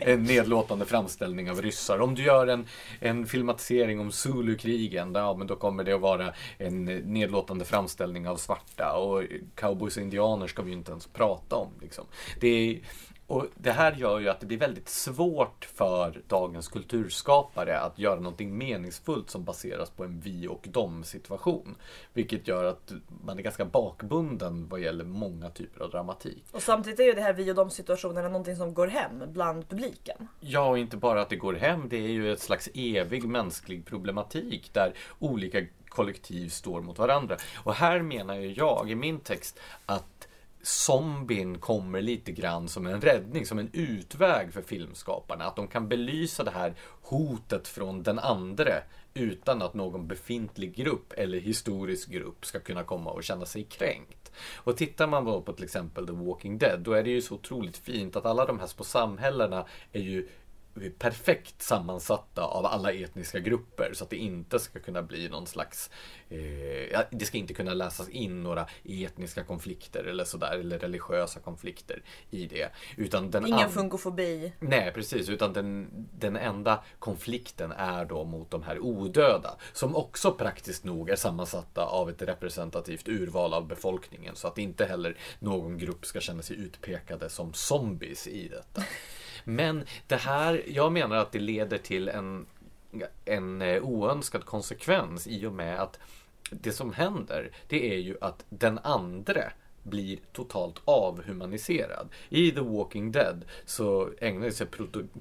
en 0.00 0.24
nedlåtande 0.24 0.84
framställning 0.84 1.50
av 1.50 1.62
ryssar. 1.62 2.00
Om 2.00 2.14
du 2.14 2.22
gör 2.22 2.46
en, 2.46 2.66
en 3.00 3.26
filmatisering 3.26 4.00
om 4.00 4.12
Zulu-krigen, 4.12 5.14
ja, 5.14 5.34
men 5.34 5.46
då 5.46 5.56
kommer 5.56 5.84
det 5.84 5.92
att 5.92 6.00
vara 6.00 6.32
en 6.58 6.84
nedlåtande 6.84 7.64
framställning 7.64 8.28
av 8.28 8.36
svarta. 8.36 8.92
Och 8.92 9.22
cowboys 9.54 9.96
och 9.96 10.02
indianer 10.02 10.46
ska 10.46 10.62
vi 10.62 10.70
ju 10.70 10.76
inte 10.76 10.90
ens 10.90 11.06
prata 11.06 11.56
om. 11.56 11.70
Liksom. 11.80 12.04
Det, 12.40 12.48
är, 12.48 12.80
och 13.26 13.46
det 13.54 13.72
här 13.72 13.92
gör 13.92 14.18
ju 14.18 14.28
att 14.28 14.40
det 14.40 14.46
blir 14.46 14.58
väldigt 14.58 14.88
svårt 14.88 15.64
för 15.64 16.22
dagens 16.28 16.68
kulturskapare 16.68 17.80
att 17.80 17.98
göra 17.98 18.20
någonting 18.20 18.58
meningsfullt 18.58 19.30
som 19.30 19.44
baseras 19.44 19.90
på 19.90 20.04
en 20.04 20.20
vi 20.20 20.48
och 20.48 20.68
dem 20.70 21.04
situation. 21.04 21.76
Vilket 22.12 22.48
gör 22.48 22.64
att 22.64 22.92
man 23.24 23.38
är 23.38 23.42
ganska 23.42 23.64
bakbunden 23.64 24.68
vad 24.68 24.80
gäller 24.80 25.04
många 25.04 25.50
typer 25.50 25.84
av 25.84 25.90
dramatik. 25.90 26.44
Och 26.50 26.62
samtidigt 26.62 27.00
är 27.00 27.04
ju 27.04 27.12
det 27.12 27.22
här 27.22 27.32
vi 27.32 27.50
och 27.50 27.54
de 27.54 27.70
situationerna 27.70 28.28
någonting 28.28 28.56
som 28.56 28.74
går 28.74 28.86
hem 28.86 29.22
bland 29.26 29.68
publiken. 29.68 30.28
Ja, 30.40 30.68
och 30.68 30.78
inte 30.78 30.96
bara 30.96 31.22
att 31.22 31.28
det 31.28 31.36
går 31.36 31.54
hem, 31.54 31.88
det 31.88 31.96
är 31.96 32.08
ju 32.08 32.32
ett 32.32 32.40
slags 32.40 32.68
evig 32.74 33.24
mänsklig 33.24 33.86
problematik 33.86 34.70
där 34.72 34.94
olika 35.18 35.66
kollektiv 35.88 36.48
står 36.48 36.80
mot 36.80 36.98
varandra. 36.98 37.36
Och 37.56 37.74
här 37.74 38.00
menar 38.00 38.34
ju 38.34 38.52
jag 38.52 38.90
i 38.90 38.94
min 38.94 39.20
text 39.20 39.58
att 39.86 40.28
zombien 40.62 41.58
kommer 41.58 42.00
lite 42.00 42.32
grann 42.32 42.68
som 42.68 42.86
en 42.86 43.00
räddning, 43.00 43.46
som 43.46 43.58
en 43.58 43.70
utväg 43.72 44.52
för 44.52 44.62
filmskaparna. 44.62 45.44
Att 45.44 45.56
de 45.56 45.68
kan 45.68 45.88
belysa 45.88 46.44
det 46.44 46.50
här 46.50 46.74
hotet 47.02 47.68
från 47.68 48.02
den 48.02 48.18
andre 48.18 48.82
utan 49.14 49.62
att 49.62 49.74
någon 49.74 50.08
befintlig 50.08 50.74
grupp 50.76 51.12
eller 51.12 51.40
historisk 51.40 52.08
grupp 52.08 52.46
ska 52.46 52.60
kunna 52.60 52.82
komma 52.82 53.10
och 53.10 53.24
känna 53.24 53.46
sig 53.46 53.64
kränkt. 53.64 54.32
Och 54.56 54.76
tittar 54.76 55.06
man 55.06 55.24
då 55.24 55.40
på 55.40 55.52
till 55.52 55.64
exempel 55.64 56.06
The 56.06 56.12
Walking 56.12 56.58
Dead, 56.58 56.80
då 56.80 56.92
är 56.92 57.02
det 57.02 57.10
ju 57.10 57.22
så 57.22 57.34
otroligt 57.34 57.76
fint 57.76 58.16
att 58.16 58.26
alla 58.26 58.46
de 58.46 58.58
här 58.58 58.66
små 58.66 58.84
samhällena 58.84 59.66
är 59.92 60.00
ju 60.00 60.28
perfekt 60.98 61.62
sammansatta 61.62 62.42
av 62.42 62.66
alla 62.66 62.92
etniska 62.92 63.38
grupper 63.38 63.90
så 63.92 64.04
att 64.04 64.10
det 64.10 64.16
inte 64.16 64.58
ska 64.58 64.78
kunna 64.78 65.02
bli 65.02 65.28
någon 65.28 65.46
slags 65.46 65.90
eh, 66.28 67.00
Det 67.10 67.24
ska 67.24 67.38
inte 67.38 67.54
kunna 67.54 67.74
läsas 67.74 68.08
in 68.08 68.42
några 68.42 68.66
etniska 68.84 69.44
konflikter 69.44 70.04
eller 70.04 70.24
sådär 70.24 70.58
eller 70.58 70.78
religiösa 70.78 71.40
konflikter 71.40 72.02
i 72.30 72.46
det. 72.46 72.68
Utan 72.96 73.30
den 73.30 73.46
Ingen 73.46 73.70
funkofobi. 73.70 74.52
Nej 74.60 74.92
precis, 74.94 75.28
utan 75.28 75.52
den, 75.52 75.88
den 76.18 76.36
enda 76.36 76.84
konflikten 76.98 77.72
är 77.72 78.04
då 78.04 78.24
mot 78.24 78.50
de 78.50 78.62
här 78.62 78.78
odöda 78.78 79.56
som 79.72 79.96
också 79.96 80.32
praktiskt 80.32 80.84
nog 80.84 81.10
är 81.10 81.16
sammansatta 81.16 81.84
av 81.84 82.10
ett 82.10 82.22
representativt 82.22 83.08
urval 83.08 83.54
av 83.54 83.66
befolkningen 83.66 84.36
så 84.36 84.48
att 84.48 84.58
inte 84.58 84.84
heller 84.84 85.16
någon 85.38 85.78
grupp 85.78 86.06
ska 86.06 86.20
känna 86.20 86.42
sig 86.42 86.56
utpekade 86.56 87.28
som 87.28 87.52
zombies 87.52 88.26
i 88.26 88.48
detta. 88.48 88.82
Men 89.44 89.84
det 90.06 90.16
här, 90.16 90.62
jag 90.66 90.92
menar 90.92 91.16
att 91.16 91.32
det 91.32 91.38
leder 91.38 91.78
till 91.78 92.08
en, 92.08 92.46
en 93.24 93.62
eh, 93.62 93.82
oönskad 93.82 94.44
konsekvens 94.44 95.26
i 95.26 95.46
och 95.46 95.52
med 95.52 95.80
att 95.80 95.98
det 96.50 96.72
som 96.72 96.92
händer, 96.92 97.50
det 97.68 97.94
är 97.94 97.98
ju 97.98 98.16
att 98.20 98.44
den 98.48 98.78
andre 98.78 99.52
blir 99.82 100.18
totalt 100.32 100.80
avhumaniserad. 100.84 102.08
I 102.28 102.50
The 102.50 102.60
Walking 102.60 103.12
Dead 103.12 103.44
så 103.64 104.10
ägnar 104.18 104.50
sig 104.50 104.66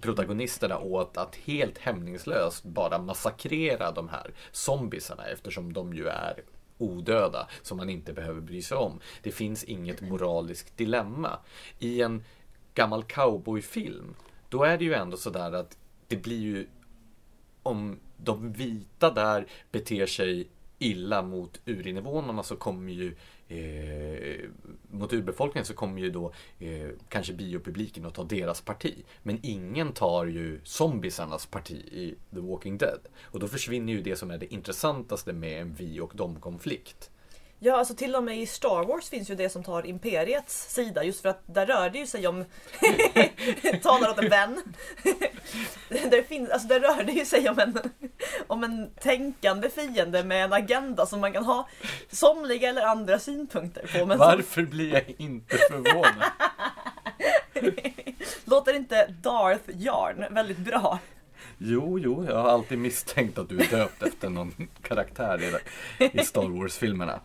protagonisterna 0.01 0.79
åt 0.79 1.17
att 1.17 1.35
helt 1.35 1.77
hämningslöst 1.77 2.63
bara 2.63 2.99
massakrera 2.99 3.91
de 3.91 4.09
här 4.09 4.33
zombisarna 4.51 5.25
eftersom 5.25 5.73
de 5.73 5.93
ju 5.93 6.07
är 6.07 6.43
odöda 6.77 7.47
som 7.61 7.77
man 7.77 7.89
inte 7.89 8.13
behöver 8.13 8.41
bry 8.41 8.61
sig 8.61 8.77
om. 8.77 8.99
Det 9.23 9.31
finns 9.31 9.63
inget 9.63 10.01
moraliskt 10.01 10.77
dilemma. 10.77 11.39
I 11.79 12.01
en 12.01 12.23
gammal 12.73 13.03
cowboyfilm, 13.03 14.15
då 14.49 14.63
är 14.63 14.77
det 14.77 14.85
ju 14.85 14.93
ändå 14.93 15.17
sådär 15.17 15.51
att 15.51 15.77
det 16.07 16.17
blir 16.17 16.39
ju 16.39 16.67
om 17.63 17.99
de 18.17 18.53
vita 18.53 19.11
där 19.11 19.47
beter 19.71 20.05
sig 20.05 20.47
illa 20.79 21.21
mot 21.21 21.61
urinvånarna 21.65 22.43
så 22.43 22.55
kommer 22.55 22.91
ju 22.91 23.15
eh, 23.47 24.49
mot 24.89 25.13
urbefolkningen 25.13 25.65
så 25.65 25.73
kommer 25.73 26.01
ju 26.01 26.09
då 26.09 26.33
eh, 26.59 26.89
kanske 27.09 27.33
biopubliken 27.33 28.05
att 28.05 28.13
ta 28.13 28.23
deras 28.23 28.61
parti. 28.61 29.03
Men 29.23 29.39
ingen 29.43 29.93
tar 29.93 30.25
ju 30.25 30.59
zombisarnas 30.63 31.45
parti 31.45 31.75
i 31.91 32.15
The 32.33 32.39
Walking 32.39 32.77
Dead. 32.77 32.99
Och 33.21 33.39
då 33.39 33.47
försvinner 33.47 33.93
ju 33.93 34.01
det 34.01 34.15
som 34.15 34.31
är 34.31 34.37
det 34.37 34.53
intressantaste 34.53 35.33
med 35.33 35.61
en 35.61 35.73
vi 35.73 35.99
och 35.99 36.11
dom-konflikt. 36.15 37.11
Ja, 37.63 37.77
alltså 37.77 37.95
till 37.95 38.15
och 38.15 38.23
med 38.23 38.41
i 38.41 38.45
Star 38.45 38.83
Wars 38.83 39.09
finns 39.09 39.29
ju 39.29 39.35
det 39.35 39.49
som 39.49 39.63
tar 39.63 39.85
Imperiets 39.85 40.73
sida 40.73 41.03
just 41.03 41.21
för 41.21 41.29
att 41.29 41.43
där 41.45 41.65
rör 41.65 41.89
det 41.89 41.97
ju 41.97 42.07
sig 42.07 42.27
om... 42.27 42.45
talar 43.81 44.09
åt 44.09 44.17
en 44.17 44.29
vän. 44.29 44.61
där, 45.89 46.23
finns, 46.23 46.49
alltså 46.49 46.67
där 46.67 46.79
rör 46.79 47.03
det 47.03 47.11
ju 47.11 47.25
sig 47.25 47.49
om 47.49 47.59
en, 47.59 47.77
om 48.47 48.63
en 48.63 48.89
tänkande 48.99 49.69
fiende 49.69 50.23
med 50.23 50.43
en 50.43 50.53
agenda 50.53 51.05
som 51.05 51.21
man 51.21 51.33
kan 51.33 51.45
ha 51.45 51.67
somliga 52.11 52.69
eller 52.69 52.85
andra 52.85 53.19
synpunkter 53.19 53.99
på. 53.99 54.05
Men 54.05 54.17
Varför 54.17 54.61
som... 54.61 54.69
blir 54.69 54.93
jag 54.93 55.15
inte 55.17 55.57
förvånad? 55.57 56.23
Låter 58.45 58.73
inte 58.73 59.07
Darth 59.21 59.69
Yarn 59.73 60.33
väldigt 60.33 60.57
bra? 60.57 60.99
Jo, 61.57 61.99
jo, 61.99 62.25
jag 62.25 62.37
har 62.37 62.49
alltid 62.49 62.77
misstänkt 62.77 63.37
att 63.37 63.49
du 63.49 63.59
är 63.59 63.69
döpt 63.69 64.03
efter 64.03 64.29
någon 64.29 64.67
karaktär 64.81 65.61
i, 65.99 66.19
i 66.19 66.25
Star 66.25 66.49
Wars-filmerna. 66.49 67.19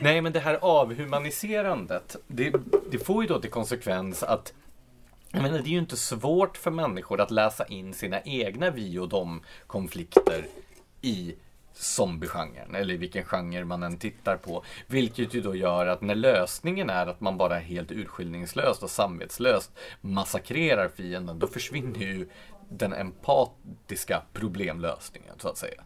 Nej, 0.00 0.20
men 0.20 0.32
det 0.32 0.40
här 0.40 0.58
avhumaniserandet, 0.62 2.16
det, 2.26 2.54
det 2.90 2.98
får 2.98 3.22
ju 3.22 3.28
då 3.28 3.40
till 3.40 3.50
konsekvens 3.50 4.22
att 4.22 4.52
jag 5.32 5.42
menar, 5.42 5.58
det 5.58 5.68
är 5.68 5.72
ju 5.72 5.78
inte 5.78 5.96
svårt 5.96 6.56
för 6.56 6.70
människor 6.70 7.20
att 7.20 7.30
läsa 7.30 7.64
in 7.66 7.94
sina 7.94 8.20
egna 8.20 8.70
vi 8.70 8.98
och 8.98 9.08
dom 9.08 9.42
konflikter 9.66 10.46
i 11.00 11.34
zombiegenren, 11.74 12.74
eller 12.74 12.96
vilken 12.96 13.24
genre 13.24 13.64
man 13.64 13.82
än 13.82 13.98
tittar 13.98 14.36
på. 14.36 14.64
Vilket 14.86 15.34
ju 15.34 15.40
då 15.40 15.54
gör 15.54 15.86
att 15.86 16.02
när 16.02 16.14
lösningen 16.14 16.90
är 16.90 17.06
att 17.06 17.20
man 17.20 17.36
bara 17.36 17.58
helt 17.58 17.92
urskillningslöst 17.92 18.82
och 18.82 18.90
samvetslöst 18.90 19.70
massakrerar 20.00 20.88
fienden, 20.88 21.38
då 21.38 21.46
försvinner 21.46 22.00
ju 22.00 22.28
den 22.70 22.92
empatiska 22.92 24.22
problemlösningen, 24.32 25.34
så 25.38 25.48
att 25.48 25.58
säga. 25.58 25.82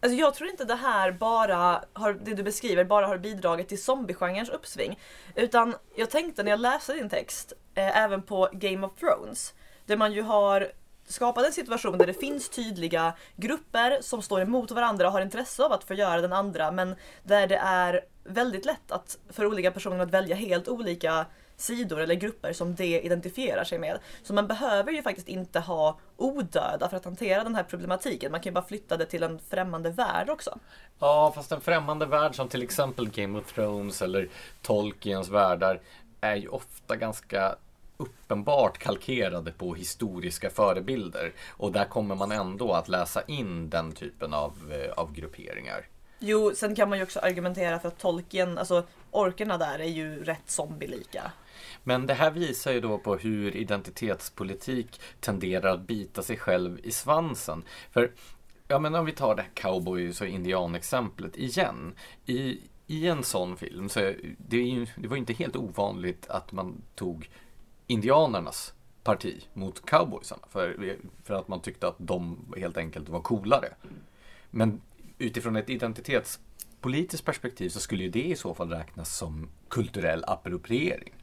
Alltså 0.00 0.18
jag 0.18 0.34
tror 0.34 0.50
inte 0.50 0.64
det 0.64 0.74
här 0.74 1.12
bara 1.12 1.84
har, 1.92 2.12
det 2.12 2.34
du 2.34 2.42
beskriver, 2.42 2.84
bara 2.84 3.06
har 3.06 3.18
bidragit 3.18 3.68
till 3.68 3.82
zombiegenrens 3.82 4.48
uppsving. 4.48 4.98
Utan 5.34 5.74
jag 5.96 6.10
tänkte 6.10 6.42
när 6.42 6.50
jag 6.50 6.60
läste 6.60 6.92
din 6.94 7.08
text, 7.08 7.52
eh, 7.74 7.98
även 7.98 8.22
på 8.22 8.48
Game 8.52 8.86
of 8.86 8.92
Thrones, 9.00 9.54
där 9.86 9.96
man 9.96 10.12
ju 10.12 10.22
har 10.22 10.72
skapat 11.06 11.46
en 11.46 11.52
situation 11.52 11.98
där 11.98 12.06
det 12.06 12.14
finns 12.14 12.48
tydliga 12.48 13.12
grupper 13.36 13.98
som 14.00 14.22
står 14.22 14.40
emot 14.40 14.70
varandra 14.70 15.06
och 15.06 15.12
har 15.12 15.20
intresse 15.20 15.64
av 15.64 15.72
att 15.72 15.84
förgöra 15.84 16.20
den 16.20 16.32
andra, 16.32 16.70
men 16.70 16.94
där 17.22 17.46
det 17.46 17.56
är 17.56 18.04
väldigt 18.24 18.64
lätt 18.64 18.92
att 18.92 19.18
för 19.28 19.46
olika 19.46 19.70
personer 19.70 19.98
att 19.98 20.10
välja 20.10 20.36
helt 20.36 20.68
olika 20.68 21.26
sidor 21.58 22.00
eller 22.00 22.14
grupper 22.14 22.52
som 22.52 22.74
det 22.74 23.00
identifierar 23.00 23.64
sig 23.64 23.78
med. 23.78 23.98
Så 24.22 24.34
man 24.34 24.46
behöver 24.46 24.92
ju 24.92 25.02
faktiskt 25.02 25.28
inte 25.28 25.60
ha 25.60 25.98
odöda 26.16 26.88
för 26.88 26.96
att 26.96 27.04
hantera 27.04 27.44
den 27.44 27.54
här 27.54 27.62
problematiken. 27.62 28.32
Man 28.32 28.40
kan 28.40 28.50
ju 28.50 28.54
bara 28.54 28.64
flytta 28.64 28.96
det 28.96 29.06
till 29.06 29.22
en 29.22 29.38
främmande 29.38 29.90
värld 29.90 30.30
också. 30.30 30.58
Ja, 30.98 31.32
fast 31.34 31.52
en 31.52 31.60
främmande 31.60 32.06
värld 32.06 32.34
som 32.34 32.48
till 32.48 32.62
exempel 32.62 33.10
Game 33.10 33.38
of 33.38 33.52
Thrones 33.52 34.02
eller 34.02 34.28
Tolkiens 34.62 35.28
världar 35.28 35.80
är 36.20 36.36
ju 36.36 36.48
ofta 36.48 36.96
ganska 36.96 37.56
uppenbart 37.96 38.78
kalkerade 38.78 39.52
på 39.52 39.74
historiska 39.74 40.50
förebilder. 40.50 41.32
Och 41.50 41.72
där 41.72 41.84
kommer 41.84 42.14
man 42.14 42.32
ändå 42.32 42.72
att 42.72 42.88
läsa 42.88 43.22
in 43.26 43.70
den 43.70 43.92
typen 43.92 44.34
av, 44.34 44.52
eh, 44.72 44.92
av 44.92 45.12
grupperingar. 45.12 45.86
Jo, 46.18 46.52
sen 46.54 46.74
kan 46.74 46.88
man 46.88 46.98
ju 46.98 47.04
också 47.04 47.20
argumentera 47.20 47.78
för 47.78 47.88
att 47.88 47.98
Tolkien, 47.98 48.58
alltså 48.58 48.82
orkerna 49.10 49.58
där 49.58 49.78
är 49.78 49.84
ju 49.84 50.24
rätt 50.24 50.50
zombielika. 50.50 51.32
Men 51.84 52.06
det 52.06 52.14
här 52.14 52.30
visar 52.30 52.72
ju 52.72 52.80
då 52.80 52.98
på 52.98 53.16
hur 53.16 53.56
identitetspolitik 53.56 55.00
tenderar 55.20 55.74
att 55.74 55.86
bita 55.86 56.22
sig 56.22 56.36
själv 56.36 56.80
i 56.82 56.90
svansen. 56.90 57.62
För 57.90 58.12
Ja 58.70 58.78
men 58.78 58.94
om 58.94 59.04
vi 59.04 59.12
tar 59.12 59.34
det 59.34 59.42
här 59.42 59.50
cowboys 59.54 60.20
och 60.20 60.26
indianexemplet 60.26 61.36
igen. 61.36 61.94
I, 62.26 62.60
I 62.86 63.06
en 63.06 63.22
sån 63.22 63.56
film 63.56 63.88
så 63.88 64.12
det, 64.38 64.56
ju, 64.56 64.86
det 64.96 65.08
var 65.08 65.16
inte 65.16 65.32
helt 65.32 65.56
ovanligt 65.56 66.26
att 66.28 66.52
man 66.52 66.82
tog 66.94 67.30
indianernas 67.86 68.74
parti 69.02 69.46
mot 69.52 69.90
cowboysarna. 69.90 70.42
För, 70.50 70.96
för 71.24 71.34
att 71.34 71.48
man 71.48 71.60
tyckte 71.60 71.88
att 71.88 71.96
de 71.98 72.38
helt 72.56 72.76
enkelt 72.76 73.08
var 73.08 73.20
coolare. 73.20 73.68
Men 74.50 74.80
utifrån 75.18 75.56
ett 75.56 75.70
identitetspolitiskt 75.70 77.26
perspektiv 77.26 77.68
så 77.68 77.80
skulle 77.80 78.02
ju 78.02 78.10
det 78.10 78.24
i 78.24 78.36
så 78.36 78.54
fall 78.54 78.70
räknas 78.70 79.16
som 79.16 79.48
kulturell 79.68 80.24
appropriering. 80.26 81.14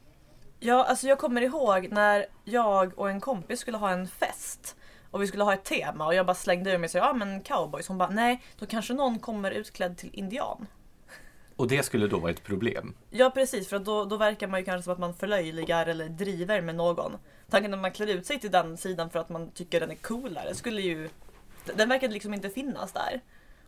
Ja, 0.65 0.83
alltså 0.83 1.07
jag 1.07 1.17
kommer 1.17 1.41
ihåg 1.41 1.87
när 1.91 2.25
jag 2.43 2.99
och 2.99 3.09
en 3.09 3.21
kompis 3.21 3.59
skulle 3.59 3.77
ha 3.77 3.91
en 3.91 4.07
fest 4.07 4.75
och 5.11 5.21
vi 5.21 5.27
skulle 5.27 5.43
ha 5.43 5.53
ett 5.53 5.63
tema 5.63 6.05
och 6.05 6.15
jag 6.15 6.25
bara 6.25 6.35
slängde 6.35 6.71
ur 6.71 6.77
mig 6.77 6.89
så 6.89 6.97
ja 6.97 7.13
men 7.13 7.41
cowboys. 7.41 7.87
Hon 7.87 7.97
bara 7.97 8.09
nej, 8.09 8.43
då 8.59 8.65
kanske 8.65 8.93
någon 8.93 9.19
kommer 9.19 9.51
utklädd 9.51 9.97
till 9.97 10.09
indian. 10.13 10.67
Och 11.55 11.67
det 11.67 11.83
skulle 11.83 12.07
då 12.07 12.19
vara 12.19 12.31
ett 12.31 12.43
problem? 12.43 12.95
Ja 13.09 13.29
precis, 13.29 13.69
för 13.69 13.79
då, 13.79 14.05
då 14.05 14.17
verkar 14.17 14.47
man 14.47 14.59
ju 14.59 14.65
kanske 14.65 14.83
som 14.83 14.93
att 14.93 14.99
man 14.99 15.13
förlöjligar 15.13 15.85
eller 15.85 16.09
driver 16.09 16.61
med 16.61 16.75
någon. 16.75 17.17
Tanken 17.49 17.73
att 17.73 17.79
man 17.79 17.91
klär 17.91 18.07
ut 18.07 18.25
sig 18.25 18.39
till 18.39 18.51
den 18.51 18.77
sidan 18.77 19.09
för 19.09 19.19
att 19.19 19.29
man 19.29 19.51
tycker 19.51 19.79
den 19.79 19.91
är 19.91 19.95
coolare 19.95 20.55
skulle 20.55 20.81
ju... 20.81 21.09
Den 21.75 21.89
verkar 21.89 22.07
liksom 22.07 22.33
inte 22.33 22.49
finnas 22.49 22.91
där. 22.91 23.21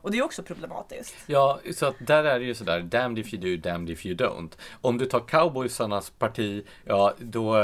Och 0.07 0.11
det 0.11 0.17
är 0.17 0.23
också 0.23 0.43
problematiskt. 0.43 1.15
Ja, 1.25 1.59
så 1.73 1.85
att 1.85 1.95
där 1.99 2.23
är 2.23 2.39
det 2.39 2.45
ju 2.45 2.55
sådär, 2.55 2.81
damned 2.81 3.19
if 3.19 3.33
you 3.33 3.41
do, 3.41 3.69
damned 3.69 3.89
if 3.89 4.05
you 4.05 4.15
don't. 4.15 4.57
Om 4.81 4.97
du 4.97 5.05
tar 5.05 5.19
cowboysarnas 5.19 6.09
parti, 6.09 6.65
ja 6.85 7.13
då 7.19 7.55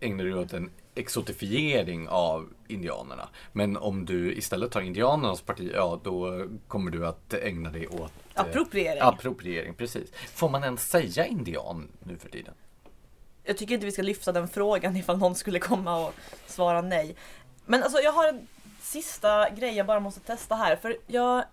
ägnar 0.00 0.24
du 0.24 0.34
åt 0.34 0.52
en 0.52 0.70
exotifiering 0.94 2.08
av 2.08 2.48
indianerna. 2.68 3.28
Men 3.52 3.76
om 3.76 4.04
du 4.04 4.34
istället 4.34 4.72
tar 4.72 4.80
indianernas 4.80 5.40
parti, 5.40 5.70
ja 5.74 6.00
då 6.04 6.46
kommer 6.68 6.90
du 6.90 7.06
att 7.06 7.34
ägna 7.34 7.70
dig 7.70 7.88
åt 7.88 8.12
eh, 8.34 8.40
appropriering. 8.40 8.98
Eh, 8.98 9.06
appropriering, 9.06 9.74
precis. 9.74 10.12
Får 10.12 10.48
man 10.48 10.64
ens 10.64 10.90
säga 10.90 11.26
indian 11.26 11.88
nu 12.04 12.16
för 12.16 12.28
tiden? 12.28 12.54
Jag 13.44 13.56
tycker 13.56 13.74
inte 13.74 13.86
vi 13.86 13.92
ska 13.92 14.02
lyfta 14.02 14.32
den 14.32 14.48
frågan 14.48 14.96
ifall 14.96 15.18
någon 15.18 15.34
skulle 15.34 15.58
komma 15.58 16.06
och 16.06 16.14
svara 16.46 16.82
nej. 16.82 17.16
Men 17.66 17.82
alltså 17.82 17.98
jag 17.98 18.12
har 18.12 18.28
en 18.28 18.46
sista 18.80 19.50
grej 19.50 19.76
jag 19.76 19.86
bara 19.86 20.00
måste 20.00 20.20
testa 20.20 20.54
här. 20.54 20.76
För 20.76 20.96
jag 21.06 21.44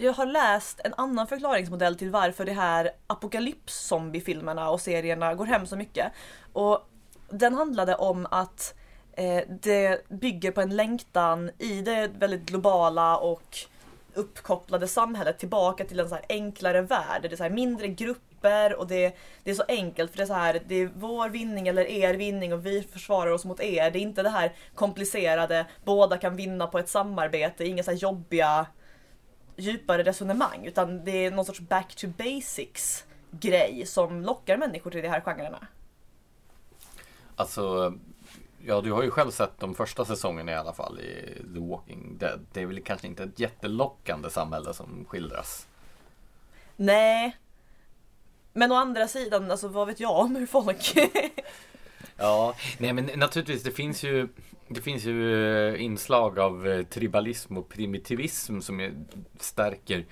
jag 0.00 0.12
har 0.12 0.26
läst 0.26 0.80
en 0.84 0.94
annan 0.96 1.26
förklaringsmodell 1.26 1.96
till 1.96 2.10
varför 2.10 2.44
de 2.44 2.52
här 2.52 2.90
apokalyps-zombiefilmerna 3.06 4.68
och 4.68 4.80
serierna 4.80 5.34
går 5.34 5.44
hem 5.44 5.66
så 5.66 5.76
mycket. 5.76 6.12
Och 6.52 6.88
den 7.28 7.54
handlade 7.54 7.94
om 7.94 8.26
att 8.30 8.74
eh, 9.12 9.42
det 9.62 10.08
bygger 10.08 10.50
på 10.50 10.60
en 10.60 10.76
längtan 10.76 11.50
i 11.58 11.82
det 11.82 12.10
väldigt 12.18 12.46
globala 12.46 13.16
och 13.18 13.58
uppkopplade 14.14 14.88
samhället 14.88 15.38
tillbaka 15.38 15.84
till 15.84 16.00
en 16.00 16.08
så 16.08 16.18
enklare 16.28 16.82
värld. 16.82 17.22
Det 17.22 17.32
är 17.32 17.48
så 17.48 17.54
mindre 17.54 17.88
grupper 17.88 18.30
grupper 18.40 18.74
och 18.74 18.86
det, 18.86 19.16
det 19.44 19.50
är 19.50 19.54
så 19.54 19.64
enkelt 19.68 20.10
för 20.10 20.16
det 20.16 20.24
är 20.24 20.26
så 20.26 20.34
här, 20.34 20.60
det 20.66 20.74
är 20.74 20.90
vår 20.94 21.28
vinning 21.28 21.68
eller 21.68 21.84
er 21.84 22.14
vinning 22.14 22.52
och 22.52 22.66
vi 22.66 22.82
försvarar 22.82 23.30
oss 23.30 23.44
mot 23.44 23.60
er. 23.60 23.90
Det 23.90 23.98
är 23.98 24.02
inte 24.02 24.22
det 24.22 24.30
här 24.30 24.52
komplicerade, 24.74 25.66
båda 25.84 26.18
kan 26.18 26.36
vinna 26.36 26.66
på 26.66 26.78
ett 26.78 26.88
samarbete, 26.88 27.64
inga 27.64 27.82
så 27.82 27.90
här 27.90 27.98
jobbiga 27.98 28.66
djupare 29.60 30.02
resonemang 30.02 30.66
utan 30.66 31.04
det 31.04 31.26
är 31.26 31.30
någon 31.30 31.44
sorts 31.44 31.60
back 31.60 31.94
to 31.94 32.06
basics 32.06 33.04
grej 33.30 33.86
som 33.86 34.22
lockar 34.22 34.56
människor 34.56 34.90
till 34.90 35.02
de 35.02 35.08
här 35.08 35.20
genrerna. 35.20 35.66
Alltså, 37.36 37.94
ja 38.64 38.80
du 38.80 38.92
har 38.92 39.02
ju 39.02 39.10
själv 39.10 39.30
sett 39.30 39.58
de 39.58 39.74
första 39.74 40.04
säsongerna 40.04 40.52
i 40.52 40.54
alla 40.54 40.72
fall 40.72 41.00
i 41.00 41.42
The 41.54 41.60
Walking 41.60 42.18
Dead. 42.18 42.46
Det 42.52 42.62
är 42.62 42.66
väl 42.66 42.82
kanske 42.82 43.06
inte 43.06 43.22
ett 43.22 43.40
jättelockande 43.40 44.30
samhälle 44.30 44.74
som 44.74 45.04
skildras. 45.08 45.66
Nej. 46.76 47.36
Men 48.52 48.72
å 48.72 48.74
andra 48.74 49.08
sidan, 49.08 49.50
alltså 49.50 49.68
vad 49.68 49.86
vet 49.86 50.00
jag 50.00 50.18
om 50.18 50.36
hur 50.36 50.46
folk... 50.46 50.96
ja, 52.16 52.54
nej 52.78 52.92
men 52.92 53.10
naturligtvis 53.16 53.62
det 53.62 53.70
finns 53.70 54.02
ju 54.02 54.28
det 54.70 54.80
finns 54.80 55.04
ju 55.04 55.46
eh, 55.68 55.82
inslag 55.82 56.38
av 56.38 56.68
eh, 56.68 56.82
tribalism 56.82 57.56
och 57.56 57.68
primitivism 57.68 58.60
som 58.60 59.06
stärker 59.38 60.06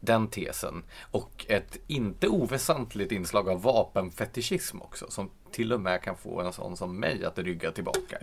den 0.00 0.28
tesen. 0.28 0.82
Och 1.10 1.46
ett 1.48 1.78
inte 1.86 2.28
oväsentligt 2.28 3.12
inslag 3.12 3.48
av 3.48 3.62
vapenfetischism 3.62 4.82
också. 4.82 5.10
Som 5.10 5.30
till 5.50 5.72
och 5.72 5.80
med 5.80 6.02
kan 6.02 6.16
få 6.16 6.40
en 6.40 6.52
sån 6.52 6.76
som 6.76 7.00
mig 7.00 7.24
att 7.24 7.38
rygga 7.38 7.70
tillbaka. 7.70 8.18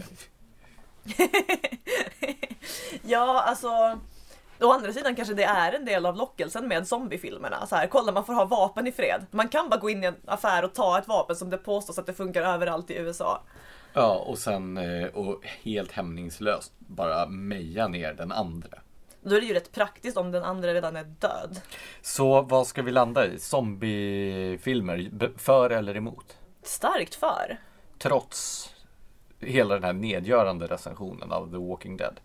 ja, 3.02 3.42
alltså. 3.42 4.00
Å 4.62 4.72
andra 4.72 4.94
sidan 4.94 5.16
kanske 5.16 5.34
det 5.34 5.44
är 5.44 5.74
en 5.74 5.86
del 5.86 6.06
av 6.06 6.16
lockelsen 6.16 6.68
med 6.68 6.88
zombiefilmerna. 6.88 7.68
Så 7.68 7.76
här, 7.76 7.88
kolla 7.88 8.12
man 8.12 8.26
får 8.26 8.34
ha 8.34 8.46
vapen 8.46 8.88
i 8.88 8.92
fred. 8.92 9.26
Man 9.32 9.50
kan 9.50 9.70
bara 9.70 9.80
gå 9.80 9.90
in 9.90 10.04
i 10.04 10.08
en 10.08 10.16
affär 10.26 10.64
och 10.64 10.74
ta 10.74 11.00
ett 11.00 11.08
vapen 11.08 11.36
som 11.36 11.50
det 11.50 11.58
påstås 11.58 12.00
att 12.00 12.06
det 12.06 12.14
funkar 12.14 12.42
överallt 12.42 12.92
i 12.92 12.96
USA. 12.96 13.42
Ja, 13.98 14.16
och 14.16 14.38
sen 14.38 14.78
eh, 14.78 15.08
och 15.08 15.46
helt 15.64 15.92
hämningslöst 15.92 16.74
bara 16.78 17.26
meja 17.26 17.88
ner 17.88 18.14
den 18.14 18.32
andra. 18.32 18.80
Då 19.22 19.36
är 19.36 19.42
det 19.42 19.48
ju 19.48 19.54
rätt 19.54 19.72
praktiskt 19.72 20.18
om 20.18 20.32
den 20.32 20.44
andra 20.44 20.74
redan 20.74 20.96
är 20.96 21.04
död. 21.04 21.62
Så 22.02 22.42
vad 22.42 22.68
ska 22.68 22.82
vi 22.82 22.92
landa 22.92 23.28
i? 23.28 23.40
Zombiefilmer, 23.40 25.10
för 25.38 25.70
eller 25.70 25.98
emot? 25.98 26.38
Starkt 26.64 27.16
för. 27.16 27.58
Trots 27.98 28.70
hela 29.40 29.74
den 29.74 29.84
här 29.84 29.94
nedgörande 29.94 30.68
recensionen 30.68 31.32
av 31.32 31.52
The 31.52 31.58
Walking 31.58 31.98
Dead. 31.98 32.20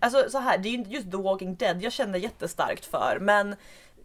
Alltså 0.00 0.30
så 0.30 0.38
här, 0.38 0.58
det 0.58 0.68
är 0.68 0.70
ju 0.70 0.76
inte 0.76 0.90
just 0.90 1.10
The 1.10 1.16
Walking 1.16 1.56
Dead 1.56 1.82
jag 1.82 1.92
känner 1.92 2.18
jättestarkt 2.18 2.84
för, 2.84 3.18
men 3.20 3.56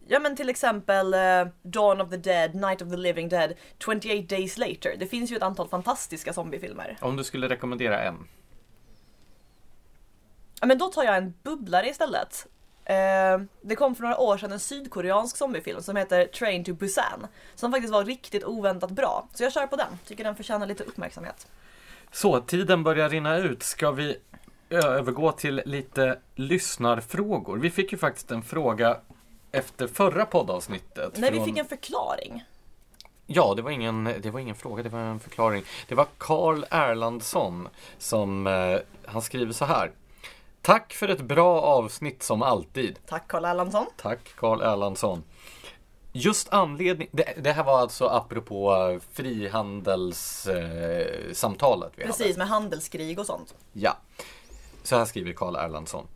Ja 0.06 0.18
men 0.18 0.36
till 0.36 0.48
exempel 0.48 1.14
uh, 1.14 1.48
Dawn 1.62 2.00
of 2.00 2.10
the 2.10 2.16
Dead, 2.16 2.54
Night 2.54 2.82
of 2.82 2.90
the 2.90 2.96
Living 2.96 3.28
Dead, 3.28 3.54
28 3.84 4.26
Days 4.28 4.58
Later. 4.58 4.96
Det 4.98 5.06
finns 5.06 5.32
ju 5.32 5.36
ett 5.36 5.42
antal 5.42 5.68
fantastiska 5.68 6.32
zombiefilmer. 6.32 6.96
Om 7.00 7.16
du 7.16 7.24
skulle 7.24 7.48
rekommendera 7.48 8.02
en? 8.02 8.28
Ja 10.60 10.66
men 10.66 10.78
då 10.78 10.88
tar 10.88 11.04
jag 11.04 11.16
en 11.16 11.34
bubblare 11.42 11.88
istället. 11.88 12.46
Uh, 12.90 13.44
det 13.60 13.76
kom 13.76 13.94
för 13.94 14.02
några 14.02 14.18
år 14.18 14.38
sedan 14.38 14.52
en 14.52 14.60
sydkoreansk 14.60 15.36
zombiefilm 15.36 15.82
som 15.82 15.96
heter 15.96 16.26
Train 16.26 16.64
to 16.64 16.74
Busan. 16.74 17.26
Som 17.54 17.72
faktiskt 17.72 17.92
var 17.92 18.04
riktigt 18.04 18.44
oväntat 18.44 18.90
bra. 18.90 19.28
Så 19.34 19.42
jag 19.42 19.52
kör 19.52 19.66
på 19.66 19.76
den. 19.76 19.98
Tycker 20.06 20.24
den 20.24 20.36
förtjänar 20.36 20.66
lite 20.66 20.84
uppmärksamhet. 20.84 21.46
Så, 22.12 22.40
tiden 22.40 22.82
börjar 22.82 23.08
rinna 23.08 23.36
ut. 23.36 23.62
Ska 23.62 23.90
vi 23.90 24.16
övergå 24.70 25.32
till 25.32 25.62
lite 25.64 26.18
lyssnarfrågor? 26.34 27.58
Vi 27.58 27.70
fick 27.70 27.92
ju 27.92 27.98
faktiskt 27.98 28.30
en 28.30 28.42
fråga 28.42 28.96
efter 29.52 29.86
förra 29.86 30.26
poddavsnittet. 30.26 31.12
Nej, 31.16 31.30
från... 31.30 31.40
vi 31.40 31.44
fick 31.44 31.58
en 31.58 31.68
förklaring. 31.68 32.44
Ja, 33.26 33.54
det 33.54 33.62
var, 33.62 33.70
ingen, 33.70 34.04
det 34.04 34.30
var 34.30 34.40
ingen 34.40 34.54
fråga, 34.54 34.82
det 34.82 34.88
var 34.88 35.00
en 35.00 35.20
förklaring. 35.20 35.64
Det 35.88 35.94
var 35.94 36.06
Karl 36.18 36.64
Erlandsson 36.70 37.68
som 37.98 38.46
eh, 38.46 38.78
han 39.04 39.22
skriver 39.22 39.52
så 39.52 39.64
här. 39.64 39.92
Tack 40.62 40.92
för 40.92 41.08
ett 41.08 41.20
bra 41.20 41.60
avsnitt 41.60 42.22
som 42.22 42.42
alltid. 42.42 42.98
Tack 43.06 43.28
Karl 43.28 43.44
Erlandsson. 43.44 43.86
Tack 43.96 44.34
Karl 44.36 44.62
Erlandsson. 44.62 45.24
Just 46.12 46.52
anledning, 46.52 47.08
det, 47.12 47.34
det, 47.36 47.52
här 47.52 47.64
var 47.64 47.78
alltså 47.78 48.06
apropå 48.06 49.00
frihandelssamtalet. 49.12 51.92
Eh, 51.96 52.06
Precis, 52.06 52.26
hade. 52.26 52.38
med 52.38 52.48
handelskrig 52.48 53.18
och 53.18 53.26
sånt. 53.26 53.54
Ja, 53.72 53.96
så 54.82 54.96
här 54.96 55.04
skriver 55.04 55.32
Karl 55.32 55.56
Erlandsson. 55.56 56.06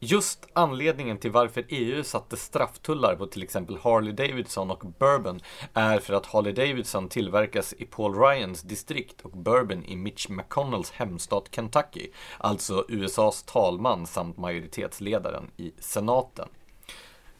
Just 0.00 0.46
anledningen 0.52 1.18
till 1.18 1.30
varför 1.30 1.64
EU 1.68 2.04
satte 2.04 2.36
strafftullar 2.36 3.16
på 3.16 3.26
till 3.26 3.42
exempel 3.42 3.78
Harley 3.82 4.12
Davidson 4.12 4.70
och 4.70 4.84
Bourbon 4.98 5.40
är 5.74 5.98
för 5.98 6.14
att 6.14 6.26
Harley 6.26 6.52
Davidson 6.52 7.08
tillverkas 7.08 7.72
i 7.78 7.84
Paul 7.84 8.14
Ryans 8.14 8.62
distrikt 8.62 9.20
och 9.20 9.30
Bourbon 9.30 9.84
i 9.84 9.96
Mitch 9.96 10.28
McConnells 10.28 10.90
hemstat 10.90 11.48
Kentucky, 11.54 12.10
alltså 12.38 12.84
USAs 12.88 13.42
talman 13.42 14.06
samt 14.06 14.36
majoritetsledaren 14.36 15.50
i 15.56 15.72
senaten. 15.78 16.48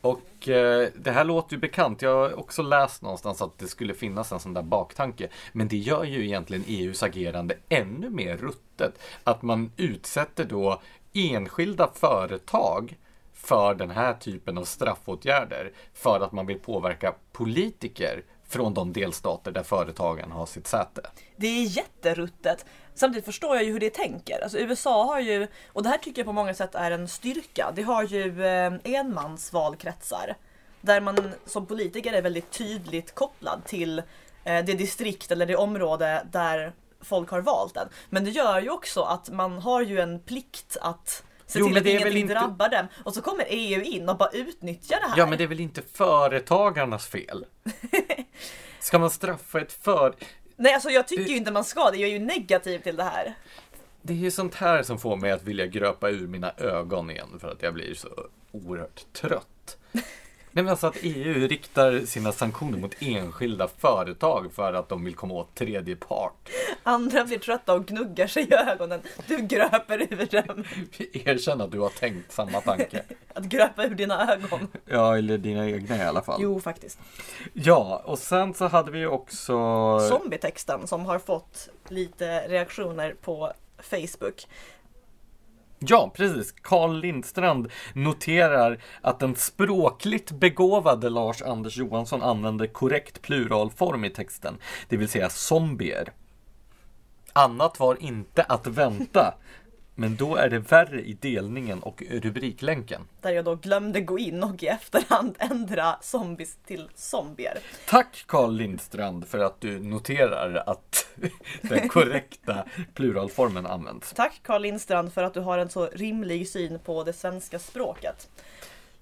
Och 0.01 0.49
eh, 0.49 0.89
det 0.95 1.11
här 1.11 1.25
låter 1.25 1.55
ju 1.55 1.61
bekant. 1.61 2.03
Jag 2.03 2.15
har 2.15 2.39
också 2.39 2.63
läst 2.63 3.03
någonstans 3.03 3.43
att 3.43 3.59
det 3.59 3.69
skulle 3.69 3.95
finnas 3.95 4.33
en 4.33 4.41
sån 4.41 4.55
där 4.55 4.63
baktanke. 4.63 5.29
Men 5.53 5.69
det 5.69 5.77
gör 5.77 6.05
ju 6.05 6.25
egentligen 6.25 6.65
EUs 6.67 7.03
agerande 7.03 7.57
ännu 7.69 8.11
mer 8.11 8.37
ruttet. 8.37 8.99
Att 9.25 9.43
man 9.43 9.73
utsätter 9.77 10.45
då 10.45 10.81
enskilda 11.19 11.91
företag 11.95 12.99
för 13.35 13.75
den 13.75 13.91
här 13.91 14.15
typen 14.15 14.59
av 14.59 14.65
straffåtgärder 14.65 15.73
för 15.95 16.21
att 16.21 16.33
man 16.33 16.47
vill 16.47 16.59
påverka 16.59 17.15
politiker 17.33 18.23
från 18.49 18.75
de 18.75 18.93
delstater 18.93 19.53
där 19.53 19.63
företagen 19.63 20.31
har 20.31 20.47
sitt 20.47 20.67
säte. 20.67 21.01
Det 21.37 21.47
är 21.47 21.77
jätteruttet. 21.77 22.65
Samtidigt 22.95 23.25
förstår 23.25 23.57
jag 23.57 23.65
ju 23.65 23.73
hur 23.73 23.81
det 23.81 23.91
tänker. 23.91 24.43
Alltså 24.43 24.59
USA 24.59 25.05
har 25.05 25.21
ju, 25.21 25.47
och 25.67 25.83
det 25.83 25.89
här 25.89 25.99
tycker 25.99 26.19
jag 26.19 26.27
på 26.27 26.33
många 26.33 26.55
sätt 26.55 26.75
är 26.75 26.91
en 26.91 27.09
styrka, 27.09 27.73
det 27.75 27.83
har 27.83 28.03
ju 28.03 28.47
eh, 28.47 28.73
enmansvalkretsar. 28.85 30.37
Där 30.81 31.01
man 31.01 31.33
som 31.47 31.67
politiker 31.67 32.13
är 32.13 32.23
väldigt 32.23 32.51
tydligt 32.51 33.15
kopplad 33.15 33.65
till 33.65 33.99
eh, 34.45 34.65
det 34.65 34.75
distrikt 34.75 35.31
eller 35.31 35.47
det 35.47 35.57
område 35.57 36.27
där 36.33 36.73
folk 37.01 37.31
har 37.31 37.41
valt 37.41 37.75
den. 37.75 37.89
Men 38.11 38.25
det 38.25 38.31
gör 38.31 38.61
ju 38.61 38.71
också 38.71 39.03
att 39.03 39.31
man 39.31 39.59
har 39.59 39.83
ju 39.83 40.01
en 40.01 40.21
plikt 40.21 40.77
att 40.81 41.23
se 41.47 41.59
jo, 41.59 41.69
till 41.69 41.77
att 41.77 41.87
ingenting 41.87 42.17
inte... 42.17 42.35
drabbar 42.35 42.69
dem. 42.69 42.87
Och 43.05 43.15
så 43.15 43.23
kommer 43.23 43.45
EU 43.49 43.83
in 43.83 44.09
och 44.09 44.17
bara 44.17 44.31
utnyttjar 44.31 45.01
det 45.01 45.09
här. 45.09 45.19
Ja, 45.19 45.27
men 45.27 45.39
det 45.39 45.45
är 45.45 45.49
väl 45.49 45.61
inte 45.61 45.83
företagarnas 45.93 47.07
fel? 47.07 47.47
Ska 48.81 48.99
man 48.99 49.11
straffa 49.11 49.61
ett 49.61 49.73
för... 49.73 50.15
Nej, 50.57 50.75
alltså 50.75 50.91
jag 50.91 51.09
tycker 51.09 51.31
ju 51.31 51.37
inte 51.37 51.51
man 51.51 51.65
ska 51.65 51.91
det. 51.91 51.97
Jag 51.97 52.09
är 52.09 52.13
ju 52.13 52.19
negativ 52.19 52.79
till 52.79 52.97
det 52.97 53.05
här. 53.05 53.35
Det 54.03 54.13
är 54.13 54.17
ju 54.17 54.31
sånt 54.31 54.55
här 54.55 54.83
som 54.83 54.99
får 54.99 55.17
mig 55.17 55.31
att 55.31 55.43
vilja 55.43 55.67
gröpa 55.67 56.11
ur 56.11 56.27
mina 56.27 56.53
ögon 56.57 57.11
igen 57.11 57.39
för 57.41 57.49
att 57.49 57.63
jag 57.63 57.75
blir 57.75 57.95
så 57.95 58.09
oerhört 58.53 59.13
trött. 59.13 59.77
Nej 60.53 60.65
men 60.65 60.69
alltså 60.69 60.87
att 60.87 60.97
EU 61.03 61.49
riktar 61.49 62.07
sina 62.07 62.33
sanktioner 62.33 62.79
mot 62.79 62.95
enskilda 62.99 63.69
företag 63.69 64.53
för 64.55 64.73
att 64.73 64.89
de 64.89 65.05
vill 65.05 65.15
komma 65.15 65.35
åt 65.35 65.55
tredje 65.55 65.97
part. 65.97 66.49
Andra 66.83 67.25
blir 67.25 67.39
trötta 67.39 67.75
och 67.75 67.87
gnuggar 67.87 68.27
sig 68.27 68.43
i 68.43 68.55
ögonen. 68.55 69.01
Du 69.27 69.37
gröper 69.37 70.01
ur 70.01 70.43
dem. 70.43 70.65
Erkänn 71.13 71.61
att 71.61 71.73
du 71.73 71.81
har 71.81 71.89
tänkt 71.89 72.33
samma 72.33 72.61
tanke. 72.61 73.03
att 73.35 73.45
gröpa 73.45 73.85
ur 73.85 73.95
dina 73.95 74.33
ögon. 74.33 74.69
Ja, 74.85 75.19
eller 75.19 75.39
dina 75.39 75.71
egna 75.71 75.97
i 75.97 76.03
alla 76.03 76.23
fall. 76.23 76.41
Jo, 76.43 76.61
faktiskt. 76.61 76.99
Ja, 77.53 78.03
och 78.05 78.19
sen 78.19 78.55
så 78.55 78.67
hade 78.67 78.91
vi 78.91 79.07
också... 79.07 79.55
Zombietexten 80.09 80.87
som 80.87 81.07
har 81.07 81.19
fått 81.19 81.69
lite 81.89 82.49
reaktioner 82.49 83.15
på 83.23 83.53
Facebook. 83.79 84.47
Ja, 85.79 86.13
precis. 86.15 86.53
Carl 86.53 87.01
Lindstrand 87.01 87.69
noterar 87.95 88.83
att 89.01 89.21
den 89.21 89.37
språkligt 89.37 90.31
begåvade 90.31 91.09
Lars-Anders 91.11 91.77
Johansson 91.77 92.23
använder 92.23 92.67
korrekt 92.67 93.23
pluralform 93.23 94.05
i 94.05 94.11
texten, 94.11 94.59
det 94.89 94.97
vill 94.97 95.09
säga 95.09 95.29
zombier. 95.31 96.13
Annat 97.33 97.81
var 97.81 98.03
inte 98.03 98.43
att 98.43 98.67
vänta. 98.67 99.35
Men 100.01 100.17
då 100.17 100.37
är 100.37 100.49
det 100.49 100.59
värre 100.59 101.01
i 101.01 101.13
delningen 101.13 101.83
och 101.83 102.03
rubriklänken. 102.11 103.03
Där 103.21 103.31
jag 103.31 103.45
då 103.45 103.55
glömde 103.55 104.01
gå 104.01 104.19
in 104.19 104.43
och 104.43 104.63
i 104.63 104.67
efterhand 104.67 105.37
ändra 105.39 105.97
zombies 106.01 106.57
till 106.67 106.89
zombier. 106.95 107.59
Tack 107.89 108.25
Carl 108.27 108.53
Lindstrand 108.53 109.27
för 109.29 109.39
att 109.39 109.61
du 109.61 109.81
noterar 109.81 110.63
att 110.67 111.07
den 111.61 111.89
korrekta 111.89 112.65
pluralformen 112.95 113.67
används. 113.67 114.13
Tack 114.13 114.41
Carl 114.43 114.63
Lindstrand 114.63 115.13
för 115.13 115.23
att 115.23 115.35
du 115.35 115.41
har 115.41 115.59
en 115.59 115.69
så 115.69 115.87
rimlig 115.87 116.49
syn 116.49 116.79
på 116.79 117.05
det 117.05 117.13
svenska 117.13 117.59
språket. 117.59 118.29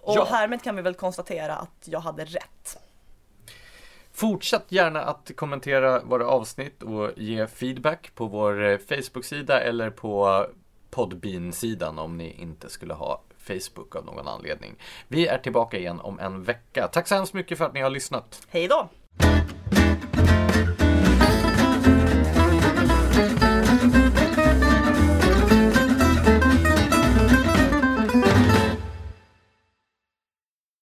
Och 0.01 0.17
ja. 0.17 0.25
härmed 0.31 0.63
kan 0.63 0.77
vi 0.77 0.83
väl 0.83 0.95
konstatera 0.95 1.57
att 1.57 1.85
jag 1.85 2.01
hade 2.01 2.25
rätt. 2.25 2.79
Fortsätt 4.13 4.65
gärna 4.69 5.03
att 5.03 5.31
kommentera 5.37 6.03
våra 6.03 6.27
avsnitt 6.27 6.83
och 6.83 7.11
ge 7.17 7.47
feedback 7.47 8.15
på 8.15 8.27
vår 8.27 8.65
eh, 8.65 8.79
Facebook-sida 8.79 9.61
eller 9.61 9.91
på 9.91 10.47
Podbean-sidan 10.91 11.99
om 11.99 12.17
ni 12.17 12.35
inte 12.39 12.69
skulle 12.69 12.95
ha 12.95 13.23
Facebook 13.39 13.97
av 13.97 14.05
någon 14.05 14.29
anledning. 14.29 14.75
Vi 15.09 15.27
är 15.27 15.39
tillbaka 15.39 15.79
igen 15.79 16.01
om 16.01 16.19
en 16.19 16.43
vecka. 16.43 16.89
Tack 16.89 17.09
så 17.09 17.15
hemskt 17.15 17.35
mycket 17.35 17.59
för 17.59 17.65
att 17.65 17.75
ni 17.75 17.81
har 17.81 17.91
lyssnat. 17.91 18.47
Hej 18.49 18.69
då! 18.69 18.89